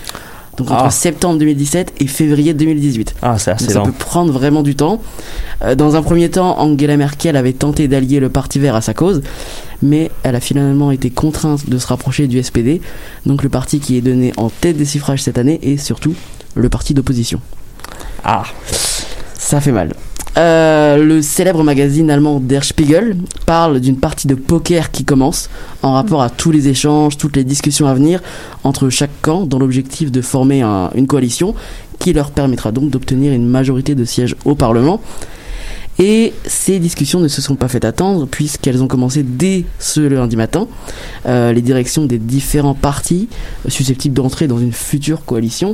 Donc 0.57 0.71
entre 0.71 0.85
Ah. 0.85 0.89
septembre 0.91 1.37
2017 1.39 1.93
et 1.99 2.07
février 2.07 2.53
2018. 2.55 3.15
Ah, 3.21 3.37
c'est 3.37 3.51
Donc 3.51 3.61
assez 3.61 3.71
ça 3.73 3.79
long. 3.79 3.85
peut 3.85 3.91
prendre 3.93 4.33
vraiment 4.33 4.63
du 4.63 4.75
temps. 4.75 4.99
Euh, 5.63 5.75
dans 5.75 5.95
un 5.95 6.01
premier 6.01 6.29
temps, 6.29 6.59
Angela 6.59 6.97
Merkel 6.97 7.37
avait 7.37 7.53
tenté 7.53 7.87
d'allier 7.87 8.19
le 8.19 8.27
Parti 8.29 8.57
vert 8.59 8.75
à 8.75 8.81
sa 8.81 8.93
cause, 8.95 9.21
mais 9.83 10.09
elle 10.23 10.35
a 10.35 10.39
finalement 10.41 10.91
été 10.91 11.09
contrainte 11.11 11.69
de 11.69 11.77
se 11.77 11.87
rapprocher 11.87 12.27
du 12.27 12.41
SPD, 12.43 12.81
donc 13.27 13.43
le 13.43 13.49
parti 13.49 13.79
qui 13.79 13.97
est 13.97 14.01
donné 14.01 14.33
en 14.35 14.49
tête 14.49 14.77
des 14.77 14.85
suffrages 14.85 15.21
cette 15.21 15.37
année 15.37 15.59
et 15.61 15.77
surtout 15.77 16.15
le 16.55 16.67
parti 16.69 16.93
d'opposition. 16.95 17.39
Ah, 18.23 18.43
Ça 19.33 19.61
fait 19.61 19.71
mal. 19.71 19.93
Euh, 20.37 20.97
le 21.03 21.21
célèbre 21.23 21.63
magazine 21.63 22.11
allemand 22.11 22.39
Der 22.39 22.63
Spiegel 22.63 23.17
parle 23.47 23.79
d'une 23.79 23.97
partie 23.97 24.27
de 24.27 24.35
poker 24.35 24.91
qui 24.91 25.03
commence 25.03 25.49
en 25.81 25.93
rapport 25.93 26.21
à 26.21 26.29
tous 26.29 26.51
les 26.51 26.67
échanges, 26.67 27.17
toutes 27.17 27.35
les 27.35 27.43
discussions 27.43 27.87
à 27.87 27.93
venir 27.95 28.21
entre 28.63 28.89
chaque 28.89 29.09
camp 29.23 29.45
dans 29.47 29.57
l'objectif 29.57 30.11
de 30.11 30.21
former 30.21 30.61
un- 30.61 30.91
une 30.93 31.07
coalition 31.07 31.55
qui 31.97 32.13
leur 32.13 32.29
permettra 32.29 32.71
donc 32.71 32.91
d'obtenir 32.91 33.33
une 33.33 33.47
majorité 33.47 33.95
de 33.95 34.05
sièges 34.05 34.35
au 34.45 34.53
Parlement. 34.53 35.01
Et 35.99 36.33
ces 36.45 36.79
discussions 36.79 37.19
ne 37.19 37.27
se 37.27 37.41
sont 37.41 37.55
pas 37.55 37.67
faites 37.67 37.85
attendre 37.85 38.27
puisqu'elles 38.27 38.83
ont 38.83 38.87
commencé 38.87 39.23
dès 39.23 39.65
ce 39.79 39.99
lundi 40.01 40.35
matin. 40.35 40.67
Euh, 41.25 41.51
les 41.53 41.61
directions 41.61 42.05
des 42.05 42.19
différents 42.19 42.75
partis 42.75 43.27
euh, 43.65 43.69
susceptibles 43.69 44.13
d'entrer 44.13 44.47
dans 44.47 44.59
une 44.59 44.73
future 44.73 45.25
coalition 45.25 45.73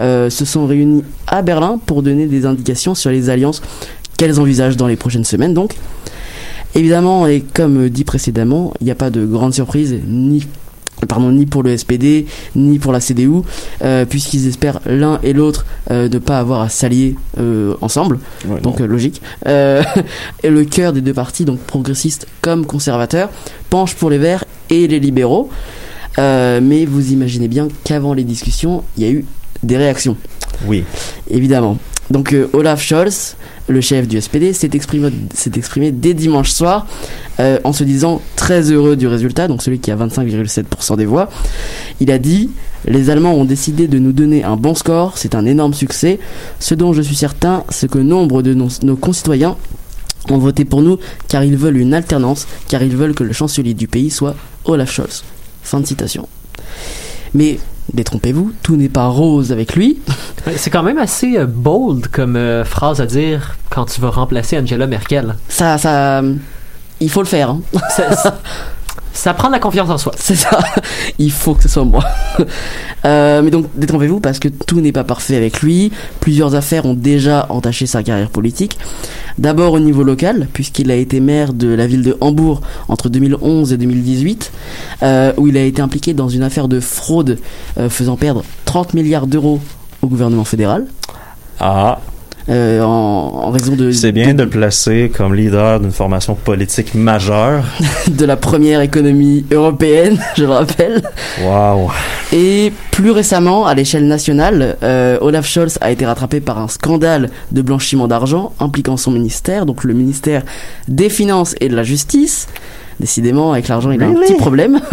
euh, 0.00 0.28
se 0.28 0.44
sont 0.44 0.66
réunies 0.66 1.04
à 1.26 1.42
Berlin 1.42 1.80
pour 1.84 2.02
donner 2.02 2.26
des 2.26 2.44
indications 2.44 2.94
sur 2.94 3.10
les 3.10 3.30
alliances 3.30 3.62
qu'elles 4.18 4.38
envisagent 4.38 4.76
dans 4.76 4.86
les 4.86 4.96
prochaines 4.96 5.24
semaines. 5.24 5.54
Donc, 5.54 5.74
évidemment, 6.74 7.26
et 7.26 7.40
comme 7.40 7.88
dit 7.88 8.04
précédemment, 8.04 8.74
il 8.80 8.84
n'y 8.84 8.90
a 8.90 8.94
pas 8.94 9.10
de 9.10 9.24
grande 9.24 9.54
surprise 9.54 9.98
ni 10.06 10.46
pardon, 11.06 11.30
ni 11.30 11.46
pour 11.46 11.62
le 11.62 11.76
SPD, 11.76 12.26
ni 12.56 12.78
pour 12.78 12.92
la 12.92 13.00
CDU, 13.00 13.42
euh, 13.82 14.04
puisqu'ils 14.04 14.46
espèrent 14.46 14.80
l'un 14.86 15.18
et 15.22 15.32
l'autre 15.32 15.66
euh, 15.90 16.08
ne 16.08 16.18
pas 16.18 16.38
avoir 16.38 16.60
à 16.62 16.68
s'allier 16.68 17.16
euh, 17.38 17.74
ensemble 17.80 18.18
ouais, 18.46 18.60
donc 18.60 18.80
euh, 18.80 18.86
logique. 18.86 19.20
Et 20.42 20.50
le 20.50 20.64
cœur 20.64 20.92
des 20.92 21.00
deux 21.00 21.12
partis, 21.14 21.44
donc 21.44 21.60
progressistes 21.60 22.26
comme 22.40 22.66
conservateurs, 22.66 23.30
penche 23.70 23.94
pour 23.94 24.10
les 24.10 24.18
Verts 24.18 24.44
et 24.70 24.86
les 24.86 25.00
libéraux. 25.00 25.50
Mais 26.18 26.84
vous 26.84 27.12
imaginez 27.12 27.48
bien 27.48 27.68
qu'avant 27.84 28.14
les 28.14 28.24
discussions, 28.24 28.84
il 28.96 29.04
y 29.04 29.06
a 29.06 29.10
eu 29.10 29.24
des 29.62 29.76
réactions, 29.76 30.16
oui. 30.66 30.84
évidemment. 31.30 31.78
Donc 32.10 32.34
Olaf 32.52 32.82
Scholz, 32.82 33.36
le 33.68 33.80
chef 33.80 34.08
du 34.08 34.20
SPD, 34.20 34.52
s'est 34.52 34.70
exprimé, 34.74 35.92
dès 35.92 36.14
dimanche 36.14 36.50
soir 36.50 36.86
euh, 37.40 37.58
en 37.64 37.72
se 37.72 37.84
disant 37.84 38.20
très 38.36 38.70
heureux 38.70 38.96
du 38.96 39.06
résultat, 39.06 39.48
donc 39.48 39.62
celui 39.62 39.78
qui 39.78 39.90
a 39.90 39.96
25,7% 39.96 40.96
des 40.96 41.06
voix. 41.06 41.28
Il 42.00 42.10
a 42.10 42.18
dit 42.18 42.50
Les 42.86 43.10
Allemands 43.10 43.34
ont 43.34 43.44
décidé 43.44 43.88
de 43.88 43.98
nous 43.98 44.12
donner 44.12 44.44
un 44.44 44.56
bon 44.56 44.74
score, 44.74 45.16
c'est 45.16 45.34
un 45.34 45.46
énorme 45.46 45.74
succès. 45.74 46.18
Ce 46.58 46.74
dont 46.74 46.92
je 46.92 47.02
suis 47.02 47.16
certain, 47.16 47.64
c'est 47.68 47.90
que 47.90 47.98
nombre 47.98 48.42
de 48.42 48.54
nos, 48.54 48.68
nos 48.82 48.96
concitoyens 48.96 49.56
ont 50.30 50.38
voté 50.38 50.64
pour 50.64 50.82
nous 50.82 50.98
car 51.28 51.44
ils 51.44 51.56
veulent 51.56 51.78
une 51.78 51.94
alternance, 51.94 52.46
car 52.68 52.82
ils 52.82 52.96
veulent 52.96 53.14
que 53.14 53.24
le 53.24 53.32
chancelier 53.32 53.74
du 53.74 53.88
pays 53.88 54.10
soit 54.10 54.34
Olaf 54.64 54.92
Scholz. 54.92 55.24
Fin 55.62 55.80
de 55.80 55.86
citation. 55.86 56.28
Mais 57.34 57.58
détrompez-vous, 57.92 58.52
tout 58.62 58.76
n'est 58.76 58.88
pas 58.88 59.06
rose 59.06 59.52
avec 59.52 59.74
lui. 59.74 59.98
C'est 60.56 60.70
quand 60.70 60.82
même 60.82 60.98
assez 60.98 61.36
euh, 61.36 61.46
bold 61.46 62.08
comme 62.08 62.36
euh, 62.36 62.64
phrase 62.64 63.00
à 63.00 63.06
dire 63.06 63.56
quand 63.70 63.84
tu 63.86 64.00
vas 64.00 64.10
remplacer 64.10 64.58
Angela 64.58 64.86
Merkel. 64.86 65.36
Ça, 65.48 65.78
ça, 65.78 66.22
il 67.00 67.10
faut 67.10 67.20
le 67.22 67.26
faire. 67.28 67.50
hein. 67.50 67.60
Ça, 67.90 68.38
ça- 69.12 69.34
prend 69.34 69.48
de 69.48 69.52
la 69.52 69.58
confiance 69.58 69.88
en 69.90 69.98
soi. 69.98 70.12
C'est 70.16 70.34
ça. 70.36 70.58
Il 71.18 71.30
faut 71.32 71.54
que 71.54 71.62
ce 71.62 71.68
soit 71.68 71.84
moi. 71.84 72.04
Euh, 73.04 73.42
mais 73.42 73.50
donc, 73.50 73.66
détrompez-vous 73.74 74.20
parce 74.20 74.38
que 74.38 74.46
tout 74.46 74.80
n'est 74.80 74.92
pas 74.92 75.02
parfait 75.02 75.34
avec 75.34 75.60
lui. 75.60 75.90
Plusieurs 76.20 76.54
affaires 76.54 76.86
ont 76.86 76.94
déjà 76.94 77.46
entaché 77.48 77.86
sa 77.86 78.04
carrière 78.04 78.30
politique. 78.30 78.78
D'abord 79.38 79.72
au 79.72 79.80
niveau 79.80 80.04
local, 80.04 80.46
puisqu'il 80.52 80.88
a 80.88 80.94
été 80.94 81.18
maire 81.18 81.52
de 81.52 81.66
la 81.66 81.88
ville 81.88 82.02
de 82.02 82.16
Hambourg 82.20 82.60
entre 82.86 83.08
2011 83.08 83.72
et 83.72 83.76
2018, 83.76 84.52
euh, 85.02 85.32
où 85.36 85.48
il 85.48 85.56
a 85.56 85.64
été 85.64 85.82
impliqué 85.82 86.14
dans 86.14 86.28
une 86.28 86.44
affaire 86.44 86.68
de 86.68 86.78
fraude 86.78 87.38
euh, 87.76 87.90
faisant 87.90 88.14
perdre 88.14 88.44
30 88.66 88.94
milliards 88.94 89.26
d'euros 89.26 89.58
au 90.00 90.06
gouvernement 90.06 90.44
fédéral. 90.44 90.86
Ah, 91.58 91.98
euh, 92.48 92.82
en, 92.82 92.88
en 92.88 93.50
raison 93.50 93.76
de, 93.76 93.92
c'est 93.92 94.12
bien 94.12 94.34
de 94.34 94.42
le 94.42 94.48
placer 94.48 95.12
comme 95.14 95.34
leader 95.34 95.80
d'une 95.80 95.92
formation 95.92 96.34
politique 96.34 96.94
majeure. 96.94 97.64
de 98.08 98.24
la 98.24 98.36
première 98.36 98.80
économie 98.80 99.44
européenne, 99.50 100.18
je 100.36 100.44
le 100.44 100.50
rappelle. 100.50 101.02
Waouh. 101.44 101.90
Et 102.32 102.72
plus 102.90 103.10
récemment, 103.10 103.66
à 103.66 103.74
l'échelle 103.74 104.06
nationale, 104.06 104.76
euh, 104.82 105.18
Olaf 105.20 105.46
Scholz 105.46 105.78
a 105.80 105.90
été 105.90 106.04
rattrapé 106.04 106.40
par 106.40 106.58
un 106.58 106.68
scandale 106.68 107.30
de 107.52 107.62
blanchiment 107.62 108.08
d'argent 108.08 108.52
impliquant 108.58 108.96
son 108.96 109.12
ministère, 109.12 109.66
donc 109.66 109.84
le 109.84 109.94
ministère 109.94 110.42
des 110.88 111.08
Finances 111.08 111.54
et 111.60 111.68
de 111.68 111.76
la 111.76 111.84
Justice. 111.84 112.48
Décidément, 113.00 113.52
avec 113.52 113.68
l'argent, 113.68 113.90
il 113.90 114.02
a 114.02 114.06
un 114.06 114.14
petit 114.14 114.34
problème. 114.34 114.80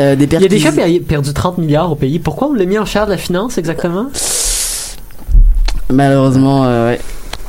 Euh, 0.00 0.16
des 0.16 0.24
Il 0.24 0.44
a 0.44 0.48
déjà 0.48 0.72
perdu 1.06 1.32
30 1.32 1.58
milliards 1.58 1.92
au 1.92 1.94
pays. 1.94 2.18
Pourquoi 2.18 2.48
on 2.48 2.52
l'a 2.52 2.64
mis 2.64 2.78
en 2.80 2.84
charge 2.84 3.06
de 3.06 3.12
la 3.12 3.16
finance 3.16 3.58
exactement? 3.58 4.06
Malheureusement, 5.90 6.64
euh. 6.64 6.96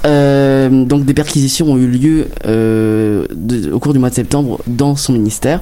Euh, 0.06 0.86
donc 0.86 1.04
des 1.06 1.14
perquisitions 1.16 1.72
ont 1.72 1.78
eu 1.78 1.88
lieu 1.88 2.28
euh, 2.46 3.26
au 3.74 3.80
cours 3.80 3.94
du 3.94 4.00
mois 4.00 4.10
de 4.10 4.16
septembre 4.16 4.60
dans 4.68 4.96
son 4.96 5.14
ministère. 5.14 5.62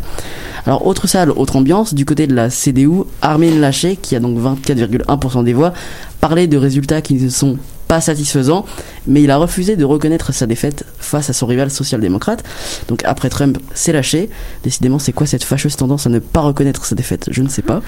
Alors 0.66 0.86
autre 0.86 1.08
salle, 1.08 1.32
autre 1.32 1.56
ambiance, 1.56 1.94
du 1.94 2.04
côté 2.06 2.28
de 2.28 2.36
la 2.36 2.50
CDU, 2.50 3.04
Armin 3.22 3.60
Laschet, 3.60 3.96
qui 3.96 4.16
a 4.16 4.20
donc 4.20 4.38
24,1% 4.38 5.44
des 5.44 5.54
voix, 5.54 5.74
parlait 6.20 6.48
de 6.48 6.58
résultats 6.58 7.02
qui 7.02 7.14
ne 7.14 7.30
sont 7.30 7.58
pas 7.88 8.02
satisfaisant, 8.02 8.66
mais 9.08 9.22
il 9.22 9.32
a 9.32 9.38
refusé 9.38 9.76
de 9.76 9.86
reconnaître 9.86 10.34
sa 10.34 10.46
défaite 10.46 10.86
face 11.00 11.30
à 11.30 11.34
son 11.34 11.46
rival 11.46 11.70
social-démocrate. 11.70 12.44
Donc 12.88 13.02
après 13.06 13.30
Trump 13.30 13.58
s'est 13.74 13.94
lâché. 13.94 14.30
Décidément, 14.64 15.00
c'est 15.00 15.14
quoi 15.14 15.28
cette 15.28 15.44
fâcheuse 15.44 15.76
tendance 15.76 16.08
à 16.08 16.10
ne 16.10 16.20
pas 16.20 16.42
reconnaître 16.42 16.86
sa 16.86 16.96
défaite? 16.96 17.28
Je 17.32 17.42
ne 17.42 17.50
sais 17.50 17.62
pas. 17.62 17.82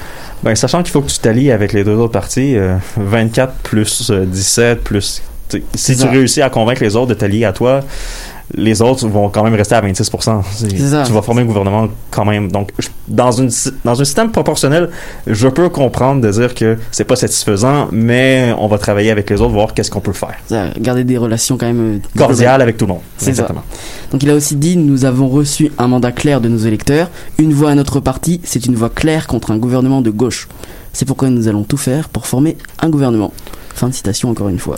Ben, 0.44 0.56
sachant 0.56 0.84
qu'il 0.84 0.92
faut 0.92 1.02
que 1.02 1.10
tu 1.10 1.20
t'allies 1.20 1.52
avec 1.52 1.74
les 1.74 1.84
deux 1.84 1.96
autres 1.96 2.14
partis, 2.14 2.56
euh, 2.56 2.76
24 2.98 3.54
plus 3.56 4.12
euh, 4.12 4.26
17 4.26 4.84
plus... 4.84 5.22
tu 5.50 5.60
sais, 5.74 5.94
Si 5.94 5.98
tu 5.98 6.08
réussis 6.08 6.42
à 6.42 6.50
convaincre 6.50 6.84
les 6.84 6.96
autres 6.96 7.08
de 7.08 7.14
t'allier 7.14 7.46
à 7.46 7.54
toi, 7.54 7.82
les 8.54 8.82
autres 8.82 9.08
vont 9.08 9.30
quand 9.30 9.44
même 9.44 9.56
rester 9.56 9.76
à 9.76 9.82
26 9.82 10.04
C'est- 10.52 10.70
C'est 10.70 10.78
ça. 10.90 11.04
Tu 11.04 11.12
vas 11.12 11.22
former 11.22 11.42
un 11.42 11.46
gouvernement 11.46 11.88
quand 12.12 12.26
même. 12.26 12.52
Donc, 12.52 12.72
je- 12.80 12.88
dans, 13.08 13.32
une, 13.32 13.50
dans 13.84 14.00
un 14.00 14.06
système 14.06 14.32
proportionnel, 14.32 14.90
je 15.28 15.48
peux 15.48 15.70
comprendre 15.70 16.22
de 16.22 16.32
dire 16.32 16.54
que 16.54 16.78
c'est 16.92 17.04
pas 17.06 17.16
satisfaisant, 17.16 17.88
mais 17.92 18.54
on 18.58 18.68
va 18.68 18.78
travailler 18.78 19.12
avec 19.12 19.30
les 19.30 19.42
autres, 19.42 19.52
voir 19.54 19.74
qu'est-ce 19.74 19.90
qu'on 19.92 20.00
peut 20.02 20.14
faire. 20.14 20.36
Ça, 20.48 20.66
Garder 20.80 21.04
des 21.04 21.18
relations 21.18 21.58
quand 21.58 21.66
même 21.66 21.96
euh, 21.96 22.18
Cordial 22.18 22.62
avec 22.62 22.78
tout 22.78 22.86
le 22.86 22.94
monde. 22.94 23.02
C'est 23.18 23.26
ça. 23.26 23.30
Exactement. 23.32 23.64
Donc 24.12 24.22
il 24.24 24.30
a 24.30 24.36
aussi 24.36 24.56
dit 24.56 24.78
nous 24.78 25.06
avons 25.06 25.28
reçu 25.28 25.72
un 25.78 25.88
mandat 25.88 26.12
clair 26.12 26.40
de 26.42 26.48
nos 26.50 26.58
électeurs. 26.60 27.10
Une 27.40 27.54
voix 27.54 27.72
à 27.72 27.76
notre 27.76 28.00
parti, 28.00 28.42
c'est 28.44 28.66
une 28.66 28.76
voix 28.76 28.90
claire 28.90 29.28
contre 29.28 29.52
un 29.52 29.58
gouvernement 29.58 30.02
de 30.02 30.10
gauche. 30.12 30.48
C'est 30.94 31.06
pourquoi 31.06 31.30
nous 31.30 31.48
allons 31.48 31.64
tout 31.64 31.78
faire 31.78 32.10
pour 32.10 32.26
former 32.28 32.58
un 32.80 32.90
gouvernement. 32.90 33.34
Fin 33.74 33.90
de 33.90 33.94
citation 33.94 34.30
encore 34.30 34.48
une 34.50 34.60
fois. 34.60 34.78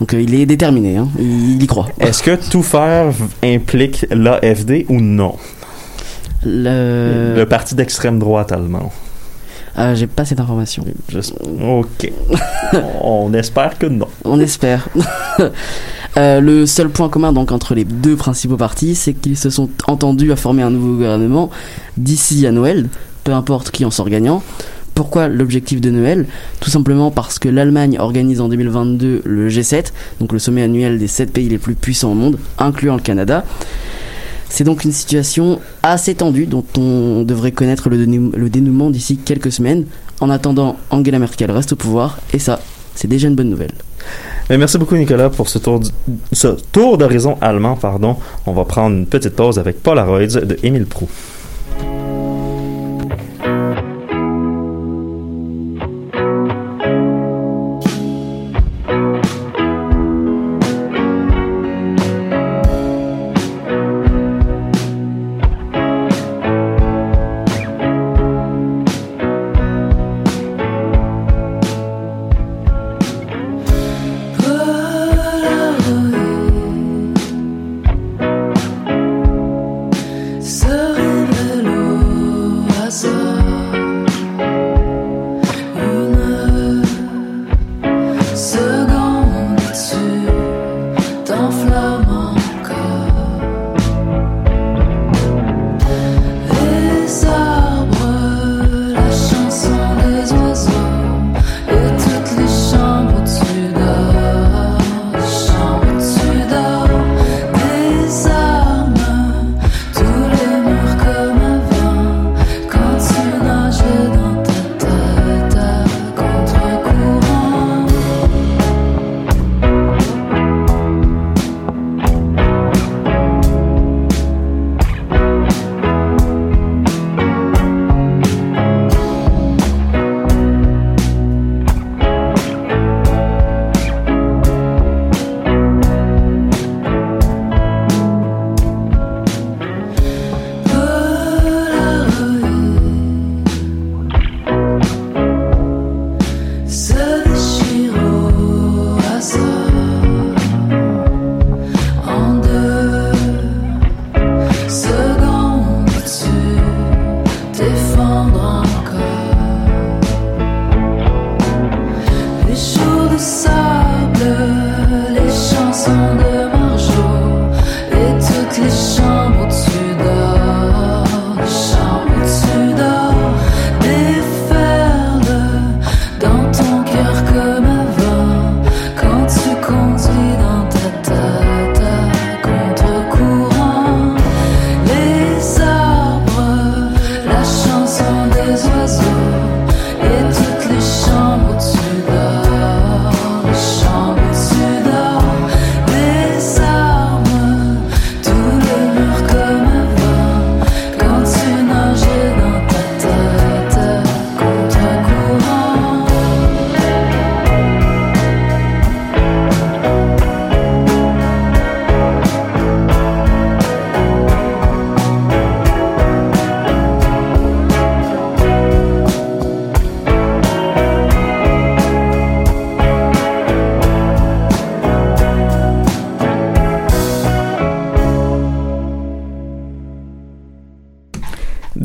Donc 0.00 0.14
euh, 0.14 0.22
il 0.22 0.34
est 0.34 0.46
déterminé, 0.46 0.96
hein. 0.96 1.08
il, 1.18 1.62
y 1.62 1.66
croit. 1.66 1.88
Est-ce 1.98 2.22
que 2.22 2.36
tout 2.50 2.62
faire 2.62 3.12
implique 3.42 4.06
l'AFD 4.10 4.86
ou 4.88 5.00
non? 5.00 5.34
Le... 6.44 7.34
Le 7.36 7.46
parti 7.46 7.74
d'extrême 7.74 8.18
droite 8.18 8.52
allemand. 8.52 8.92
Ah, 9.80 9.94
j'ai 9.94 10.08
pas 10.08 10.24
cette 10.24 10.40
information. 10.40 10.84
Ok. 11.62 12.12
On 13.00 13.32
espère 13.32 13.78
que 13.78 13.86
non. 13.86 14.08
On 14.24 14.40
espère. 14.40 14.88
Euh, 16.16 16.40
le 16.40 16.66
seul 16.66 16.88
point 16.88 17.08
commun 17.08 17.32
donc 17.32 17.52
entre 17.52 17.74
les 17.74 17.84
deux 17.84 18.16
principaux 18.16 18.56
partis, 18.56 18.96
c'est 18.96 19.12
qu'ils 19.12 19.36
se 19.36 19.50
sont 19.50 19.68
entendus 19.86 20.32
à 20.32 20.36
former 20.36 20.62
un 20.62 20.70
nouveau 20.70 20.94
gouvernement 20.94 21.48
d'ici 21.96 22.44
à 22.44 22.50
Noël, 22.50 22.88
peu 23.22 23.32
importe 23.32 23.70
qui 23.70 23.84
en 23.84 23.92
sort 23.92 24.08
gagnant. 24.08 24.42
Pourquoi 24.98 25.28
l'objectif 25.28 25.80
de 25.80 25.90
Noël? 25.90 26.26
Tout 26.58 26.70
simplement 26.70 27.12
parce 27.12 27.38
que 27.38 27.48
l'Allemagne 27.48 27.98
organise 28.00 28.40
en 28.40 28.48
2022 28.48 29.22
le 29.24 29.48
G7, 29.48 29.92
donc 30.18 30.32
le 30.32 30.40
sommet 30.40 30.60
annuel 30.62 30.98
des 30.98 31.06
7 31.06 31.32
pays 31.32 31.48
les 31.48 31.58
plus 31.58 31.76
puissants 31.76 32.10
au 32.10 32.14
monde, 32.16 32.36
incluant 32.58 32.96
le 32.96 33.00
Canada. 33.00 33.44
C'est 34.48 34.64
donc 34.64 34.82
une 34.82 34.90
situation 34.90 35.60
assez 35.84 36.16
tendue 36.16 36.46
dont 36.46 36.64
on 36.76 37.22
devrait 37.22 37.52
connaître 37.52 37.88
le, 37.88 37.96
dénou- 37.96 38.32
le 38.36 38.50
dénouement 38.50 38.90
d'ici 38.90 39.18
quelques 39.18 39.52
semaines. 39.52 39.84
En 40.20 40.30
attendant, 40.30 40.76
Angela 40.90 41.20
Merkel 41.20 41.52
reste 41.52 41.74
au 41.74 41.76
pouvoir 41.76 42.18
et 42.34 42.40
ça, 42.40 42.58
c'est 42.96 43.06
déjà 43.06 43.28
une 43.28 43.36
bonne 43.36 43.50
nouvelle. 43.50 43.70
Merci 44.50 44.78
beaucoup 44.78 44.96
Nicolas 44.96 45.30
pour 45.30 45.48
ce 45.48 45.60
tour, 45.60 45.78
du- 45.78 45.90
ce 46.32 46.48
tour 46.72 46.98
d'horizon 46.98 47.38
allemand. 47.40 47.76
Pardon. 47.76 48.16
On 48.46 48.52
va 48.52 48.64
prendre 48.64 48.96
une 48.96 49.06
petite 49.06 49.36
pause 49.36 49.60
avec 49.60 49.80
Polaroids 49.80 50.26
de 50.26 50.56
Émile 50.64 50.86
Proux. 50.86 51.08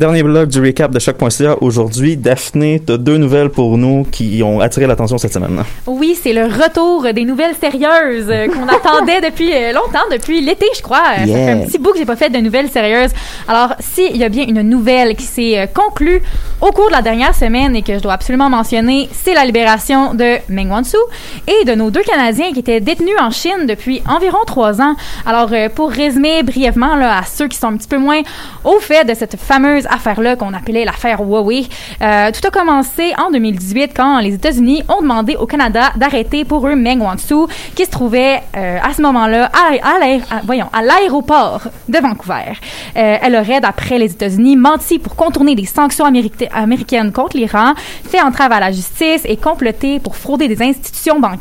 Dernier 0.04 0.22
blog 0.22 0.50
du 0.50 0.60
recap 0.60 0.90
de 0.90 0.98
choc.ca 0.98 1.56
aujourd'hui. 1.62 2.18
Daphné, 2.18 2.78
tu 2.86 2.92
as 2.92 2.98
deux 2.98 3.16
nouvelles 3.16 3.48
pour 3.48 3.78
nous 3.78 4.04
qui 4.04 4.42
ont 4.42 4.60
attiré 4.60 4.86
l'attention 4.86 5.16
cette 5.16 5.32
semaine. 5.32 5.62
Oui, 5.86 6.14
c'est 6.22 6.34
le 6.34 6.44
retour 6.44 7.06
des 7.14 7.24
nouvelles 7.24 7.54
sérieuses 7.58 8.28
euh, 8.28 8.46
qu'on 8.48 8.68
attendait 8.68 9.22
depuis 9.22 9.50
euh, 9.54 9.72
longtemps, 9.72 10.04
depuis 10.12 10.42
l'été, 10.42 10.66
je 10.76 10.82
crois. 10.82 11.04
Euh, 11.20 11.20
Ça 11.20 11.24
Yeah. 11.24 11.46
fait 11.46 11.52
un 11.52 11.66
petit 11.66 11.78
bout 11.78 11.92
que 11.92 11.98
j'ai 11.98 12.04
pas 12.04 12.16
fait 12.16 12.28
de 12.28 12.36
nouvelles 12.38 12.68
sérieuses. 12.68 13.12
Alors, 13.48 13.70
s'il 13.80 14.14
y 14.18 14.24
a 14.24 14.28
bien 14.28 14.44
une 14.46 14.60
nouvelle 14.60 15.16
qui 15.16 15.24
s'est 15.24 15.58
euh, 15.58 15.66
conclue 15.66 16.20
au 16.60 16.70
cours 16.70 16.88
de 16.88 16.92
la 16.92 17.00
dernière 17.00 17.34
semaine 17.34 17.74
et 17.74 17.80
que 17.80 17.94
je 17.94 18.00
dois 18.00 18.12
absolument 18.12 18.50
mentionner, 18.50 19.08
c'est 19.10 19.32
la 19.32 19.46
libération 19.46 20.12
de 20.12 20.36
Meng 20.50 20.68
Wanzhou 20.70 20.98
et 21.46 21.64
de 21.64 21.74
nos 21.74 21.90
deux 21.90 22.02
Canadiens 22.02 22.52
qui 22.52 22.60
étaient 22.60 22.80
détenus 22.80 23.16
en 23.20 23.30
Chine 23.30 23.66
depuis 23.68 24.02
environ 24.08 24.38
trois 24.46 24.80
ans. 24.80 24.94
Alors, 25.26 25.48
euh, 25.52 25.68
pour 25.68 25.90
résumer 25.90 26.42
brièvement 26.42 26.96
là, 26.96 27.18
à 27.18 27.22
ceux 27.24 27.48
qui 27.48 27.58
sont 27.58 27.68
un 27.68 27.76
petit 27.76 27.88
peu 27.88 27.98
moins 27.98 28.22
au 28.64 28.78
fait 28.80 29.04
de 29.04 29.14
cette 29.14 29.36
fameuse 29.36 29.86
affaire-là 29.86 30.36
qu'on 30.36 30.52
appelait 30.54 30.84
l'affaire 30.84 31.20
Huawei, 31.20 31.66
euh, 32.02 32.30
tout 32.32 32.46
a 32.46 32.50
commencé 32.50 33.12
en 33.18 33.30
2018 33.30 33.92
quand 33.94 34.18
les 34.20 34.34
États-Unis 34.34 34.82
ont 34.88 35.02
demandé 35.02 35.36
au 35.36 35.46
Canada 35.46 35.92
d'arrêter 35.96 36.44
pour 36.44 36.66
eux 36.66 36.74
Meng 36.76 37.00
Wanzhou 37.00 37.46
qui 37.74 37.84
se 37.84 37.90
trouvait 37.90 38.42
euh, 38.56 38.78
à 38.82 38.92
ce 38.94 39.02
moment-là 39.02 39.50
à, 39.52 40.82
l'aéroport 40.82 41.62
de 41.88 41.98
Vancouver. 41.98 42.52
Euh, 42.96 43.16
elle 43.22 43.36
aurait, 43.36 43.60
d'après 43.60 43.98
les 43.98 44.10
États-Unis, 44.12 44.56
menti 44.56 44.98
pour 44.98 45.14
contourner 45.16 45.54
des 45.54 45.66
sanctions 45.66 46.04
américa- 46.06 46.48
américaines 46.54 47.12
contre 47.12 47.36
l'Iran, 47.36 47.74
fait 48.08 48.20
entrave 48.20 48.52
à 48.52 48.60
la 48.60 48.72
justice 48.72 49.22
et 49.24 49.36
comploté 49.36 50.00
pour 50.00 50.16
frauder 50.16 50.48
des 50.48 50.62
institutions 50.62 51.20
bancaires. 51.20 51.33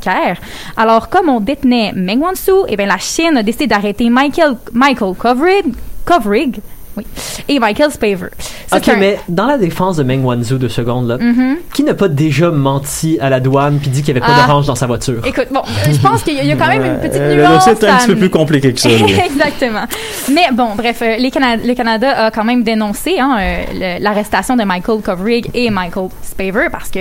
Alors, 0.78 1.10
comme 1.10 1.30
on 1.30 1.40
détenait 1.40 1.92
Meng 1.96 2.20
Wanzhou, 2.22 2.66
eh 2.68 2.76
bien, 2.78 2.86
la 2.86 2.98
Chine 2.98 3.38
a 3.38 3.44
décidé 3.44 3.68
d'arrêter 3.68 4.10
Michael, 4.10 4.56
Michael 4.74 5.14
Kovrig, 5.16 5.66
Kovrig 6.06 6.60
oui, 6.96 7.06
et 7.50 7.58
Michael 7.58 7.90
Spaver. 7.90 8.28
Ça, 8.68 8.78
Ok, 8.78 8.84
c'est 8.86 8.92
un- 8.92 8.98
mais 8.98 9.18
dans 9.28 9.48
la 9.48 9.58
défense 9.58 9.98
de 9.98 10.04
Meng 10.04 10.24
Wanzhou 10.24 10.60
de 10.60 10.68
seconde, 10.68 11.08
là, 11.08 11.18
Mhm. 11.18 11.58
qui 11.74 11.82
n'a 11.84 11.96
pas 11.96 12.08
déjà 12.08 12.52
menti 12.52 13.18
à 13.20 13.32
la 13.32 13.40
douane 13.40 13.80
puis 13.80 13.90
dit 13.90 14.04
qu'il 14.04 14.14
n'y 14.14 14.20
avait 14.22 14.28
pas 14.32 14.40
Ah. 14.44 14.46
d'orange 14.48 14.68
dans 14.68 14.76
sa 14.76 14.86
voiture? 14.86 15.20
Écoute, 15.26 15.48
bon, 15.52 15.62
je 15.90 15.98
pense 15.98 16.22
qu'il 16.22 16.36
y, 16.36 16.40
a- 16.40 16.44
il 16.44 16.50
y 16.50 16.52
a 16.52 16.56
quand 16.56 16.68
même 16.68 16.86
une 16.86 17.00
petite 17.00 17.20
nuance. 17.20 17.66
dossier 17.66 17.72
est 17.88 17.92
un 17.92 17.98
petit 17.98 18.08
peu 18.10 18.16
plus 18.18 18.30
compliqué 18.30 18.74
que 18.74 18.80
ça. 18.80 18.90
Exactement. 19.26 19.86
Mais 20.32 20.46
bon, 20.54 20.76
bref, 20.78 21.02
euh, 21.02 21.16
les 21.18 21.32
Cana- 21.32 21.56
le 21.58 21.74
Canada 21.74 22.26
a 22.28 22.30
quand 22.32 22.44
même 22.44 22.62
dénoncé 22.62 23.18
hein, 23.20 23.38
euh, 23.40 23.98
l'arrestation 24.00 24.56
de 24.56 24.64
Michael 24.64 25.02
Kovrig 25.02 25.50
et 25.56 25.72
Michael 25.72 26.10
Spaver 26.22 26.68
parce 26.72 26.90
que 26.92 27.00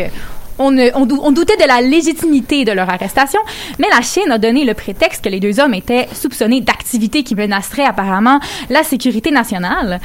on, 0.62 0.70
ne- 0.70 0.90
on 0.94 1.06
dou- 1.06 1.20
on 1.22 1.32
doutait 1.32 1.56
de 1.56 1.66
la 1.66 1.80
légitimité 1.80 2.64
de 2.64 2.72
leur 2.72 2.88
arrestation, 2.88 3.40
mais 3.78 3.86
la 3.90 4.00
Chine 4.02 4.30
a 4.30 4.38
donné 4.38 4.64
le 4.64 4.74
prétexte 4.74 5.24
que 5.24 5.28
les 5.28 5.40
deux 5.40 5.60
hommes 5.60 5.74
étaient 5.74 6.08
soupçonnés 6.14 6.60
d'activités 6.60 7.22
qui 7.22 7.34
menaceraient 7.34 7.84
apparemment 7.84 8.38
la 8.70 8.82
sécurité 8.82 9.30
nationale. 9.30 10.00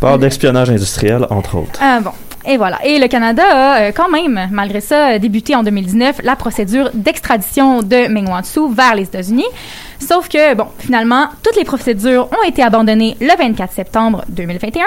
Par 0.00 0.18
d'espionnage 0.18 0.70
industriel, 0.70 1.26
entre 1.30 1.56
autres. 1.56 1.78
Ah, 1.82 2.00
bon. 2.00 2.10
Et 2.46 2.56
voilà. 2.56 2.78
Et 2.84 2.98
le 2.98 3.08
Canada 3.08 3.42
a 3.50 3.80
euh, 3.80 3.92
quand 3.94 4.08
même, 4.08 4.48
malgré 4.52 4.80
ça, 4.80 5.10
euh, 5.10 5.18
débuté 5.18 5.54
en 5.56 5.62
2019 5.62 6.20
la 6.22 6.36
procédure 6.36 6.90
d'extradition 6.94 7.82
de 7.82 8.08
Meng 8.08 8.28
Wanzhou 8.30 8.68
vers 8.68 8.94
les 8.94 9.02
États-Unis. 9.02 9.44
Sauf 10.00 10.28
que, 10.28 10.54
bon, 10.54 10.66
finalement, 10.78 11.26
toutes 11.42 11.56
les 11.56 11.64
procédures 11.64 12.28
ont 12.30 12.48
été 12.48 12.62
abandonnées 12.62 13.16
le 13.20 13.36
24 13.36 13.72
septembre 13.72 14.24
2021 14.28 14.82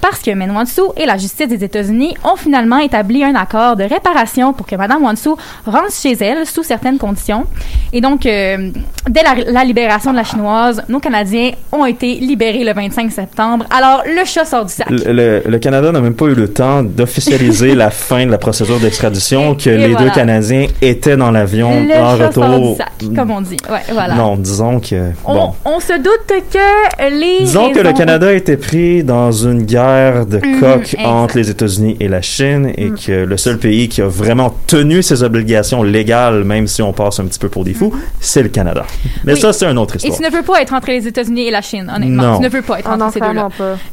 parce 0.00 0.20
que 0.20 0.30
Meng 0.32 0.50
Wanzhou 0.54 0.92
et 0.96 1.06
la 1.06 1.16
justice 1.18 1.48
des 1.48 1.62
États-Unis 1.64 2.14
ont 2.24 2.36
finalement 2.36 2.78
établi 2.78 3.22
un 3.22 3.34
accord 3.34 3.76
de 3.76 3.84
réparation 3.84 4.52
pour 4.52 4.66
que 4.66 4.74
Mme 4.76 5.02
Wanzhou 5.04 5.36
rentre 5.66 5.92
chez 5.92 6.12
elle 6.20 6.46
sous 6.46 6.62
certaines 6.62 6.98
conditions. 6.98 7.44
Et 7.92 8.00
donc, 8.00 8.26
euh, 8.26 8.70
dès 9.08 9.22
la, 9.22 9.34
la 9.52 9.64
libération 9.64 10.12
de 10.12 10.16
la 10.16 10.24
chinoise, 10.24 10.82
nos 10.88 10.98
Canadiens 11.00 11.52
ont 11.72 11.84
été 11.84 12.14
libérés 12.16 12.64
le 12.64 12.72
25 12.72 13.12
septembre. 13.12 13.66
Alors, 13.70 14.02
le 14.06 14.24
chat 14.24 14.44
sort 14.44 14.64
du 14.64 14.72
sac. 14.72 14.88
Le, 14.90 15.12
le- 15.12 15.42
le 15.46 15.58
Canada 15.58 15.92
n'a 15.92 16.00
même 16.00 16.14
pas 16.14 16.26
eu 16.26 16.34
le 16.34 16.48
temps 16.52 16.82
d'officialiser 16.82 17.74
la 17.74 17.90
fin 17.90 18.24
de 18.26 18.30
la 18.30 18.38
procédure 18.38 18.78
d'extradition, 18.80 19.54
que 19.54 19.68
Et 19.70 19.76
les 19.76 19.88
voilà. 19.92 20.06
deux 20.08 20.10
Canadiens 20.14 20.66
étaient 20.80 21.16
dans 21.16 21.30
l'avion 21.30 21.70
Le 21.86 21.94
en 21.94 22.16
chat 22.18 22.32
sort 22.32 22.44
retour. 22.48 22.70
du 22.72 22.76
sac, 22.76 22.92
comme 23.16 23.30
on 23.30 23.40
dit. 23.40 23.56
Ouais, 23.70 23.82
voilà. 23.92 24.14
Non, 24.14 24.36
disons 24.54 24.80
que. 24.80 25.10
On, 25.24 25.34
Bon. 25.34 25.54
on 25.64 25.80
se 25.80 25.92
doute 25.98 26.26
que 26.28 27.08
les. 27.10 27.40
Disons 27.40 27.72
que 27.72 27.80
le 27.80 27.92
Canada 27.92 28.32
était 28.32 28.56
pris 28.56 29.02
dans 29.04 29.32
une 29.32 29.62
guerre 29.62 30.26
de 30.26 30.38
Mhm, 30.38 30.60
coq 30.60 30.96
entre 31.04 31.36
les 31.36 31.50
États-Unis 31.50 31.96
et 32.00 32.08
la 32.08 32.22
Chine 32.22 32.72
et 32.76 32.86
Mhm. 32.90 32.98
que 32.98 33.12
le 33.12 33.36
seul 33.36 33.58
pays 33.58 33.88
qui 33.88 34.00
a 34.02 34.06
vraiment 34.06 34.54
tenu 34.66 35.02
ses 35.02 35.22
obligations 35.22 35.82
légales, 35.82 36.44
même 36.44 36.66
si 36.66 36.82
on 36.82 36.92
passe 36.92 37.18
un 37.20 37.24
petit 37.26 37.38
peu 37.38 37.48
pour 37.48 37.64
des 37.64 37.74
fous, 37.74 37.92
c'est 38.20 38.42
le 38.42 38.48
Canada. 38.48 38.84
Mais. 39.24 39.34
Oui. 39.34 39.40
ça, 39.40 39.52
c'est 39.52 39.66
une 39.66 39.78
autre 39.78 39.94
Et 39.94 39.98
histoire. 39.98 40.16
tu 40.18 40.22
ne 40.24 40.30
veux 40.30 40.42
pas 40.44 40.60
être 40.62 40.72
entre 40.74 40.88
les 40.88 41.06
États-Unis 41.06 41.46
et 41.48 41.50
la 41.50 41.62
Chine, 41.62 41.90
honnêtement. 41.94 42.22
Non. 42.22 42.36
Tu 42.38 42.42
ne 42.44 42.48
veux 42.48 42.62
pas 42.62 42.78
être 42.78 42.88
Ah 42.88 42.94
entre 42.94 43.04
non, 43.04 43.10
ces 43.10 43.20
deux-là. 43.20 43.48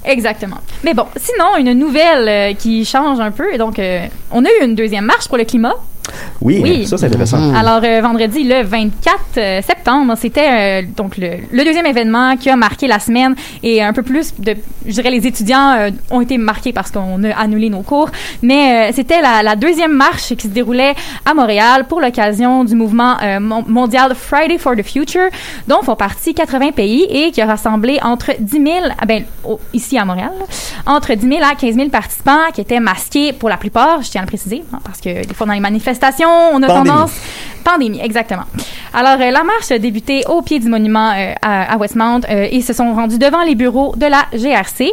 Exactement. 0.05 0.57
Mais 0.83 0.93
bon, 0.93 1.05
sinon, 1.17 1.57
une 1.59 1.73
nouvelle 1.77 2.27
euh, 2.27 2.53
qui 2.53 2.85
change 2.85 3.19
un 3.19 3.31
peu. 3.31 3.53
Et 3.53 3.57
donc, 3.57 3.79
euh, 3.79 4.05
on 4.31 4.43
a 4.45 4.47
eu 4.47 4.63
une 4.65 4.75
deuxième 4.75 5.05
marche 5.05 5.27
pour 5.27 5.37
le 5.37 5.43
climat. 5.45 5.73
Oui, 6.41 6.59
Oui. 6.63 6.87
ça, 6.87 6.97
c'est 6.97 7.05
intéressant. 7.05 7.37
Mhm. 7.37 7.55
Alors, 7.55 7.81
euh, 7.83 8.01
vendredi, 8.01 8.43
le 8.43 8.63
24 8.63 9.17
euh, 9.37 9.61
septembre, 9.61 10.13
c'était 10.17 10.81
euh, 10.81 10.87
donc 10.97 11.17
le, 11.17 11.33
le 11.51 11.63
deuxième 11.63 11.85
événement 11.85 12.35
qui 12.35 12.49
a 12.49 12.55
marqué 12.55 12.87
la 12.87 12.99
semaine 12.99 13.35
et 13.61 13.81
un 13.83 13.93
peu 13.93 14.01
plus 14.01 14.33
de, 14.39 14.55
je 14.85 14.91
dirais, 14.91 15.11
les 15.11 15.27
étudiants 15.27 15.71
euh, 15.77 15.91
ont 16.09 16.19
été 16.21 16.37
marqués 16.39 16.73
parce 16.73 16.89
qu'on 16.89 17.23
a 17.23 17.29
annulé 17.39 17.69
nos 17.69 17.81
cours, 17.83 18.09
mais 18.41 18.89
euh, 18.89 18.91
c'était 18.93 19.21
la, 19.21 19.43
la 19.43 19.55
deuxième 19.55 19.93
marche 19.93 20.35
qui 20.35 20.47
se 20.47 20.47
déroulait 20.47 20.95
à 21.25 21.33
Montréal 21.35 21.85
pour 21.87 22.01
l'occasion 22.01 22.63
du 22.63 22.75
mouvement 22.75 23.17
euh, 23.21 23.39
mon- 23.39 23.63
mondial 23.67 24.15
Friday 24.15 24.57
for 24.57 24.75
the 24.75 24.83
Future, 24.83 25.29
dont 25.67 25.81
font 25.83 25.95
partie 25.95 26.33
80 26.33 26.71
pays 26.71 27.03
et 27.09 27.31
qui 27.31 27.41
a 27.41 27.45
rassemblé 27.45 27.99
entre 28.01 28.31
10 28.39 28.51
000, 28.51 28.65
ah 28.99 29.05
ben, 29.05 29.23
au- 29.43 29.59
ici 29.73 29.97
à 29.99 30.05
Montréal, 30.05 30.31
entre 30.87 31.13
10 31.13 31.27
000 31.27 31.39
à 31.43 31.53
15 31.55 31.75
000 31.75 31.89
participants 31.89 32.49
qui 32.53 32.61
étaient 32.61 32.79
masqués 32.79 33.31
pour 33.33 33.47
la 33.49 33.57
plupart, 33.57 34.01
je 34.01 34.09
tiens 34.09 34.21
à 34.21 34.23
le 34.23 34.27
préciser, 34.29 34.63
hein, 34.73 34.79
parce 34.83 34.99
que 34.99 35.23
des 35.25 35.33
fois 35.35 35.45
dans 35.45 35.53
les 35.53 35.59
manifestations, 35.59 35.90
on 36.53 36.61
a 36.63 36.67
Pandémie. 36.67 36.89
tendance 36.89 37.11
Pandémie, 37.63 38.01
exactement. 38.01 38.43
Alors, 38.93 39.21
euh, 39.21 39.31
la 39.31 39.43
marche 39.43 39.71
a 39.71 39.79
débuté 39.79 40.23
au 40.27 40.41
pied 40.41 40.59
du 40.59 40.67
monument 40.67 41.11
euh, 41.11 41.33
à, 41.41 41.73
à 41.73 41.77
Westmount 41.77 42.21
euh, 42.29 42.47
et 42.49 42.61
se 42.61 42.73
sont 42.73 42.93
rendus 42.93 43.17
devant 43.17 43.43
les 43.43 43.55
bureaux 43.55 43.93
de 43.95 44.05
la 44.05 44.25
GRC. 44.33 44.91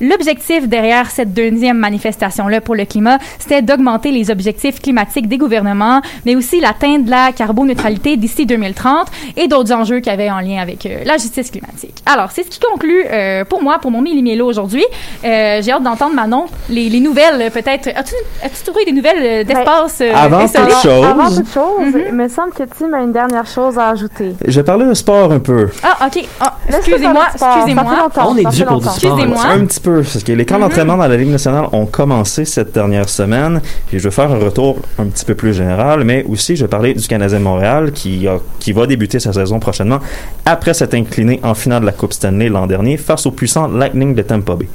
L'objectif 0.00 0.68
derrière 0.68 1.10
cette 1.10 1.32
deuxième 1.34 1.78
manifestation-là 1.78 2.60
pour 2.60 2.74
le 2.74 2.84
climat, 2.84 3.18
c'était 3.38 3.62
d'augmenter 3.62 4.10
les 4.12 4.30
objectifs 4.30 4.80
climatiques 4.80 5.28
des 5.28 5.38
gouvernements, 5.38 6.00
mais 6.24 6.36
aussi 6.36 6.60
l'atteinte 6.60 7.04
de 7.04 7.10
la 7.10 7.32
carboneutralité 7.32 8.16
d'ici 8.16 8.46
2030 8.46 9.06
et 9.36 9.48
d'autres 9.48 9.72
enjeux 9.72 10.00
qui 10.00 10.10
avaient 10.10 10.30
en 10.30 10.40
lien 10.40 10.60
avec 10.60 10.86
euh, 10.86 11.02
la 11.04 11.16
justice 11.16 11.50
climatique. 11.50 11.94
Alors, 12.06 12.30
c'est 12.30 12.44
ce 12.44 12.48
qui 12.50 12.60
conclut 12.60 13.04
euh, 13.10 13.44
pour 13.44 13.62
moi, 13.62 13.78
pour 13.80 13.90
mon 13.90 14.00
millimélo 14.00 14.46
aujourd'hui. 14.46 14.84
Euh, 15.24 15.60
J'ai 15.62 15.72
hâte 15.72 15.82
d'entendre, 15.82 16.14
Manon, 16.14 16.46
les, 16.68 16.88
les 16.88 17.00
nouvelles, 17.00 17.40
euh, 17.42 17.50
peut-être. 17.50 17.88
As-tu 17.88 18.14
as 18.44 18.48
trouvé 18.64 18.84
des 18.84 18.92
nouvelles 18.92 19.22
euh, 19.22 19.44
d'espace 19.44 20.00
euh, 20.00 20.12
Avant 20.14 20.46
toute 20.46 20.56
chose- 20.82 21.04
Avant 21.04 21.28
toute 21.34 21.52
chose, 21.52 21.64
Mhm. 21.94 22.02
il 22.08 22.14
me 22.14 22.28
semble 22.28 22.52
que 22.52 22.62
Tim 22.64 22.92
a 22.92 23.00
une 23.02 23.12
dernière 23.12 23.46
chose 23.46 23.78
à 23.78 23.88
ajouter. 23.90 24.34
Je 24.46 24.60
parlais 24.60 24.86
de 24.86 24.94
sport 24.94 25.32
un 25.32 25.38
peu. 25.38 25.68
Ah, 25.82 26.06
OK. 26.06 26.24
Ah, 26.40 26.54
excusez-moi, 26.68 27.26
excusez-moi. 27.34 28.08
On 28.26 28.36
est 28.36 28.50
dû 28.50 28.64
pour 28.64 28.78
du 28.78 28.84
sport. 28.88 28.94
Excusez-moi. 28.94 29.42
Un 29.46 29.64
petit 29.66 29.80
peu, 29.80 29.87
parce 29.96 30.22
que 30.22 30.32
les 30.32 30.44
camps 30.44 30.58
d'entraînement 30.58 30.96
dans 30.96 31.06
la 31.06 31.16
Ligue 31.16 31.30
nationale 31.30 31.66
ont 31.72 31.86
commencé 31.86 32.44
cette 32.44 32.72
dernière 32.72 33.08
semaine. 33.08 33.60
Puis 33.88 33.98
je 33.98 34.04
vais 34.04 34.10
faire 34.10 34.30
un 34.30 34.38
retour 34.38 34.78
un 34.98 35.06
petit 35.06 35.24
peu 35.24 35.34
plus 35.34 35.54
général, 35.54 36.04
mais 36.04 36.24
aussi 36.28 36.56
je 36.56 36.64
vais 36.64 36.68
parler 36.68 36.94
du 36.94 37.06
Canadien 37.06 37.38
de 37.38 37.44
Montréal 37.44 37.92
qui, 37.92 38.26
a- 38.28 38.38
qui 38.58 38.72
va 38.72 38.86
débuter 38.86 39.18
sa 39.20 39.32
saison 39.32 39.58
prochainement 39.58 39.98
après 40.44 40.74
s'être 40.74 40.94
incliné 40.94 41.40
en 41.42 41.54
finale 41.54 41.80
de 41.82 41.86
la 41.86 41.92
Coupe 41.92 42.12
Stanley 42.12 42.48
l'an 42.48 42.66
dernier 42.66 42.96
face 42.96 43.26
au 43.26 43.30
puissant 43.30 43.68
Lightning 43.68 44.14
de 44.14 44.22
Tampa 44.22 44.54
Bay. 44.54 44.68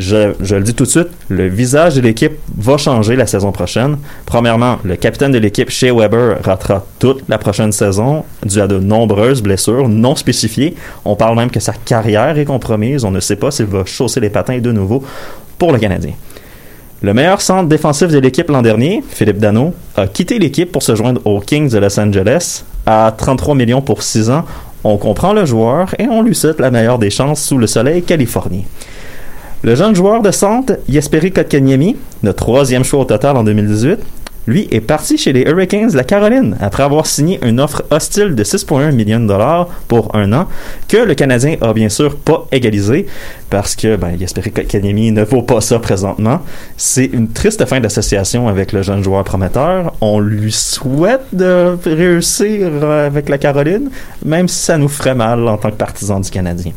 Je, 0.00 0.54
le 0.54 0.62
dis 0.62 0.72
tout 0.72 0.84
de 0.84 0.88
suite, 0.88 1.08
le 1.28 1.46
visage 1.46 1.96
de 1.96 2.00
l'équipe 2.00 2.32
va 2.56 2.78
changer 2.78 3.16
la 3.16 3.26
saison 3.26 3.52
prochaine. 3.52 3.98
Premièrement, 4.24 4.78
le 4.82 4.96
capitaine 4.96 5.30
de 5.30 5.36
l'équipe, 5.36 5.68
Shea 5.68 5.92
Weber, 5.92 6.38
ratera 6.42 6.86
toute 6.98 7.22
la 7.28 7.36
prochaine 7.36 7.70
saison 7.70 8.24
dû 8.46 8.62
à 8.62 8.66
de 8.66 8.78
nombreuses 8.78 9.42
blessures 9.42 9.90
non 9.90 10.16
spécifiées. 10.16 10.74
On 11.04 11.16
parle 11.16 11.36
même 11.36 11.50
que 11.50 11.60
sa 11.60 11.74
carrière 11.74 12.38
est 12.38 12.46
compromise. 12.46 13.04
On 13.04 13.10
ne 13.10 13.20
sait 13.20 13.36
pas 13.36 13.50
s'il 13.50 13.66
va 13.66 13.84
chausser 13.84 14.20
les 14.20 14.30
patins 14.30 14.58
de 14.58 14.72
nouveau 14.72 15.04
pour 15.58 15.70
le 15.70 15.78
Canadien. 15.78 16.12
Le 17.02 17.12
meilleur 17.12 17.42
centre 17.42 17.68
défensif 17.68 18.08
de 18.08 18.18
l'équipe 18.18 18.48
l'an 18.48 18.62
dernier, 18.62 19.04
Philippe 19.06 19.38
Dano, 19.38 19.74
a 19.96 20.06
quitté 20.06 20.38
l'équipe 20.38 20.72
pour 20.72 20.82
se 20.82 20.94
joindre 20.94 21.20
aux 21.26 21.40
Kings 21.40 21.70
de 21.70 21.76
Los 21.76 22.00
Angeles 22.00 22.64
à 22.86 23.12
33 23.14 23.54
millions 23.54 23.82
pour 23.82 24.02
6 24.02 24.30
ans. 24.30 24.46
On 24.82 24.96
comprend 24.96 25.34
le 25.34 25.44
joueur 25.44 25.94
et 25.98 26.06
on 26.08 26.22
lui 26.22 26.34
souhaite 26.34 26.58
la 26.58 26.70
meilleure 26.70 26.98
des 26.98 27.10
chances 27.10 27.42
sous 27.42 27.58
le 27.58 27.66
soleil 27.66 28.02
californien. 28.02 28.62
Le 29.62 29.74
jeune 29.74 29.94
joueur 29.94 30.22
de 30.22 30.30
centre, 30.30 30.78
Jesperi 30.88 31.32
Kotkaniemi, 31.32 31.94
notre 32.22 32.44
troisième 32.44 32.82
choix 32.82 33.00
au 33.00 33.04
total 33.04 33.36
en 33.36 33.44
2018, 33.44 33.98
lui 34.46 34.66
est 34.70 34.80
parti 34.80 35.18
chez 35.18 35.34
les 35.34 35.42
Hurricanes 35.42 35.90
de 35.90 35.96
la 35.98 36.02
Caroline 36.02 36.56
après 36.62 36.82
avoir 36.82 37.04
signé 37.04 37.38
une 37.44 37.60
offre 37.60 37.82
hostile 37.90 38.34
de 38.34 38.42
6,1 38.42 38.92
millions 38.92 39.20
de 39.20 39.26
dollars 39.26 39.66
pour 39.86 40.16
un 40.16 40.32
an 40.32 40.48
que 40.88 40.96
le 40.96 41.14
Canadien 41.14 41.56
a 41.60 41.74
bien 41.74 41.90
sûr 41.90 42.16
pas 42.16 42.46
égalisé 42.50 43.04
parce 43.50 43.76
que 43.76 43.96
ben, 43.96 44.16
Kotkaniemi 44.54 45.12
ne 45.12 45.24
vaut 45.24 45.42
pas 45.42 45.60
ça 45.60 45.78
présentement. 45.78 46.40
C'est 46.78 47.04
une 47.04 47.28
triste 47.28 47.62
fin 47.66 47.80
d'association 47.80 48.48
avec 48.48 48.72
le 48.72 48.80
jeune 48.80 49.04
joueur 49.04 49.24
prometteur. 49.24 49.92
On 50.00 50.20
lui 50.20 50.52
souhaite 50.52 51.26
de 51.34 51.76
réussir 51.84 52.60
euh, 52.62 53.08
avec 53.08 53.28
la 53.28 53.36
Caroline, 53.36 53.90
même 54.24 54.48
si 54.48 54.56
ça 54.56 54.78
nous 54.78 54.88
ferait 54.88 55.14
mal 55.14 55.46
en 55.46 55.58
tant 55.58 55.70
que 55.70 55.76
partisans 55.76 56.22
du 56.22 56.30
Canadien. 56.30 56.72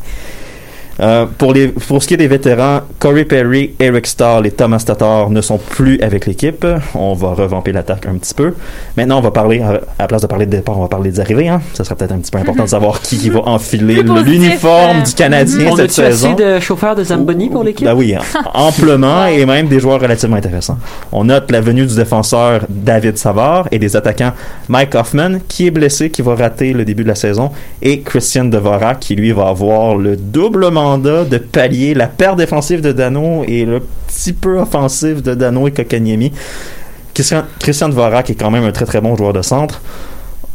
Euh, 1.00 1.26
pour, 1.38 1.52
les, 1.52 1.68
pour 1.68 2.02
ce 2.02 2.08
qui 2.08 2.14
est 2.14 2.18
des 2.18 2.28
vétérans, 2.28 2.80
Corey 2.98 3.24
Perry, 3.24 3.74
Eric 3.80 4.06
Stahl 4.06 4.46
et 4.46 4.50
Thomas 4.52 4.82
Tatar 4.86 5.30
ne 5.30 5.40
sont 5.40 5.58
plus 5.58 6.00
avec 6.00 6.26
l'équipe. 6.26 6.66
On 6.94 7.14
va 7.14 7.34
revamper 7.34 7.72
l'attaque 7.72 8.06
un 8.06 8.14
petit 8.14 8.34
peu. 8.34 8.54
Maintenant, 8.96 9.18
on 9.18 9.22
va 9.22 9.30
parler, 9.30 9.60
à 9.60 9.80
la 9.98 10.06
place 10.06 10.22
de 10.22 10.26
parler 10.26 10.46
de 10.46 10.52
départ, 10.52 10.78
on 10.78 10.82
va 10.82 10.88
parler 10.88 11.10
des 11.10 11.20
arrivées. 11.20 11.48
Hein. 11.48 11.60
Ça 11.72 11.84
serait 11.84 11.96
peut-être 11.96 12.12
un 12.12 12.18
petit 12.18 12.30
peu 12.30 12.38
important 12.38 12.64
de 12.64 12.68
savoir 12.70 13.00
qui, 13.00 13.18
qui 13.18 13.30
va 13.30 13.40
enfiler 13.40 14.02
l'uniforme 14.02 14.98
euh, 14.98 15.02
du 15.02 15.14
Canadien 15.14 15.68
On 15.72 15.76
cette 15.76 15.90
a-tu 15.90 16.00
assez 16.02 16.12
saison. 16.12 16.34
de 16.34 16.60
chauffeurs 16.60 16.94
de 16.94 17.04
Zamboni 17.04 17.50
pour 17.50 17.64
l'équipe? 17.64 17.86
Ben 17.86 17.94
oui, 17.94 18.14
hein. 18.14 18.22
amplement 18.54 19.26
et 19.26 19.44
même 19.46 19.66
des 19.68 19.80
joueurs 19.80 20.00
relativement 20.00 20.36
intéressants. 20.36 20.78
On 21.12 21.24
note 21.24 21.50
la 21.50 21.60
venue 21.60 21.86
du 21.86 21.94
défenseur 21.96 22.62
David 22.68 23.18
Savard 23.18 23.68
et 23.72 23.78
des 23.78 23.96
attaquants 23.96 24.32
Mike 24.68 24.94
Hoffman 24.94 25.38
qui 25.48 25.66
est 25.66 25.70
blessé, 25.70 26.10
qui 26.10 26.22
va 26.22 26.34
rater 26.34 26.72
le 26.72 26.84
début 26.84 27.02
de 27.02 27.08
la 27.08 27.14
saison 27.14 27.50
et 27.82 28.00
Christian 28.00 28.44
Devorak 28.44 29.00
qui 29.00 29.16
lui 29.16 29.32
va 29.32 29.48
avoir 29.48 29.96
le 29.96 30.16
double 30.16 30.70
de 30.84 31.38
pallier 31.38 31.94
la 31.94 32.06
perte 32.06 32.36
défensive 32.36 32.80
de 32.80 32.92
Dano 32.92 33.44
et 33.46 33.64
le 33.64 33.80
petit 34.06 34.32
peu 34.32 34.58
offensif 34.58 35.22
de 35.22 35.34
Dano 35.34 35.66
et 35.66 35.72
Kokaniemi. 35.72 36.32
Christian, 37.14 37.44
Christian 37.58 37.88
Dvorak 37.88 38.28
est 38.30 38.34
quand 38.34 38.50
même 38.50 38.64
un 38.64 38.72
très 38.72 38.84
très 38.84 39.00
bon 39.00 39.16
joueur 39.16 39.32
de 39.32 39.40
centre. 39.40 39.80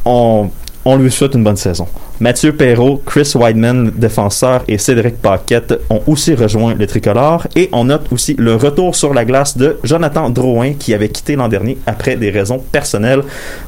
On, 0.06 0.50
on 0.86 0.98
lui 0.98 1.12
souhaite 1.12 1.34
une 1.34 1.44
bonne 1.44 1.58
saison. 1.58 1.88
Mathieu 2.20 2.54
Perrault, 2.54 3.02
Chris 3.06 3.32
Weidman, 3.36 3.92
défenseur, 3.96 4.64
et 4.68 4.78
Cédric 4.78 5.22
Paquette 5.22 5.74
ont 5.90 6.02
aussi 6.06 6.36
rejoint 6.36 6.74
le 6.74 6.86
tricolore. 6.86 7.48
Et 7.56 7.70
on 7.72 7.86
note 7.86 8.12
aussi 8.12 8.36
le 8.38 8.56
retour 8.56 8.96
sur 8.96 9.14
la 9.14 9.26
glace 9.26 9.58
de 9.58 9.80
Jonathan 9.84 10.30
Drouin, 10.30 10.74
qui 10.74 10.94
avait 10.94 11.10
quitté 11.10 11.36
l'an 11.36 11.48
dernier 11.48 11.78
après 11.86 12.18
des 12.18 12.30
raisons 12.30 12.60
personnelles, 12.60 13.24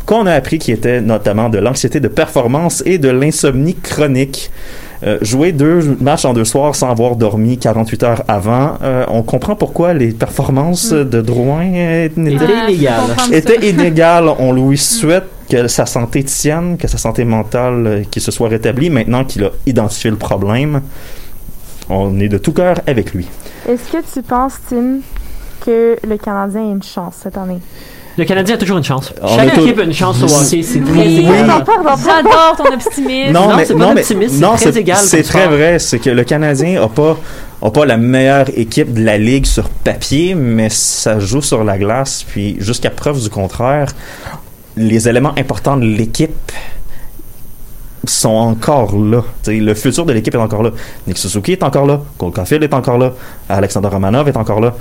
qu'on 0.06 0.26
a 0.26 0.34
appris 0.34 0.60
qui 0.60 0.72
étaient 0.72 1.02
notamment 1.02 1.50
de 1.50 1.58
l'anxiété 1.58 2.00
de 2.00 2.08
performance 2.08 2.84
et 2.86 2.98
de 2.98 3.10
l'insomnie 3.10 3.76
chronique. 3.76 4.52
Euh, 5.04 5.18
jouer 5.22 5.52
deux 5.52 5.98
matchs 6.00 6.26
en 6.26 6.34
deux 6.34 6.46
soirs 6.46 6.76
sans 6.76 6.92
avoir 6.92 7.16
dormi 7.16 7.58
48 7.58 8.04
heures 8.04 8.24
avant, 8.28 8.78
euh, 8.84 9.04
on 9.08 9.24
comprend 9.24 9.56
pourquoi 9.56 9.94
les 9.96 10.12
performances 10.12 10.92
de 10.92 11.22
Drouin 11.22 11.66
n'étaient 11.66 12.12
C'était 12.16 12.36
illégal. 12.70 13.02
je 13.02 13.08
comprends 13.10 13.26
ça. 13.26 13.36
était 13.36 13.70
inégal. 13.72 14.30
On 14.38 14.54
lui 14.54 14.78
souhaite 14.78 15.26
que 15.50 15.68
sa 15.68 15.86
santé 15.88 16.24
tienne, 16.24 16.78
que 16.78 16.88
sa 16.88 16.98
santé 17.00 17.26
mentale 17.26 17.88
euh, 17.88 18.04
qu'il 18.10 18.22
se 18.22 18.32
soit 18.32 18.48
rétablie 18.50 18.90
maintenant 18.92 19.26
qu'il 19.26 19.44
a 19.44 19.50
identifié 19.66 20.12
le 20.12 20.18
problème. 20.18 20.82
On 21.90 22.20
est 22.20 22.30
de 22.30 22.38
tout 22.38 22.54
cœur 22.54 22.80
avec 22.86 23.14
lui. 23.14 23.28
Est-ce 23.68 23.92
que 23.92 24.14
tu 24.14 24.22
penses, 24.22 24.54
Tim, 24.70 25.00
que 25.66 25.98
le 26.08 26.18
Canadien 26.18 26.62
a 26.62 26.72
une 26.72 26.84
chance 26.84 27.16
cette 27.24 27.38
année? 27.38 27.60
Le 28.22 28.28
Canadien 28.28 28.54
a 28.54 28.58
toujours 28.60 28.78
une 28.78 28.84
chance. 28.84 29.12
On 29.20 29.36
Chaque 29.36 29.58
équipe 29.58 29.80
a 29.80 29.82
une 29.82 29.94
chance 29.94 30.22
au 30.22 30.26
hockey. 30.26 30.62
C'est 30.62 30.80
très 30.82 30.92
Oui. 30.92 31.26
J'adore 31.26 32.56
ton 32.56 32.72
optimisme. 32.72 33.32
Non, 33.34 33.50
c'est 33.66 33.76
pas 33.76 33.92
optimiste, 33.94 34.36
c'est 34.36 34.72
très 34.72 34.78
égal 34.78 34.98
c'est 35.02 35.48
vrai. 35.48 35.80
C'est 35.80 35.98
que 35.98 36.12
le 36.12 36.24
Canadien 36.24 36.84
a 36.84 36.88
pas 36.88 37.18
a 37.64 37.72
pas 37.72 37.84
la 37.84 37.98
meilleure 37.98 38.46
équipe 38.56 38.94
de 38.94 39.04
la 39.04 39.18
ligue 39.18 39.48
sur 39.48 39.70
papier, 39.70 40.36
mais 40.36 40.70
ça 40.70 41.20
joue 41.20 41.42
sur 41.42 41.64
la 41.64 41.80
glace. 41.80 42.24
Puis 42.30 42.58
jusqu'à 42.60 42.92
preuve 42.92 43.20
du 43.20 43.30
contraire, 43.32 43.88
les 44.78 45.10
éléments 45.10 45.34
importants 45.36 45.78
de 45.78 45.86
l'équipe 45.86 46.52
sont 48.04 48.30
encore 48.30 48.96
là. 49.00 49.24
T'sais, 49.42 49.58
le 49.58 49.74
futur 49.74 50.06
de 50.06 50.14
l'équipe 50.14 50.36
est 50.36 50.38
encore 50.38 50.62
là. 50.62 50.70
Nick 51.08 51.18
Suzuki 51.18 51.54
est 51.54 51.64
encore 51.64 51.88
là. 51.88 52.02
Cole 52.20 52.34
Caulfield 52.34 52.62
est 52.62 52.74
encore 52.76 53.00
là. 53.00 53.14
Alexander 53.50 53.88
Romanov 53.88 54.28
est 54.28 54.38
encore 54.38 54.60
là. 54.62 54.76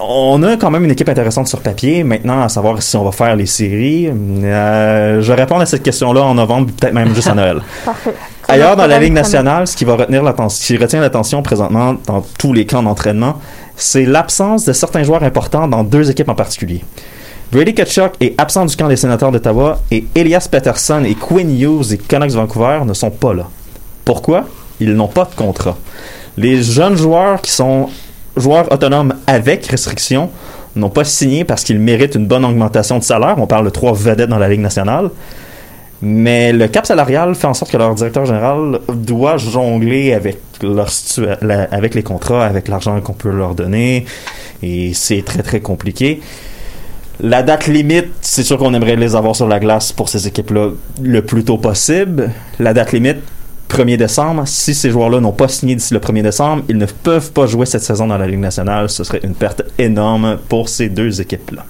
On 0.00 0.42
a 0.42 0.56
quand 0.56 0.70
même 0.70 0.84
une 0.84 0.90
équipe 0.90 1.08
intéressante 1.08 1.48
sur 1.48 1.60
papier. 1.60 2.04
Maintenant, 2.04 2.42
à 2.42 2.48
savoir 2.48 2.82
si 2.82 2.96
on 2.96 3.04
va 3.04 3.12
faire 3.12 3.34
les 3.34 3.46
séries, 3.46 4.08
euh, 4.08 5.20
je 5.20 5.32
réponds 5.32 5.58
à 5.58 5.66
cette 5.66 5.82
question-là 5.82 6.22
en 6.22 6.34
novembre, 6.34 6.70
peut-être 6.78 6.92
même 6.92 7.14
juste 7.14 7.28
à 7.28 7.34
Noël. 7.34 7.60
Parfait. 7.84 8.14
Ailleurs 8.48 8.76
dans 8.76 8.86
la 8.86 8.98
Ligue 8.98 9.12
nationale, 9.12 9.66
ce 9.66 9.76
qui 9.76 9.84
va 9.84 9.94
retenir 9.94 10.22
l'attention, 10.22 10.66
qui 10.66 10.82
retient 10.82 11.00
l'attention 11.00 11.42
présentement 11.42 11.94
dans 12.06 12.24
tous 12.38 12.52
les 12.52 12.66
camps 12.66 12.82
d'entraînement, 12.82 13.38
c'est 13.76 14.04
l'absence 14.04 14.64
de 14.64 14.72
certains 14.72 15.02
joueurs 15.02 15.22
importants 15.22 15.68
dans 15.68 15.84
deux 15.84 16.10
équipes 16.10 16.28
en 16.28 16.34
particulier. 16.34 16.84
Brady 17.52 17.74
Kachuk 17.74 18.12
est 18.20 18.40
absent 18.40 18.66
du 18.66 18.76
camp 18.76 18.88
des 18.88 18.96
sénateurs 18.96 19.32
d'Ottawa 19.32 19.80
et 19.90 20.04
Elias 20.14 20.48
Peterson 20.50 21.02
et 21.04 21.14
Quinn 21.14 21.50
Hughes 21.60 21.92
et 21.92 21.98
Canucks 21.98 22.32
Vancouver 22.32 22.80
ne 22.86 22.92
sont 22.92 23.10
pas 23.10 23.34
là. 23.34 23.48
Pourquoi? 24.04 24.44
Ils 24.78 24.94
n'ont 24.94 25.08
pas 25.08 25.24
de 25.24 25.34
contrat. 25.34 25.76
Les 26.36 26.62
jeunes 26.62 26.96
joueurs 26.96 27.40
qui 27.40 27.50
sont 27.50 27.88
joueurs 28.36 28.70
autonomes 28.72 29.14
avec 29.26 29.66
restriction 29.66 30.30
n'ont 30.76 30.90
pas 30.90 31.04
signé 31.04 31.44
parce 31.44 31.64
qu'ils 31.64 31.80
méritent 31.80 32.14
une 32.14 32.26
bonne 32.26 32.44
augmentation 32.44 32.98
de 32.98 33.04
salaire. 33.04 33.36
On 33.38 33.46
parle 33.46 33.64
de 33.64 33.70
trois 33.70 33.92
vedettes 33.92 34.30
dans 34.30 34.38
la 34.38 34.48
Ligue 34.48 34.60
nationale. 34.60 35.10
Mais 36.02 36.52
le 36.52 36.66
cap 36.68 36.86
salarial 36.86 37.34
fait 37.34 37.46
en 37.46 37.54
sorte 37.54 37.70
que 37.70 37.76
leur 37.76 37.94
directeur 37.94 38.24
général 38.24 38.78
doit 38.88 39.36
jongler 39.36 40.14
avec 40.14 40.38
leur 40.62 40.88
avec 41.70 41.94
les 41.94 42.02
contrats, 42.02 42.46
avec 42.46 42.68
l'argent 42.68 42.98
qu'on 43.00 43.12
peut 43.12 43.30
leur 43.30 43.54
donner, 43.54 44.06
et 44.62 44.92
c'est 44.94 45.22
très 45.22 45.42
très 45.42 45.60
compliqué. 45.60 46.20
La 47.22 47.42
date 47.42 47.66
limite, 47.66 48.08
c'est 48.22 48.42
sûr 48.42 48.56
qu'on 48.56 48.72
aimerait 48.72 48.96
les 48.96 49.14
avoir 49.14 49.36
sur 49.36 49.46
la 49.46 49.60
glace 49.60 49.92
pour 49.92 50.08
ces 50.08 50.26
équipes-là 50.26 50.70
le 51.02 51.22
plus 51.22 51.44
tôt 51.44 51.58
possible. 51.58 52.30
La 52.58 52.72
date 52.72 52.92
limite, 52.92 53.18
1er 53.70 53.96
décembre. 53.96 54.42
Si 54.46 54.74
ces 54.74 54.90
joueurs-là 54.90 55.20
n'ont 55.20 55.32
pas 55.32 55.48
signé 55.48 55.74
d'ici 55.74 55.94
le 55.94 56.00
1er 56.00 56.22
décembre, 56.22 56.64
ils 56.68 56.76
ne 56.76 56.86
peuvent 56.86 57.32
pas 57.32 57.46
jouer 57.46 57.66
cette 57.66 57.82
saison 57.82 58.06
dans 58.06 58.18
la 58.18 58.26
Ligue 58.26 58.40
nationale. 58.40 58.90
Ce 58.90 59.04
serait 59.04 59.20
une 59.22 59.34
perte 59.34 59.62
énorme 59.78 60.38
pour 60.48 60.68
ces 60.68 60.88
deux 60.88 61.20
équipes-là. 61.20 61.64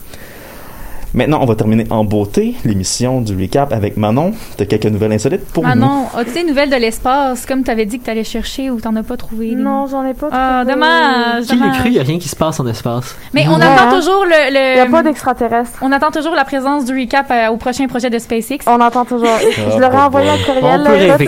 Maintenant, 1.13 1.41
on 1.43 1.45
va 1.47 1.57
terminer 1.57 1.87
en 1.91 2.05
beauté 2.05 2.55
l'émission 2.65 3.21
du 3.21 3.37
recap 3.37 3.73
avec 3.73 3.97
Manon. 3.97 4.33
T'as 4.57 4.65
quelques 4.65 4.87
nouvelles 4.87 5.11
insolites 5.13 5.45
pour 5.53 5.65
nous? 5.65 5.69
Manon, 5.71 6.05
as-tu 6.17 6.31
des 6.35 6.45
nouvelles 6.45 6.71
de 6.71 6.77
l'espace? 6.77 7.47
Comme 7.47 7.65
tu 7.65 7.71
avais 7.73 7.85
dit 7.85 7.99
que 7.99 8.05
tu 8.05 8.11
allais 8.11 8.23
chercher 8.23 8.71
ou 8.71 8.81
t'en 8.81 8.95
as 8.95 9.03
pas 9.03 9.17
trouvé? 9.17 9.49
les- 9.49 9.55
Non, 9.57 9.89
j'en 9.89 10.05
ai 10.05 10.15
pas 10.15 10.29
Ah, 10.31 10.61
trouvé. 10.65 10.73
dommage. 10.75 11.45
Qui 11.47 11.59
cru? 11.59 11.89
Il 11.89 11.93
n'y 11.93 11.99
a 11.99 12.03
rien 12.05 12.19
qui 12.21 12.29
se 12.29 12.37
passe 12.37 12.61
en 12.61 12.67
espace. 12.69 13.17
Mais 13.35 13.45
on 13.49 13.57
Ouais, 13.57 13.65
attend 13.65 13.89
hein. 13.91 13.99
toujours 13.99 14.25
le. 14.25 14.51
Il 14.51 14.75
n'y 14.75 14.81
a 14.81 14.87
pas 14.87 15.03
d'extraterrestre. 15.03 15.79
on 15.83 15.91
attend 15.91 16.13
toujours 16.13 16.35
la 16.37 16.45
présence 16.45 16.85
du 16.85 16.97
recap 16.97 17.27
euh, 17.33 17.49
au 17.49 17.57
prochain 17.57 17.89
projet 17.89 18.09
de 18.09 18.19
SpaceX. 18.19 18.59
On 18.69 18.81
entend 18.81 19.05
toujours. 19.05 19.27
je 19.75 19.79
leur 19.81 19.91
ai 19.93 19.97
boy. 19.97 20.03
envoyé 20.07 20.31
un 20.31 20.39
courriel. 20.39 21.19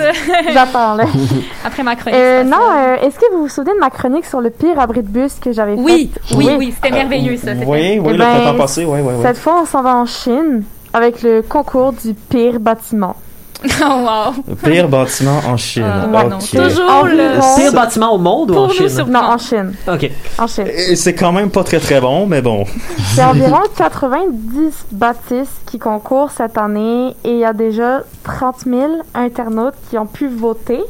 J'attends, 0.53 0.95
là. 0.95 1.05
Après 1.65 1.83
ma 1.83 1.97
chronique. 1.97 2.19
Euh, 2.21 2.45
non, 2.45 2.57
euh, 2.79 2.97
est-ce 3.07 3.19
que 3.19 3.33
vous 3.33 3.43
vous 3.43 3.49
souvenez 3.49 3.75
de 3.75 3.81
ma 3.81 3.91
chronique 3.91 4.27
sur 4.27 4.41
le 4.41 4.51
pire 4.51 4.79
abri 4.79 5.03
de 5.03 5.09
bus 5.09 5.35
que 5.41 5.53
j'avais 5.53 5.75
Oui, 5.75 6.11
fait? 6.29 6.37
oui, 6.37 6.49
oui, 6.57 6.73
c'était 6.75 6.95
merveilleux 6.95 7.37
ça. 7.37 7.51
Oui, 7.67 7.99
oui, 7.99 8.01
Eh 8.07 8.13
le 8.13 8.19
ben, 8.19 8.25
printemps 8.41 8.59
passé, 8.59 8.85
oui, 8.85 9.01
oui, 9.03 9.13
oui. 9.17 9.23
Cette 9.23 9.39
fois, 9.39 9.61
on 9.63 9.67
s'en 9.73 9.83
va 9.83 9.97
en 9.97 10.07
Chine 10.07 10.63
avec 10.93 11.23
le 11.23 11.43
concours 11.43 11.93
du 11.93 12.15
pire 12.15 12.61
bâtiment. 12.61 13.17
Oh, 13.65 13.85
wow. 13.85 14.33
Le 14.49 14.55
pire 14.57 14.89
bâtiment 14.89 15.39
en 15.49 15.57
Chine. 15.57 15.85
Ah, 15.87 16.09
ouais, 16.09 16.35
Ok. 16.35 16.51
toujours 16.51 17.05
le. 17.05 17.57
Pire 17.61 17.73
bâtiment 17.73 18.13
au 18.13 18.19
monde 18.19 18.51
ou 18.51 18.55
Pour 18.55 18.63
en 18.65 18.67
nous 18.67 18.73
Chine? 18.73 18.89
sur- 18.89 19.07
Non, 19.07 19.21
en 19.21 19.39
Chine. 19.39 19.73
Ok. 19.87 20.11
En 20.39 20.47
Chine. 20.49 20.67
Et 20.67 20.97
C'est 20.97 21.15
quand 21.15 21.31
même 21.31 21.49
pas 21.49 21.63
très 21.63 21.79
très 21.79 22.01
bon, 22.01 22.27
mais 22.27 22.43
bon. 22.43 22.65
C'est 23.15 23.23
environ 23.23 23.61
90 23.77 24.87
bâtisses 24.91 25.61
qui 25.67 25.79
concourent 25.79 26.33
cette 26.33 26.59
année 26.59 27.15
et 27.25 27.31
il 27.31 27.39
y 27.39 27.45
a 27.45 27.53
déjà 27.53 28.01
30 28.25 28.65
000 28.67 28.83
internautes 29.15 29.77
qui 29.89 29.97
ont 29.97 30.07
pu 30.07 30.27
voter. 30.27 30.83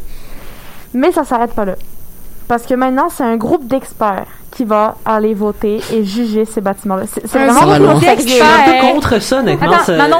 Mais 0.95 1.12
ça 1.12 1.24
s'arrête 1.24 1.53
pas 1.53 1.66
là. 1.66 1.74
Parce 2.49 2.64
que 2.64 2.74
maintenant, 2.74 3.09
c'est 3.09 3.24
un 3.24 3.36
groupe 3.36 3.66
d'experts 3.66 4.26
qui 4.51 4.64
va 4.64 4.97
aller 5.07 5.32
voter 5.32 5.80
et 5.95 6.05
juger 6.05 6.45
ces 6.45 6.61
bâtiments-là. 6.61 7.05
C'est 7.07 7.26
vraiment 7.26 7.53
Je 7.55 8.20
suis 8.22 8.40
un 8.43 8.72
peu 8.72 8.86
contre 8.93 9.22
ça, 9.22 9.38
honnêtement. 9.38 9.72
Attends, 9.72 9.84
ça- 9.84 9.97
Manon, 9.97 10.18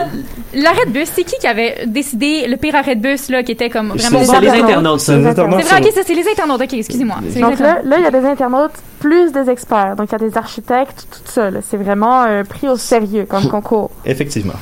l'arrêt 0.55 0.87
de 0.87 0.91
bus, 0.93 1.11
c'est 1.15 1.25
qui 1.25 1.37
qui 1.39 1.47
avait 1.47 1.85
décidé 1.87 2.47
le 2.49 2.57
pire 2.57 2.75
arrêt 2.75 2.95
de 2.97 3.03
bus 3.03 3.29
là, 3.29 3.43
qui 3.43 3.53
était 3.53 3.69
comme 3.69 3.89
vraiment 3.89 4.21
C'est- 4.21 4.25
C'est 4.33 4.41
les 4.41 4.49
Internautes. 4.49 5.01
ça. 5.01 5.07
C'est 5.13 5.17
les 5.19 5.23
C'est 5.25 5.29
internautes 5.31 5.61
C'est 5.63 5.69
vrai, 5.75 5.81
ok, 5.87 5.93
ça 5.95 6.01
c'est 6.07 6.15
les 6.15 6.29
internautes, 6.31 6.63
ok, 6.63 6.73
excusez-moi. 6.73 7.17
Donc 7.41 7.59
là, 7.59 7.79
il 7.99 8.03
y 8.03 8.07
a 8.07 8.11
des 8.11 8.27
internautes 8.27 8.73
plus 9.01 9.33
des 9.33 9.51
experts. 9.51 9.97
Donc 9.97 10.07
il 10.09 10.13
y 10.13 10.15
a 10.15 10.29
des 10.31 10.39
architectes, 10.39 11.07
tout 11.11 11.31
ça. 11.31 11.51
C'est 11.69 11.77
vraiment 11.77 12.25
pris 12.49 12.69
au 12.71 12.77
sérieux 12.77 13.27
comme 13.29 13.49
concours. 13.51 13.91
Effectivement. 14.07 14.55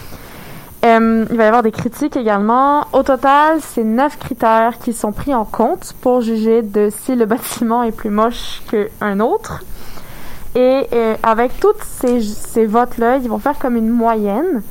Euh, 0.82 1.26
il 1.30 1.36
va 1.36 1.44
y 1.44 1.46
avoir 1.46 1.62
des 1.62 1.72
critiques 1.72 2.16
également. 2.16 2.86
Au 2.92 3.02
total, 3.02 3.58
c'est 3.60 3.84
neuf 3.84 4.18
critères 4.18 4.78
qui 4.78 4.92
sont 4.92 5.12
pris 5.12 5.34
en 5.34 5.44
compte 5.44 5.92
pour 6.00 6.22
juger 6.22 6.62
de 6.62 6.90
si 6.90 7.14
le 7.14 7.26
bâtiment 7.26 7.82
est 7.82 7.92
plus 7.92 8.10
moche 8.10 8.62
qu'un 8.70 9.20
autre. 9.20 9.62
Et 10.54 10.86
euh, 10.92 11.16
avec 11.22 11.60
tous 11.60 11.74
ces, 11.82 12.20
ces 12.20 12.66
votes-là, 12.66 13.18
ils 13.18 13.28
vont 13.28 13.38
faire 13.38 13.58
comme 13.58 13.76
une 13.76 13.90
moyenne. 13.90 14.62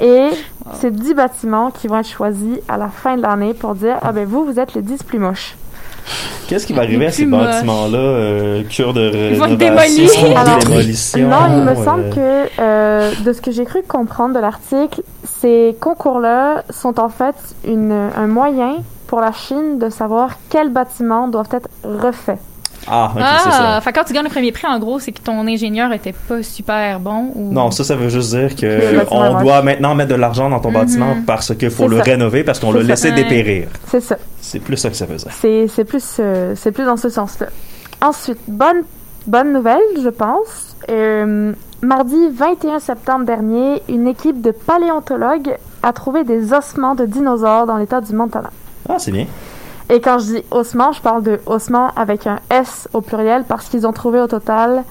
Et 0.00 0.30
c'est 0.74 0.92
10 0.94 1.14
bâtiments 1.14 1.70
qui 1.70 1.88
vont 1.88 1.98
être 1.98 2.08
choisis 2.08 2.58
à 2.68 2.76
la 2.76 2.88
fin 2.88 3.16
de 3.16 3.22
l'année 3.22 3.52
pour 3.52 3.74
dire 3.74 3.98
Ah 4.02 4.12
ben 4.12 4.26
vous, 4.26 4.44
vous 4.44 4.60
êtes 4.60 4.74
les 4.74 4.82
10 4.82 5.02
plus 5.02 5.18
moches. 5.18 5.56
Qu'est-ce 6.48 6.66
qui 6.66 6.72
va 6.72 6.82
arriver 6.82 7.06
à 7.06 7.12
ces 7.12 7.26
bâtiments-là? 7.26 7.98
Euh, 7.98 8.62
cure 8.64 8.94
de 8.94 9.30
Ils 9.32 9.38
vont 9.38 9.46
être 9.46 9.58
rénovation. 9.58 10.36
Alors, 10.36 10.58
démolition. 10.58 11.28
Non, 11.28 11.36
il 11.50 11.62
me 11.62 11.70
euh, 11.70 11.84
semble 11.84 12.10
que 12.10 12.48
euh, 12.60 13.12
de 13.24 13.32
ce 13.32 13.40
que 13.40 13.50
j'ai 13.50 13.64
cru 13.64 13.82
comprendre 13.86 14.34
de 14.34 14.40
l'article, 14.40 15.02
ces 15.24 15.76
concours-là 15.80 16.64
sont 16.70 16.98
en 16.98 17.08
fait 17.08 17.36
une, 17.66 17.92
un 17.92 18.26
moyen 18.26 18.76
pour 19.06 19.20
la 19.20 19.32
Chine 19.32 19.78
de 19.78 19.90
savoir 19.90 20.36
quels 20.48 20.70
bâtiments 20.70 21.28
doivent 21.28 21.48
être 21.52 21.68
refaits. 21.84 22.38
Ah, 22.90 23.10
ok, 23.14 23.20
c'est 23.20 23.48
ah, 23.48 23.50
ça. 23.74 23.80
fait 23.80 23.92
que 23.92 23.98
quand 23.98 24.04
tu 24.04 24.12
gagnes 24.12 24.24
le 24.24 24.30
premier 24.30 24.52
prix, 24.52 24.66
en 24.66 24.78
gros, 24.78 24.98
c'est 24.98 25.12
que 25.12 25.20
ton 25.20 25.46
ingénieur 25.46 25.92
était 25.92 26.12
pas 26.26 26.42
super 26.42 27.00
bon 27.00 27.32
ou... 27.34 27.52
Non, 27.52 27.70
ça, 27.70 27.84
ça 27.84 27.96
veut 27.96 28.08
juste 28.08 28.30
dire 28.34 28.54
Que 28.56 29.04
on 29.10 29.40
doit 29.42 29.62
maintenant 29.62 29.94
mettre 29.94 30.10
de 30.10 30.14
l'argent 30.16 30.48
dans 30.50 30.60
ton 30.60 30.68
Mhm. 30.70 30.74
bâtiment 30.74 31.16
parce 31.26 31.54
qu'il 31.54 31.70
faut 31.70 31.84
C'est 31.84 31.88
le 31.90 31.96
ça. 31.98 32.02
rénover 32.04 32.44
parce 32.44 32.58
qu'on 32.60 32.72
C'est 32.72 32.78
l'a 32.78 32.82
ça. 32.84 32.88
laissé 32.88 33.08
Ouais. 33.10 33.14
dépérir. 33.22 33.68
C'est 33.88 34.00
ça. 34.00 34.16
C'est 34.40 34.60
plus 34.60 34.76
ça 34.76 34.88
que 34.90 34.96
ça 34.96 35.06
veut 35.06 35.16
dire. 35.16 35.28
C'est 35.32 35.66
c'est 35.68 35.84
plus, 35.84 36.16
euh, 36.20 36.54
c'est 36.56 36.72
plus 36.72 36.84
dans 36.84 36.96
ce 36.96 37.08
sens-là. 37.08 37.46
Ensuite, 38.00 38.38
bonne, 38.48 38.82
bonne 39.26 39.52
nouvelle, 39.52 39.80
je 40.02 40.08
pense. 40.08 40.76
Euh, 40.90 41.52
mardi 41.82 42.16
21 42.32 42.78
septembre 42.78 43.24
dernier, 43.26 43.82
une 43.88 44.06
équipe 44.06 44.40
de 44.40 44.50
paléontologues 44.52 45.56
a 45.82 45.92
trouvé 45.92 46.24
des 46.24 46.52
ossements 46.52 46.94
de 46.94 47.04
dinosaures 47.06 47.66
dans 47.66 47.76
l'état 47.76 48.00
du 48.00 48.12
Montana. 48.14 48.50
Ah, 48.88 48.94
c'est 48.98 49.10
bien. 49.12 49.26
Et 49.90 50.00
quand 50.00 50.18
je 50.18 50.24
dis 50.26 50.44
ossements, 50.50 50.92
je 50.92 51.00
parle 51.00 51.22
de 51.22 51.40
ossements 51.46 51.90
avec 51.96 52.26
un 52.26 52.38
S 52.50 52.88
au 52.92 53.00
pluriel 53.00 53.44
parce 53.48 53.66
qu'ils 53.68 53.86
ont 53.86 53.92
trouvé 53.92 54.20
au 54.20 54.26
total 54.26 54.84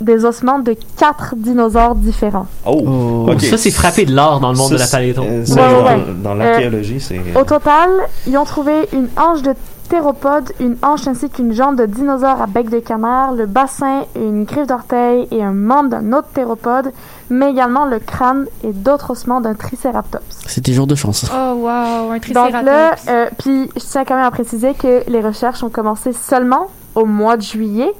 des 0.00 0.24
ossements 0.24 0.60
de 0.60 0.76
quatre 0.96 1.34
dinosaures 1.36 1.94
différents. 1.96 2.46
Oh, 2.64 2.82
Oh. 2.86 3.38
Ça, 3.40 3.58
c'est 3.58 3.70
frapper 3.72 4.04
de 4.06 4.14
l'or 4.14 4.38
dans 4.40 4.52
le 4.52 4.56
monde 4.56 4.68
Ça, 4.68 4.74
de 4.74 4.78
la 4.80 4.86
paléto. 4.86 5.22
euh, 5.22 5.44
ça, 5.44 5.54
Ouais, 5.54 5.82
ouais, 5.82 6.04
dans, 6.22 6.30
dans 6.30 6.34
l'archéologie, 6.34 7.00
c'est. 7.00 7.20
Au 7.38 7.44
total, 7.44 7.90
ils 8.26 8.36
ont 8.38 8.44
trouvé 8.44 8.72
une 8.92 9.08
hanche 9.20 9.42
de 9.42 9.54
théropode, 9.88 10.52
une 10.60 10.76
hanche 10.82 11.06
ainsi 11.08 11.28
qu'une 11.30 11.52
jambe 11.52 11.76
de 11.76 11.86
dinosaure 11.86 12.40
à 12.42 12.46
bec 12.46 12.70
de 12.70 12.78
canard, 12.78 13.32
le 13.32 13.46
bassin, 13.46 14.02
une 14.16 14.44
griffe 14.44 14.66
d'orteil 14.66 15.26
et 15.30 15.42
un 15.42 15.52
membre 15.52 15.90
d'un 15.90 16.12
autre 16.12 16.28
théropode, 16.34 16.92
mais 17.30 17.50
également 17.50 17.84
le 17.86 17.98
crâne 17.98 18.46
et 18.62 18.72
d'autres 18.72 19.10
ossements 19.10 19.40
d'un 19.40 19.54
tricératops. 19.54 20.22
C'était 20.46 20.72
jour 20.72 20.86
de 20.86 20.94
chance. 20.94 21.26
Oh, 21.32 21.54
wow, 21.54 21.68
un 22.12 22.18
Donc 22.18 22.52
là, 22.52 22.90
tricératops. 22.94 23.08
euh, 23.08 23.26
puis 23.38 23.70
je 23.76 23.80
tiens 23.80 24.04
quand 24.04 24.14
même 24.16 24.24
à 24.24 24.30
préciser 24.30 24.74
que 24.74 25.02
les 25.10 25.20
recherches 25.20 25.62
ont 25.62 25.70
commencé 25.70 26.12
seulement 26.12 26.68
au 26.94 27.04
mois 27.04 27.36
de 27.36 27.42
juillet 27.42 27.92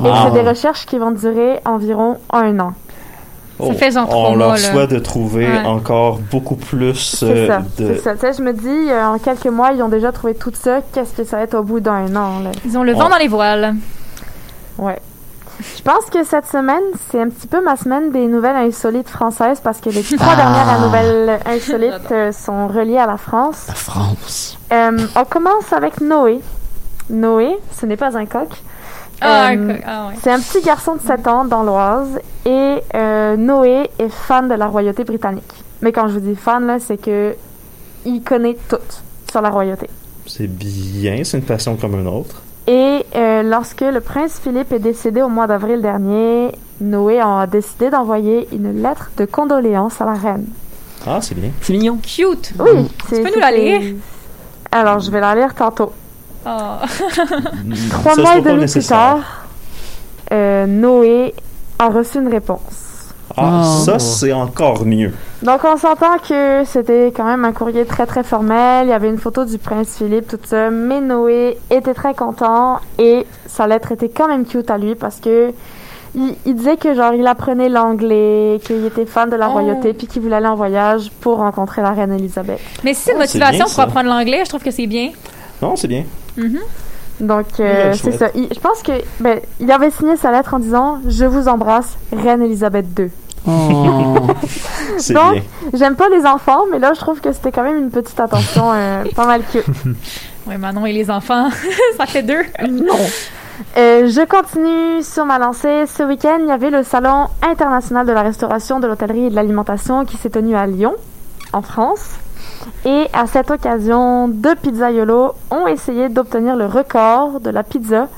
et 0.00 0.02
que 0.02 0.08
Ah. 0.08 0.24
c'est 0.32 0.42
des 0.42 0.48
recherches 0.48 0.86
qui 0.86 0.98
vont 0.98 1.10
durer 1.10 1.60
environ 1.64 2.16
un 2.32 2.58
an. 2.60 2.72
Oh, 3.70 3.72
fait 3.72 3.90
genre 3.90 4.08
trois 4.08 4.30
On 4.30 4.36
leur 4.36 4.58
souhaite 4.58 4.90
de 4.90 4.98
trouver 4.98 5.46
Ouais. 5.46 5.64
encore 5.66 6.18
beaucoup 6.30 6.56
plus 6.56 6.94
C'est 6.94 7.26
euh, 7.26 7.46
ça, 7.48 7.62
de. 7.78 7.94
ça. 7.96 8.14
Tu 8.14 8.20
sais, 8.20 8.32
je 8.34 8.42
me 8.42 8.52
dis, 8.52 8.90
euh, 8.90 9.06
en 9.06 9.18
quelques 9.18 9.46
mois, 9.46 9.72
ils 9.72 9.82
ont 9.82 9.88
déjà 9.88 10.12
trouvé 10.12 10.34
tout 10.34 10.52
ça. 10.54 10.80
Qu'est-ce 10.92 11.14
que 11.16 11.24
ça 11.24 11.36
va 11.38 11.42
être 11.44 11.54
au 11.54 11.62
bout 11.62 11.80
d'un 11.80 12.14
an, 12.16 12.40
là? 12.40 12.50
Ils 12.64 12.76
ont 12.78 12.82
le 12.82 12.92
vent 12.92 13.06
On- 13.06 13.10
dans 13.10 13.16
les 13.18 13.28
voiles. 13.28 13.74
Ouais. 14.78 14.98
Je 15.76 15.82
pense 15.82 16.06
que 16.10 16.24
cette 16.24 16.46
semaine, 16.46 16.82
c'est 17.10 17.20
un 17.20 17.28
petit 17.28 17.46
peu 17.46 17.62
ma 17.62 17.76
semaine 17.76 18.10
des 18.10 18.26
nouvelles 18.26 18.56
insolites 18.56 19.08
françaises 19.08 19.60
parce 19.62 19.78
que 19.78 19.90
les 19.90 20.02
trois 20.02 20.32
Ah. 20.32 20.36
dernières 20.36 20.80
nouvelles 20.80 21.38
insolites 21.46 22.10
euh, 22.10 22.32
sont 22.32 22.66
reliées 22.68 22.98
à 22.98 23.06
la 23.06 23.16
France. 23.16 23.66
La 23.68 23.74
France. 23.74 24.58
Euh, 24.72 25.06
on 25.14 25.24
commence 25.24 25.72
avec 25.72 26.00
Noé. 26.00 26.40
Noé, 27.10 27.56
ce 27.78 27.86
n'est 27.86 27.96
pas 27.96 28.16
un 28.16 28.26
coq. 28.26 28.48
Ah, 29.22 29.52
Euh, 29.52 29.76
ah 29.86 30.06
ouais. 30.08 30.14
C'est 30.22 30.30
un 30.30 30.38
petit 30.40 30.60
garçon 30.62 30.94
de 30.96 31.00
7 31.00 31.26
ans 31.28 31.44
dans 31.44 31.62
l'Oise 31.62 32.18
et 32.44 32.76
euh, 32.94 33.36
Noé 33.36 33.90
est 33.98 34.08
fan 34.08 34.48
de 34.48 34.54
la 34.54 34.66
royauté 34.66 35.04
britannique. 35.04 35.52
Mais 35.80 35.92
quand 35.92 36.08
je 36.08 36.14
vous 36.14 36.20
dis 36.20 36.34
fan, 36.36 36.66
là, 36.66 36.78
c'est 36.80 36.96
que 36.96 37.34
il 38.04 38.22
connaît 38.22 38.56
tout 38.68 38.76
sur 39.30 39.40
la 39.40 39.50
royauté. 39.50 39.88
C'est 40.26 40.46
bien, 40.48 41.22
c'est 41.24 41.38
une 41.38 41.44
passion 41.44 41.76
comme 41.76 41.94
une 41.98 42.06
autre. 42.06 42.42
Et 42.66 43.04
euh, 43.16 43.42
lorsque 43.42 43.80
le 43.80 44.00
prince 44.00 44.38
Philippe 44.42 44.72
est 44.72 44.78
décédé 44.78 45.20
au 45.22 45.28
mois 45.28 45.46
d'avril 45.48 45.82
dernier, 45.82 46.52
Noé 46.80 47.20
a 47.20 47.46
décidé 47.46 47.90
d'envoyer 47.90 48.48
une 48.52 48.82
lettre 48.82 49.10
de 49.16 49.24
condoléances 49.24 50.00
à 50.00 50.04
la 50.04 50.14
reine. 50.14 50.46
Ah, 51.06 51.18
c'est 51.20 51.34
bien. 51.34 51.50
C'est 51.60 51.72
mignon. 51.72 51.98
Cute. 52.00 52.52
Oui, 52.60 52.88
c'est- 53.08 53.20
peux 53.22 53.30
nous 53.34 53.40
la 53.40 53.50
lire? 53.50 53.94
Alors, 54.70 55.00
je 55.00 55.10
vais 55.10 55.20
la 55.20 55.34
lire 55.34 55.54
tantôt. 55.54 55.92
Oh. 56.46 56.50
Trois 57.90 58.16
mois 58.16 58.36
et 58.38 58.42
demi 58.42 58.66
plus 58.66 58.86
tard, 58.86 59.18
euh, 60.32 60.66
Noé 60.66 61.34
a 61.78 61.88
reçu 61.88 62.18
une 62.18 62.28
réponse. 62.28 62.60
Ah, 63.36 63.62
Oh. 63.64 63.84
ça, 63.84 63.98
c'est 63.98 64.32
encore 64.32 64.84
mieux. 64.84 65.12
Donc, 65.42 65.60
on 65.64 65.76
s'entend 65.78 66.18
que 66.18 66.64
c'était 66.66 67.12
quand 67.16 67.24
même 67.24 67.44
un 67.46 67.52
courrier 67.52 67.86
très, 67.86 68.04
très 68.04 68.22
formel. 68.22 68.86
Il 68.86 68.90
y 68.90 68.92
avait 68.92 69.08
une 69.08 69.16
photo 69.18 69.44
du 69.46 69.56
prince 69.56 69.96
Philippe, 69.96 70.28
tout 70.28 70.38
ça. 70.44 70.68
Mais 70.70 71.00
Noé 71.00 71.56
était 71.70 71.94
très 71.94 72.12
content 72.14 72.78
et 72.98 73.26
sa 73.46 73.66
lettre 73.66 73.92
était 73.92 74.10
quand 74.10 74.28
même 74.28 74.44
cute 74.44 74.70
à 74.70 74.76
lui 74.76 74.94
parce 74.96 75.16
que 75.18 75.50
il, 76.14 76.34
il 76.44 76.54
disait 76.56 76.76
que, 76.76 76.92
genre, 76.94 77.14
il 77.14 77.26
apprenait 77.26 77.70
l'anglais, 77.70 78.60
qu'il 78.64 78.84
était 78.84 79.06
fan 79.06 79.30
de 79.30 79.36
la 79.36 79.48
Oh. 79.48 79.52
royauté 79.52 79.94
puis 79.94 80.06
qu'il 80.06 80.20
voulait 80.20 80.36
aller 80.36 80.46
en 80.48 80.56
voyage 80.56 81.10
pour 81.22 81.38
rencontrer 81.38 81.80
la 81.80 81.92
reine 81.92 82.12
Elisabeth. 82.12 82.60
Mais 82.84 82.92
si 82.92 83.00
c'est 83.04 83.12
une 83.12 83.16
c'est 83.24 83.38
motivation 83.38 83.64
bien, 83.64 83.74
pour 83.74 83.80
apprendre 83.84 84.10
l'anglais, 84.10 84.42
je 84.44 84.48
trouve 84.50 84.62
que 84.62 84.70
c'est 84.70 84.86
bien. 84.86 85.10
Non, 85.62 85.76
c'est 85.76 85.88
bien. 85.88 86.04
Donc, 87.20 87.46
euh, 87.60 87.90
Ouais, 87.92 87.96
c'est 87.96 88.12
ça. 88.12 88.28
Il- 88.34 88.48
je 88.52 88.58
pense 88.58 88.82
que, 88.82 88.92
ben, 89.20 89.38
il 89.60 89.70
avait 89.70 89.90
signé 89.90 90.16
sa 90.16 90.32
lettre 90.32 90.54
en 90.54 90.58
disant 90.58 90.98
Je 91.06 91.24
vous 91.24 91.46
embrasse, 91.48 91.96
reine 92.12 92.42
Elisabeth 92.42 92.86
II. 92.98 93.10
Oh. 93.46 94.16
C'est 94.98 95.14
Donc, 95.14 95.32
bien. 95.32 95.42
J'aime 95.74 95.96
pas 95.96 96.08
les 96.08 96.24
enfants, 96.26 96.62
mais 96.70 96.78
là, 96.78 96.92
je 96.94 97.00
trouve 97.00 97.20
que 97.20 97.32
c'était 97.32 97.50
quand 97.50 97.64
même 97.64 97.76
une 97.76 97.90
petite 97.90 98.18
attention 98.20 98.70
euh, 98.72 99.04
pas 99.16 99.26
mal 99.26 99.42
cute. 99.50 99.64
Oui, 100.46 100.56
Manon 100.58 100.84
et 100.86 100.92
les 100.92 101.08
enfants, 101.08 101.48
ça 101.96 102.04
fait 102.06 102.22
deux. 102.24 102.42
Non. 102.68 102.94
Euh, 103.78 104.08
je 104.08 104.26
continue 104.26 105.00
sur 105.04 105.24
ma 105.24 105.38
lancée. 105.38 105.84
Ce 105.86 106.02
week-end, 106.02 106.38
il 106.40 106.48
y 106.48 106.50
avait 106.50 106.70
le 106.70 106.82
Salon 106.82 107.28
international 107.42 108.04
de 108.06 108.12
la 108.12 108.22
restauration, 108.22 108.80
de 108.80 108.88
l'hôtellerie 108.88 109.26
et 109.26 109.30
de 109.30 109.36
l'alimentation 109.36 110.04
qui 110.04 110.16
s'est 110.16 110.30
tenu 110.30 110.56
à 110.56 110.66
Lyon, 110.66 110.94
en 111.52 111.62
France. 111.62 112.00
Et 112.84 113.06
à 113.12 113.26
cette 113.26 113.50
occasion, 113.50 114.28
deux 114.28 114.54
pizzaiolos 114.56 115.32
ont 115.50 115.66
essayé 115.66 116.08
d'obtenir 116.08 116.56
le 116.56 116.66
record 116.66 117.40
de 117.40 117.50
la 117.50 117.62
pizza 117.62 118.08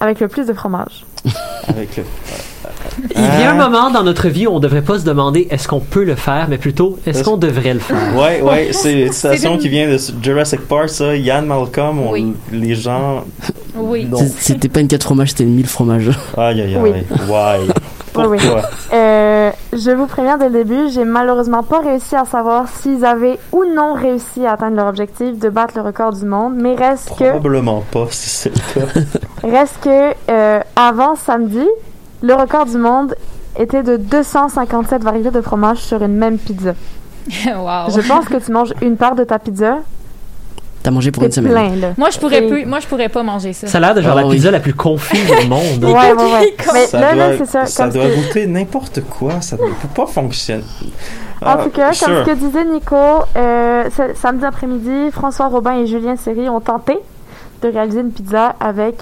avec 0.00 0.20
le 0.20 0.28
plus 0.28 0.46
de 0.46 0.52
fromage. 0.52 1.04
Avec 1.68 1.96
le. 1.96 2.04
Il 3.14 3.20
y 3.20 3.24
a 3.42 3.50
un 3.52 3.58
Ah. 3.58 3.68
moment 3.68 3.90
dans 3.90 4.04
notre 4.04 4.28
vie 4.28 4.46
où 4.46 4.50
on 4.52 4.60
devrait 4.60 4.82
pas 4.82 4.98
se 5.00 5.04
demander 5.04 5.48
est-ce 5.50 5.66
qu'on 5.66 5.80
peut 5.80 6.04
le 6.04 6.14
faire, 6.14 6.46
mais 6.48 6.58
plutôt 6.58 6.98
est-ce 7.04 7.24
qu'on 7.24 7.36
devrait 7.36 7.74
le 7.74 7.80
faire? 7.80 7.96
Ouais, 8.16 8.40
ouais, 8.40 8.68
c'est 8.72 9.02
une 9.06 9.12
citation 9.12 9.58
qui 9.58 9.68
vient 9.68 9.88
de 9.88 9.98
Jurassic 10.22 10.60
Park, 10.68 10.88
ça. 10.90 11.16
Yann 11.16 11.44
Malcolm, 11.46 11.98
on- 12.00 12.12
Oui. 12.12 12.32
les 12.52 12.74
gens. 12.76 13.24
Oui. 13.74 14.08
C'était 14.38 14.68
pas 14.68 14.80
une 14.80 14.88
4 14.88 15.02
fromages, 15.02 15.30
c'était 15.30 15.44
une 15.44 15.54
1000 15.56 15.66
fromages. 15.66 16.10
Aïe, 16.36 16.60
aïe, 16.60 16.76
aïe. 16.76 16.78
Oui. 16.80 16.92
Why? 17.28 17.68
Pourquoi? 18.12 18.30
Oui, 18.30 18.38
Euh, 18.94 19.25
je 19.76 19.90
vous 19.90 20.06
préviens 20.06 20.38
dès 20.38 20.48
le 20.48 20.64
début, 20.64 20.88
j'ai 20.90 21.04
malheureusement 21.04 21.62
pas 21.62 21.80
réussi 21.80 22.16
à 22.16 22.24
savoir 22.24 22.68
s'ils 22.68 23.04
avaient 23.04 23.38
ou 23.52 23.64
non 23.64 23.94
réussi 23.94 24.46
à 24.46 24.52
atteindre 24.52 24.76
leur 24.76 24.86
objectif 24.86 25.38
de 25.38 25.48
battre 25.48 25.74
le 25.76 25.82
record 25.82 26.12
du 26.12 26.24
monde, 26.24 26.54
mais 26.56 26.74
reste 26.74 27.10
que 27.10 27.30
Probablement 27.30 27.82
pas, 27.90 28.06
si 28.10 28.28
c'est 28.28 28.50
le 28.50 28.80
cas. 28.80 29.00
Reste 29.48 29.78
que 29.82 30.14
euh, 30.30 30.60
avant 30.74 31.14
samedi, 31.14 31.66
le 32.22 32.34
record 32.34 32.66
du 32.66 32.78
monde 32.78 33.14
était 33.58 33.82
de 33.82 33.96
257 33.96 35.02
variétés 35.02 35.30
de 35.30 35.40
fromage 35.40 35.78
sur 35.78 36.02
une 36.02 36.16
même 36.16 36.38
pizza. 36.38 36.72
wow. 37.28 37.90
Je 37.90 38.06
pense 38.06 38.26
que 38.26 38.36
tu 38.36 38.52
manges 38.52 38.74
une 38.82 38.96
part 38.96 39.14
de 39.14 39.24
ta 39.24 39.38
pizza, 39.38 39.78
T'as 40.86 40.92
mangé 40.92 41.10
pour 41.10 41.24
une 41.24 41.32
semaine. 41.32 41.50
plein 41.52 41.74
là. 41.74 41.94
Moi, 41.98 42.10
je 42.10 42.18
pourrais 42.20 42.44
Et- 42.44 42.46
plus, 42.46 42.64
moi, 42.64 42.78
je 42.78 42.86
pourrais 42.86 43.08
pas 43.08 43.24
manger 43.24 43.52
ça. 43.52 43.66
Ça 43.66 43.78
a 43.78 43.80
l'air 43.80 43.92
de 43.96 44.02
genre 44.02 44.12
Ah 44.16 44.20
la 44.20 44.26
oui. 44.28 44.36
pizza 44.36 44.52
la 44.52 44.60
plus 44.60 44.72
confuse 44.72 45.18
au 45.32 45.46
monde. 45.48 45.60
Ouais, 45.82 46.12
ouais, 46.12 46.32
ouais. 46.32 46.54
Mais 46.74 46.86
ça 46.86 47.00
là, 47.00 47.12
doit, 47.12 47.26
là, 47.30 47.36
c'est 47.38 47.46
ça. 47.46 47.66
ça 47.66 47.84
comme 47.84 47.92
doit 47.94 48.04
ce 48.04 48.08
que- 48.10 48.14
goûter 48.28 48.46
n'importe 48.46 49.00
quoi, 49.10 49.40
ça 49.40 49.56
ne 49.56 49.62
peut 49.62 49.88
pas 49.92 50.06
fonctionner. 50.06 50.62
En 51.42 51.46
Ah, 51.46 51.56
tout 51.64 51.70
cas, 51.70 51.92
sure. 51.92 52.06
comme 52.06 52.16
ce 52.24 52.30
que 52.30 52.36
disait 52.36 52.64
Nico, 52.64 52.94
euh, 53.36 53.84
ce- 53.96 54.14
samedi 54.14 54.44
après-midi, 54.44 55.10
François 55.10 55.48
Robin 55.48 55.72
et 55.80 55.86
Julien 55.88 56.14
Serry 56.16 56.48
ont 56.48 56.60
tenté 56.60 56.94
de 57.62 57.68
réaliser 57.68 58.00
une 58.02 58.12
pizza 58.12 58.54
avec 58.60 58.94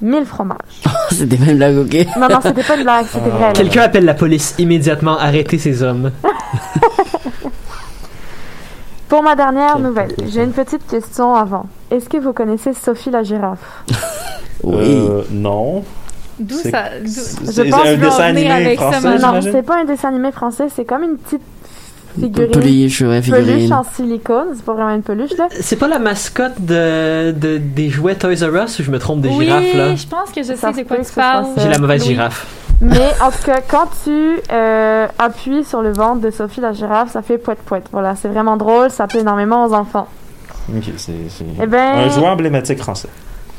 1000 0.00 0.24
fromages. 0.26 0.56
C'était 1.10 1.36
pas 1.36 1.50
une 1.50 1.56
blague, 1.56 1.76
ok. 1.78 2.06
Non, 2.20 2.28
non, 2.28 2.38
c'était 2.40 2.62
pas 2.62 2.76
une 2.76 2.84
blague, 2.84 3.06
c'était 3.12 3.30
Ah. 3.34 3.36
vrai. 3.38 3.52
Quelqu'un 3.52 3.82
appelle 3.82 4.04
la 4.04 4.14
police 4.14 4.54
immédiatement, 4.58 5.18
arrêtez 5.18 5.58
ces 5.58 5.82
hommes. 5.82 6.12
Pour 9.08 9.22
ma 9.22 9.36
dernière 9.36 9.78
nouvelle, 9.78 10.12
j'ai 10.28 10.42
une 10.42 10.52
petite 10.52 10.86
question 10.88 11.34
avant. 11.34 11.66
Est-ce 11.90 12.08
que 12.08 12.16
vous 12.16 12.32
connaissez 12.32 12.72
Sophie 12.74 13.10
la 13.10 13.22
girafe? 13.22 13.84
Oui. 14.62 14.74
Euh, 14.84 15.22
non. 15.30 15.84
D'où 16.40 16.56
ça? 16.56 16.84
C'est 17.04 17.44
Je 17.44 17.52
c'est 17.52 17.64
pense 17.68 17.86
un 17.86 17.96
dessin 17.98 18.22
animé 18.24 18.50
avec 18.50 18.78
ça, 18.80 18.90
français, 18.92 19.18
non, 19.18 19.40
c'est 19.42 19.62
pas 19.62 19.80
un 19.80 19.84
dessin 19.84 20.08
animé 20.08 20.32
français, 20.32 20.64
c'est 20.74 20.84
comme 20.86 21.02
une 21.02 21.18
petite 21.18 21.42
figurine. 22.18 22.50
Peluche, 22.50 23.00
ouais, 23.02 23.20
peluche 23.20 23.70
en 23.70 23.84
silicone, 23.84 24.48
c'est 24.56 24.64
pas 24.64 24.72
vraiment 24.72 24.94
une 24.94 25.02
peluche 25.02 25.36
là. 25.38 25.48
C'est 25.60 25.76
pas 25.76 25.88
la 25.88 25.98
mascotte 25.98 26.58
de, 26.58 27.32
de- 27.32 27.58
des 27.58 27.90
jouets 27.90 28.14
Toys 28.16 28.34
R 28.42 28.64
Us 28.64 28.78
ou 28.78 28.82
je 28.82 28.90
me 28.90 28.98
trompe 28.98 29.20
des 29.20 29.28
oui, 29.28 29.44
girafes 29.44 29.74
là? 29.74 29.94
je 29.94 30.06
pense 30.06 30.30
que 30.34 30.42
je 30.42 30.54
Ça 30.54 30.72
sais 30.72 30.82
de 30.82 30.88
quoi 30.88 30.96
tu 31.04 31.12
parles. 31.12 31.46
J'ai 31.58 31.68
la 31.68 31.78
mauvaise 31.78 32.02
Oui. 32.02 32.08
girafe. 32.14 32.46
Mais 32.80 33.10
en 33.22 33.30
tout 33.30 33.42
cas, 33.44 33.60
quand 33.66 33.88
tu 34.04 34.38
euh, 34.52 35.06
appuies 35.18 35.64
sur 35.64 35.80
le 35.82 35.92
ventre 35.92 36.20
de 36.20 36.30
Sophie 36.30 36.60
la 36.60 36.72
girafe, 36.72 37.10
ça 37.12 37.22
fait 37.22 37.38
poète 37.38 37.60
poète. 37.60 37.86
Voilà, 37.90 38.14
c'est 38.16 38.28
vraiment 38.28 38.56
drôle, 38.56 38.90
ça 38.90 39.06
plaît 39.06 39.20
énormément 39.20 39.64
aux 39.64 39.72
enfants. 39.72 40.06
Ok, 40.74 40.84
c'est 40.96 41.12
Eh 41.62 41.66
ben- 41.66 41.96
un 41.98 42.08
jouet 42.10 42.26
emblématique 42.28 42.78
français. 42.78 43.08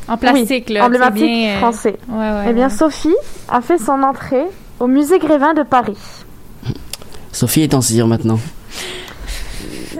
En 0.07 0.17
plastique, 0.17 0.69
là. 0.69 0.85
Emblématique 0.85 1.23
bien, 1.25 1.55
euh, 1.55 1.57
français. 1.57 1.97
Ouais, 2.09 2.17
ouais. 2.17 2.45
Eh 2.49 2.53
bien, 2.53 2.67
ouais. 2.67 2.73
Sophie 2.73 3.15
a 3.49 3.61
fait 3.61 3.77
son 3.77 4.03
entrée 4.03 4.45
au 4.79 4.87
musée 4.87 5.19
Grévin 5.19 5.53
de 5.53 5.63
Paris. 5.63 5.97
Sophie 7.31 7.63
est 7.63 7.73
en 7.73 7.81
cire 7.81 8.07
maintenant. 8.07 8.39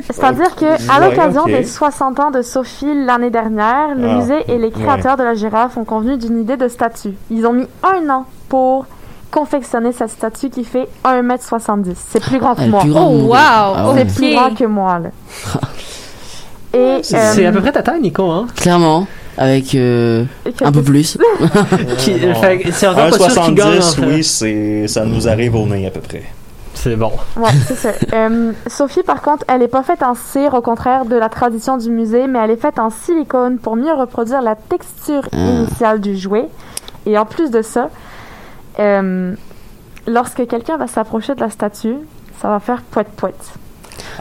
C'est-à-dire 0.10 0.56
que, 0.56 0.66
à 0.92 1.06
l'occasion 1.06 1.46
des 1.46 1.64
60 1.64 2.20
ans 2.20 2.32
de 2.32 2.42
Sophie 2.42 2.94
l'année 3.06 3.30
dernière, 3.32 3.96
le 3.96 4.08
Ah, 4.08 4.16
musée 4.16 4.44
et 4.48 4.58
les 4.58 4.72
créateurs 4.72 5.18
de 5.18 5.24
la 5.24 5.34
girafe 5.34 5.76
ont 5.78 5.84
convenu 5.86 6.18
d'une 6.18 6.40
idée 6.40 6.56
de 6.56 6.68
statue. 6.68 7.14
Ils 7.30 7.46
ont 7.46 7.54
mis 7.54 7.68
un 7.84 8.10
an 8.10 8.26
pour 8.48 8.86
confectionner 9.32 9.92
cette 9.92 10.10
statue 10.12 10.50
qui 10.50 10.64
fait 10.64 10.88
1m70. 11.06 11.94
C'est 12.10 12.22
plus 12.22 12.40
grand 12.40 12.56
que 12.56 12.66
moi. 12.66 12.82
plus 12.82 12.90
grand 12.92 13.08
Oh, 13.12 13.24
wow! 13.28 13.36
Ah 13.36 13.92
ouais. 13.94 14.06
C'est 14.08 14.16
plus 14.16 14.34
grand 14.36 14.54
que 14.56 14.64
moi, 14.66 15.00
là. 15.00 15.10
Et, 16.74 17.00
C'est 17.02 17.46
euh, 17.46 17.50
à 17.50 17.52
peu 17.52 17.62
près 17.62 17.72
ta 17.72 17.82
taille, 17.82 18.02
Nico, 18.02 18.30
hein? 18.30 18.46
Clairement, 18.56 19.08
avec 19.38 19.74
euh, 19.76 20.26
un 20.62 20.72
peu 20.72 20.82
plus. 20.84 21.18
C'est 22.72 22.88
encore 22.88 23.10
pas 23.18 23.30
sûr 23.30 23.44
qu'il 23.44 23.56
gagne. 23.56 23.68
en 23.68 23.80
1,70, 23.80 23.96
fait. 23.96 24.06
oui, 24.06 24.24
c'est, 24.24 24.88
ça 24.88 25.06
nous 25.06 25.28
arrive 25.28 25.56
au 25.56 25.66
nez 25.66 25.88
à 25.88 25.92
peu 25.92 26.02
près. 26.02 26.24
C'est 26.74 26.96
bon. 26.96 27.12
Ouais, 27.38 27.50
c'est 27.68 27.76
ça. 27.76 27.90
Euh, 28.14 28.52
Sophie, 28.68 29.02
par 29.04 29.22
contre, 29.22 29.44
elle 29.48 29.64
est 29.64 29.68
pas 29.68 29.82
faite 29.84 30.04
en 30.04 30.14
cire, 30.14 30.54
au 30.54 30.62
contraire 30.62 31.06
de 31.06 31.16
la 31.16 31.30
tradition 31.30 31.78
du 31.78 31.90
musée, 31.90 32.28
mais 32.28 32.40
elle 32.44 32.52
est 32.52 32.62
faite 32.62 32.78
en 32.80 32.90
silicone 32.90 33.58
pour 33.58 33.76
mieux 33.76 33.94
reproduire 33.94 34.42
la 34.42 34.56
texture 34.56 35.24
Ah. 35.32 35.38
initiale 35.38 36.00
du 36.02 36.16
jouet. 36.18 36.48
Et 37.06 37.18
en 37.18 37.26
plus 37.26 37.50
de 37.50 37.62
ça, 37.62 37.90
euh, 38.80 39.34
lorsque 40.08 40.46
quelqu'un 40.48 40.78
va 40.78 40.88
s'approcher 40.88 41.36
de 41.36 41.42
la 41.42 41.50
statue, 41.50 41.96
ça 42.42 42.50
va 42.50 42.60
faire 42.60 42.82
poète 42.82 43.08
poète. 43.16 43.36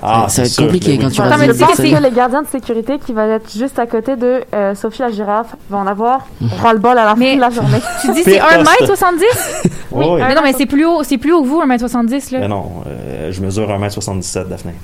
Ah, 0.02 0.26
Ça 0.28 0.42
va 0.42 0.48
être 0.48 0.56
compliqué 0.56 0.98
quand 0.98 1.10
tu 1.10 1.20
vas 1.22 1.30
ça. 1.30 1.72
que 1.76 2.02
les 2.02 2.10
gardiens 2.10 2.42
de 2.42 2.48
sécurité 2.48 2.98
qui 2.98 3.12
vont 3.12 3.30
être 3.30 3.50
juste 3.56 3.78
à 3.78 3.86
côté 3.86 4.16
de 4.16 4.42
euh, 4.54 4.74
Sophie 4.74 5.02
la 5.02 5.10
girafe 5.10 5.54
vont 5.70 5.78
en 5.78 5.86
avoir 5.86 6.26
ras-le-bol 6.62 6.96
à 6.98 7.04
la 7.04 7.14
fin 7.16 7.34
de 7.36 7.40
la 7.40 7.50
journée. 7.50 7.80
Tu 8.00 8.12
dis 8.12 8.22
c'est 8.22 8.32
Pire 8.32 8.44
1m70? 8.44 9.22
Oui, 9.92 10.04
oui. 10.10 10.20
Mais 10.26 10.34
non, 10.34 10.42
mais 10.42 10.52
c'est 10.52 10.66
plus 10.66 10.84
haut, 10.84 11.02
c'est 11.04 11.16
plus 11.16 11.32
haut 11.32 11.42
que 11.42 11.46
vous, 11.48 11.62
1m70, 11.62 12.32
là. 12.34 12.40
Mais 12.40 12.48
non, 12.48 12.82
euh, 12.86 13.32
je 13.32 13.40
mesure 13.40 13.66
1m77, 13.68 14.48
Daphné. 14.48 14.74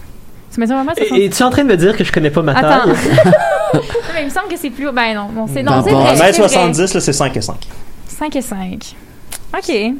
Tu 0.54 0.58
mesures 0.60 0.76
1m70? 0.76 1.14
Et 1.16 1.26
es-tu 1.26 1.42
en 1.42 1.50
train 1.50 1.64
de 1.64 1.68
me 1.68 1.76
dire 1.76 1.94
que 1.96 2.04
je 2.04 2.10
connais 2.12 2.30
pas 2.30 2.40
ma 2.40 2.54
taille? 2.54 2.64
Attends. 2.64 2.88
Non, 3.74 3.80
mais 4.14 4.20
il 4.22 4.24
me 4.26 4.30
semble 4.30 4.48
que 4.48 4.56
c'est 4.58 4.68
plus 4.70 4.86
haut. 4.88 4.92
Ben 4.92 5.14
non, 5.14 5.28
non, 5.34 5.46
c'est 5.52 5.62
non, 5.62 5.82
c'est 5.82 5.92
vrai. 5.92 6.14
1m70, 6.14 6.94
là, 6.94 7.00
c'est 7.00 7.12
5 7.12 7.36
et 7.36 7.40
5. 7.40 7.56
5 8.06 8.36
et 8.36 8.42
5. 8.42 8.94
OK. 9.56 9.92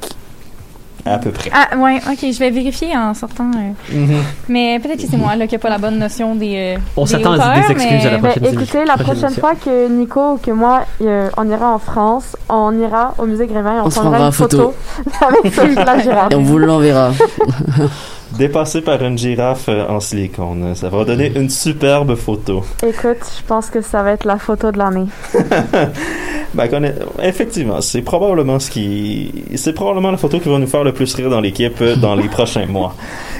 À 1.04 1.18
peu 1.18 1.30
près. 1.32 1.50
Ah, 1.52 1.76
ouais, 1.76 1.96
OK, 2.08 2.18
je 2.32 2.38
vais 2.38 2.50
vérifier 2.50 2.96
en 2.96 3.12
sortant. 3.12 3.50
euh. 3.56 3.92
Mhm. 3.96 4.22
Mais 4.48 4.78
peut-être 4.78 5.02
que 5.02 5.08
c'est 5.10 5.16
moi, 5.16 5.34
là, 5.34 5.48
qui 5.48 5.54
n'a 5.56 5.58
pas 5.58 5.68
la 5.68 5.78
bonne 5.78 5.98
notion 5.98 6.36
des. 6.36 6.76
euh, 6.76 6.80
On 6.96 7.02
des 7.04 7.10
s'attend 7.10 7.32
à 7.32 7.34
hauteurs, 7.34 7.54
des 7.66 7.72
excuses 7.72 8.06
à 8.06 8.10
la 8.10 8.18
mais- 8.18 8.22
Ben, 8.22 8.28
prochaine 8.30 8.44
émission. 8.44 8.60
écoutez, 8.60 8.84
la 8.84 8.94
Prochaine 8.94 9.16
prochaine 9.20 9.34
fois 9.40 9.54
que 9.56 9.88
Nico 9.88 10.34
ou 10.34 10.36
que 10.36 10.52
moi, 10.52 10.82
euh, 11.00 11.28
on 11.36 11.50
ira 11.50 11.74
en 11.74 11.80
France, 11.80 12.36
on 12.48 12.78
ira 12.80 13.14
au 13.18 13.26
musée 13.26 13.48
Grévin 13.48 13.78
et 13.78 13.80
on, 13.80 13.86
On 13.86 13.90
se 13.90 13.98
prendra 13.98 14.10
prendra 14.12 14.26
une 14.26 14.28
en 14.28 14.32
photo. 14.32 14.74
photo 15.04 15.26
avec 15.40 15.52
Sophie 15.54 15.74
la 15.74 15.98
girafe. 15.98 16.30
Et 16.32 16.36
on 16.36 16.42
vous 16.42 16.58
l'enverra. 16.58 17.10
Dépassé 18.38 18.80
par 18.80 19.02
une 19.02 19.18
girafe 19.18 19.66
euh, 19.68 19.86
en 19.88 20.00
silicone. 20.00 20.74
Ça 20.74 20.88
va 20.88 21.04
donner 21.04 21.32
une 21.36 21.50
superbe 21.50 22.14
photo. 22.16 22.64
Écoute, 22.86 23.18
je 23.38 23.46
pense 23.46 23.68
que 23.70 23.80
ça 23.82 24.02
va 24.02 24.12
être 24.12 24.24
la 24.24 24.38
photo 24.38 24.70
de 24.72 24.78
l'année. 24.78 25.06
Ben, 26.54 26.68
effectivement, 27.22 27.80
c'est 27.80 28.02
probablement 28.02 28.58
ce 28.58 28.70
qui, 28.70 29.32
c'est 29.54 29.72
probablement 29.72 30.10
la 30.10 30.18
photo 30.18 30.38
qui 30.38 30.50
va 30.50 30.58
nous 30.58 30.66
faire 30.66 30.84
le 30.84 30.92
plus 30.92 31.14
rire 31.14 31.30
dans 31.30 31.40
l'équipe 31.40 31.80
euh, 31.80 31.96
dans 31.96 32.14
les 32.14 32.28
prochains 32.28 32.66
mois. 32.66 32.94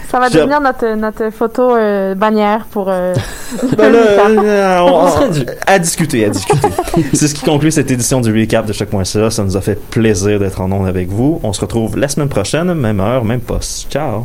Ça 0.08 0.18
va 0.18 0.30
Je- 0.30 0.38
devenir 0.38 0.62
notre, 0.62 0.94
notre 0.94 1.28
photo 1.28 1.76
euh, 1.76 2.14
bannière 2.14 2.64
pour... 2.70 2.86
euh, 2.88 3.12
Ben 3.76 3.92
là, 3.92 3.98
euh, 3.98 4.78
On 4.80 5.08
serait 5.10 5.28
dû. 5.28 5.40
à 5.66 5.78
discuter, 5.78 6.24
à 6.24 6.30
discuter. 6.30 6.68
c'est 7.12 7.28
ce 7.28 7.34
qui 7.34 7.44
conclut 7.44 7.70
cette 7.70 7.90
édition 7.90 8.22
du 8.22 8.32
recap 8.32 8.64
de 8.64 8.72
Choc.ca. 8.72 9.30
Ça 9.30 9.44
nous 9.44 9.58
a 9.58 9.60
fait 9.60 9.78
plaisir 9.90 10.38
d'être 10.40 10.62
en 10.62 10.72
ondes 10.72 10.86
avec 10.88 11.10
vous. 11.10 11.38
On 11.42 11.52
se 11.52 11.60
retrouve 11.60 11.98
la 11.98 12.08
semaine 12.08 12.30
prochaine, 12.30 12.72
même 12.72 13.00
heure, 13.00 13.26
même 13.26 13.40
poste. 13.40 13.92
Ciao. 13.92 14.24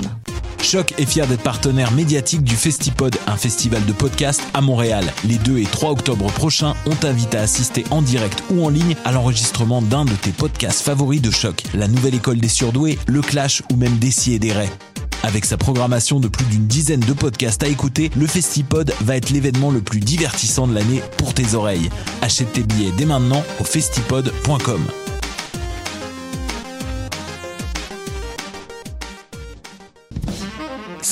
Choc 0.63 0.93
est 0.97 1.05
fier 1.05 1.27
d'être 1.27 1.41
partenaire 1.41 1.91
médiatique 1.91 2.43
du 2.43 2.55
Festipod, 2.55 3.15
un 3.27 3.35
festival 3.35 3.83
de 3.85 3.93
podcast 3.93 4.41
à 4.53 4.61
Montréal. 4.61 5.11
Les 5.25 5.37
2 5.37 5.57
et 5.57 5.65
3 5.65 5.91
octobre 5.91 6.31
prochains, 6.31 6.75
on 6.85 6.95
t'invite 6.95 7.35
à 7.35 7.41
assister 7.41 7.83
en 7.89 8.01
direct 8.01 8.43
ou 8.51 8.63
en 8.63 8.69
ligne 8.69 8.95
à 9.03 9.11
l'enregistrement 9.11 9.81
d'un 9.81 10.05
de 10.05 10.13
tes 10.13 10.31
podcasts 10.31 10.81
favoris 10.81 11.21
de 11.21 11.31
Choc, 11.31 11.63
la 11.73 11.87
nouvelle 11.87 12.15
école 12.15 12.37
des 12.37 12.47
surdoués, 12.47 12.99
le 13.07 13.21
Clash 13.21 13.63
ou 13.71 13.75
même 13.75 13.97
Dessy 13.97 14.33
et 14.33 14.39
des 14.39 14.53
Raies. 14.53 14.71
Avec 15.23 15.45
sa 15.45 15.57
programmation 15.57 16.19
de 16.19 16.27
plus 16.27 16.45
d'une 16.45 16.67
dizaine 16.67 17.01
de 17.01 17.13
podcasts 17.13 17.63
à 17.63 17.67
écouter, 17.67 18.11
le 18.15 18.27
Festipod 18.27 18.93
va 19.01 19.17
être 19.17 19.29
l'événement 19.29 19.71
le 19.71 19.81
plus 19.81 19.99
divertissant 19.99 20.67
de 20.67 20.73
l'année 20.73 21.01
pour 21.17 21.33
tes 21.33 21.53
oreilles. 21.53 21.89
Achète 22.21 22.53
tes 22.53 22.63
billets 22.63 22.93
dès 22.97 23.05
maintenant 23.05 23.43
au 23.59 23.63
festipod.com. 23.63 24.81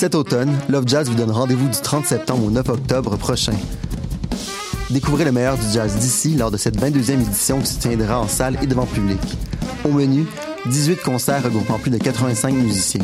Cet 0.00 0.14
automne, 0.14 0.56
Love 0.70 0.84
Jazz 0.86 1.10
vous 1.10 1.14
donne 1.14 1.30
rendez-vous 1.30 1.68
du 1.68 1.78
30 1.78 2.06
septembre 2.06 2.46
au 2.46 2.50
9 2.50 2.66
octobre 2.70 3.18
prochain. 3.18 3.52
Découvrez 4.88 5.26
le 5.26 5.32
meilleur 5.32 5.58
du 5.58 5.70
jazz 5.74 5.94
d'ici 5.94 6.36
lors 6.36 6.50
de 6.50 6.56
cette 6.56 6.80
22e 6.80 7.20
édition 7.20 7.60
qui 7.60 7.66
se 7.66 7.80
tiendra 7.80 8.18
en 8.18 8.26
salle 8.26 8.56
et 8.62 8.66
devant 8.66 8.86
public. 8.86 9.20
Au 9.84 9.88
menu, 9.88 10.24
18 10.64 11.02
concerts 11.02 11.42
regroupant 11.42 11.78
plus 11.78 11.90
de 11.90 11.98
85 11.98 12.54
musiciens. 12.54 13.02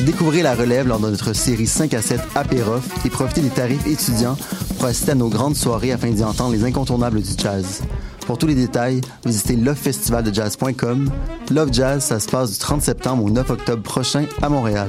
Découvrez 0.00 0.40
la 0.40 0.54
relève 0.54 0.88
lors 0.88 1.00
de 1.00 1.10
notre 1.10 1.34
série 1.34 1.66
5 1.66 1.92
à 1.92 2.00
7 2.00 2.18
Apérof 2.34 2.88
et 3.04 3.10
profitez 3.10 3.42
des 3.42 3.50
tarifs 3.50 3.86
étudiants 3.86 4.38
pour 4.78 4.86
assister 4.86 5.12
à 5.12 5.16
nos 5.16 5.28
grandes 5.28 5.54
soirées 5.54 5.92
afin 5.92 6.08
d'y 6.08 6.24
entendre 6.24 6.54
les 6.54 6.64
incontournables 6.64 7.20
du 7.20 7.32
jazz. 7.36 7.82
Pour 8.26 8.38
tous 8.38 8.46
les 8.46 8.54
détails, 8.54 9.02
visitez 9.26 9.54
lovefestivalдejazz.com. 9.56 11.10
Love 11.50 11.68
Jazz, 11.74 12.02
ça 12.02 12.20
se 12.20 12.28
passe 12.30 12.52
du 12.52 12.58
30 12.58 12.80
septembre 12.80 13.22
au 13.22 13.28
9 13.28 13.50
octobre 13.50 13.82
prochain 13.82 14.24
à 14.40 14.48
Montréal. 14.48 14.88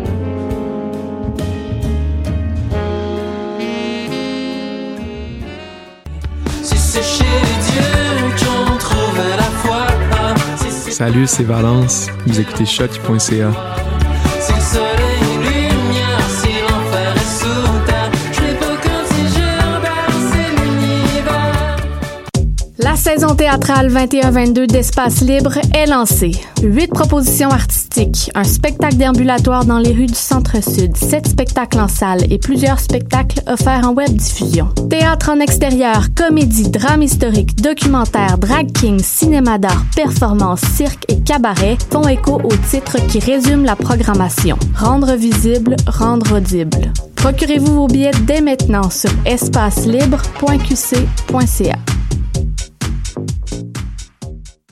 Salut, 11.03 11.25
c'est 11.25 11.41
Valence. 11.41 12.09
Vous 12.27 12.39
écoutez 12.39 12.63
choc.ca. 12.63 13.51
La 22.77 22.95
saison 22.95 23.33
théâtrale 23.33 23.91
21-22 23.91 24.67
d'Espace 24.67 25.21
Libre 25.21 25.57
est 25.75 25.87
lancée. 25.87 26.33
Huit 26.61 26.89
propositions 26.89 27.49
artistiques 27.49 27.80
Un 28.35 28.43
spectacle 28.45 28.95
déambulatoire 28.95 29.65
dans 29.65 29.77
les 29.77 29.91
rues 29.91 30.05
du 30.05 30.13
Centre-Sud, 30.13 30.95
sept 30.95 31.27
spectacles 31.27 31.79
en 31.79 31.89
salle 31.89 32.21
et 32.31 32.37
plusieurs 32.37 32.79
spectacles 32.79 33.41
offerts 33.47 33.85
en 33.85 33.93
web 33.93 34.09
diffusion. 34.09 34.69
Théâtre 34.89 35.29
en 35.29 35.41
extérieur, 35.41 36.07
comédie, 36.15 36.69
drame 36.69 37.03
historique, 37.03 37.61
documentaire, 37.61 38.37
drag 38.37 38.71
king, 38.71 39.01
cinéma 39.03 39.57
d'art, 39.57 39.83
performance, 39.93 40.61
cirque 40.61 41.03
et 41.09 41.19
cabaret 41.19 41.77
font 41.91 42.07
écho 42.07 42.39
au 42.41 42.55
titre 42.69 42.95
qui 43.07 43.19
résume 43.19 43.65
la 43.65 43.75
programmation. 43.75 44.57
Rendre 44.75 45.15
visible, 45.15 45.75
rendre 45.85 46.37
audible. 46.37 46.93
Procurez-vous 47.17 47.75
vos 47.75 47.87
billets 47.87 48.11
dès 48.25 48.39
maintenant 48.41 48.89
sur 48.89 49.11
espacelibre.qc.ca. 49.25 52.00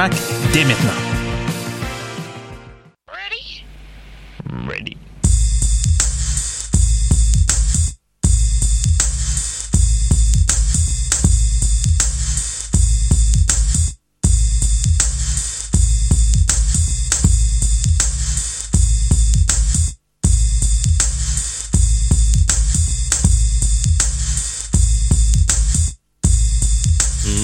Smack 0.00 0.14
dès 0.54 0.64
maintenant. 0.64 0.92
Ready. 4.66 4.96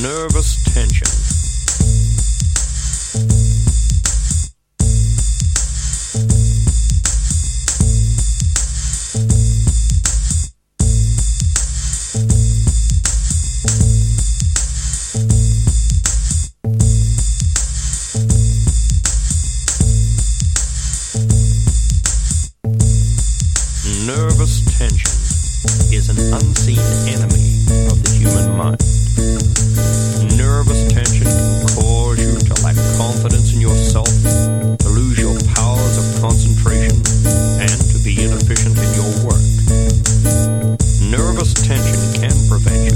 Nervous 0.00 0.55
tension 0.55 0.55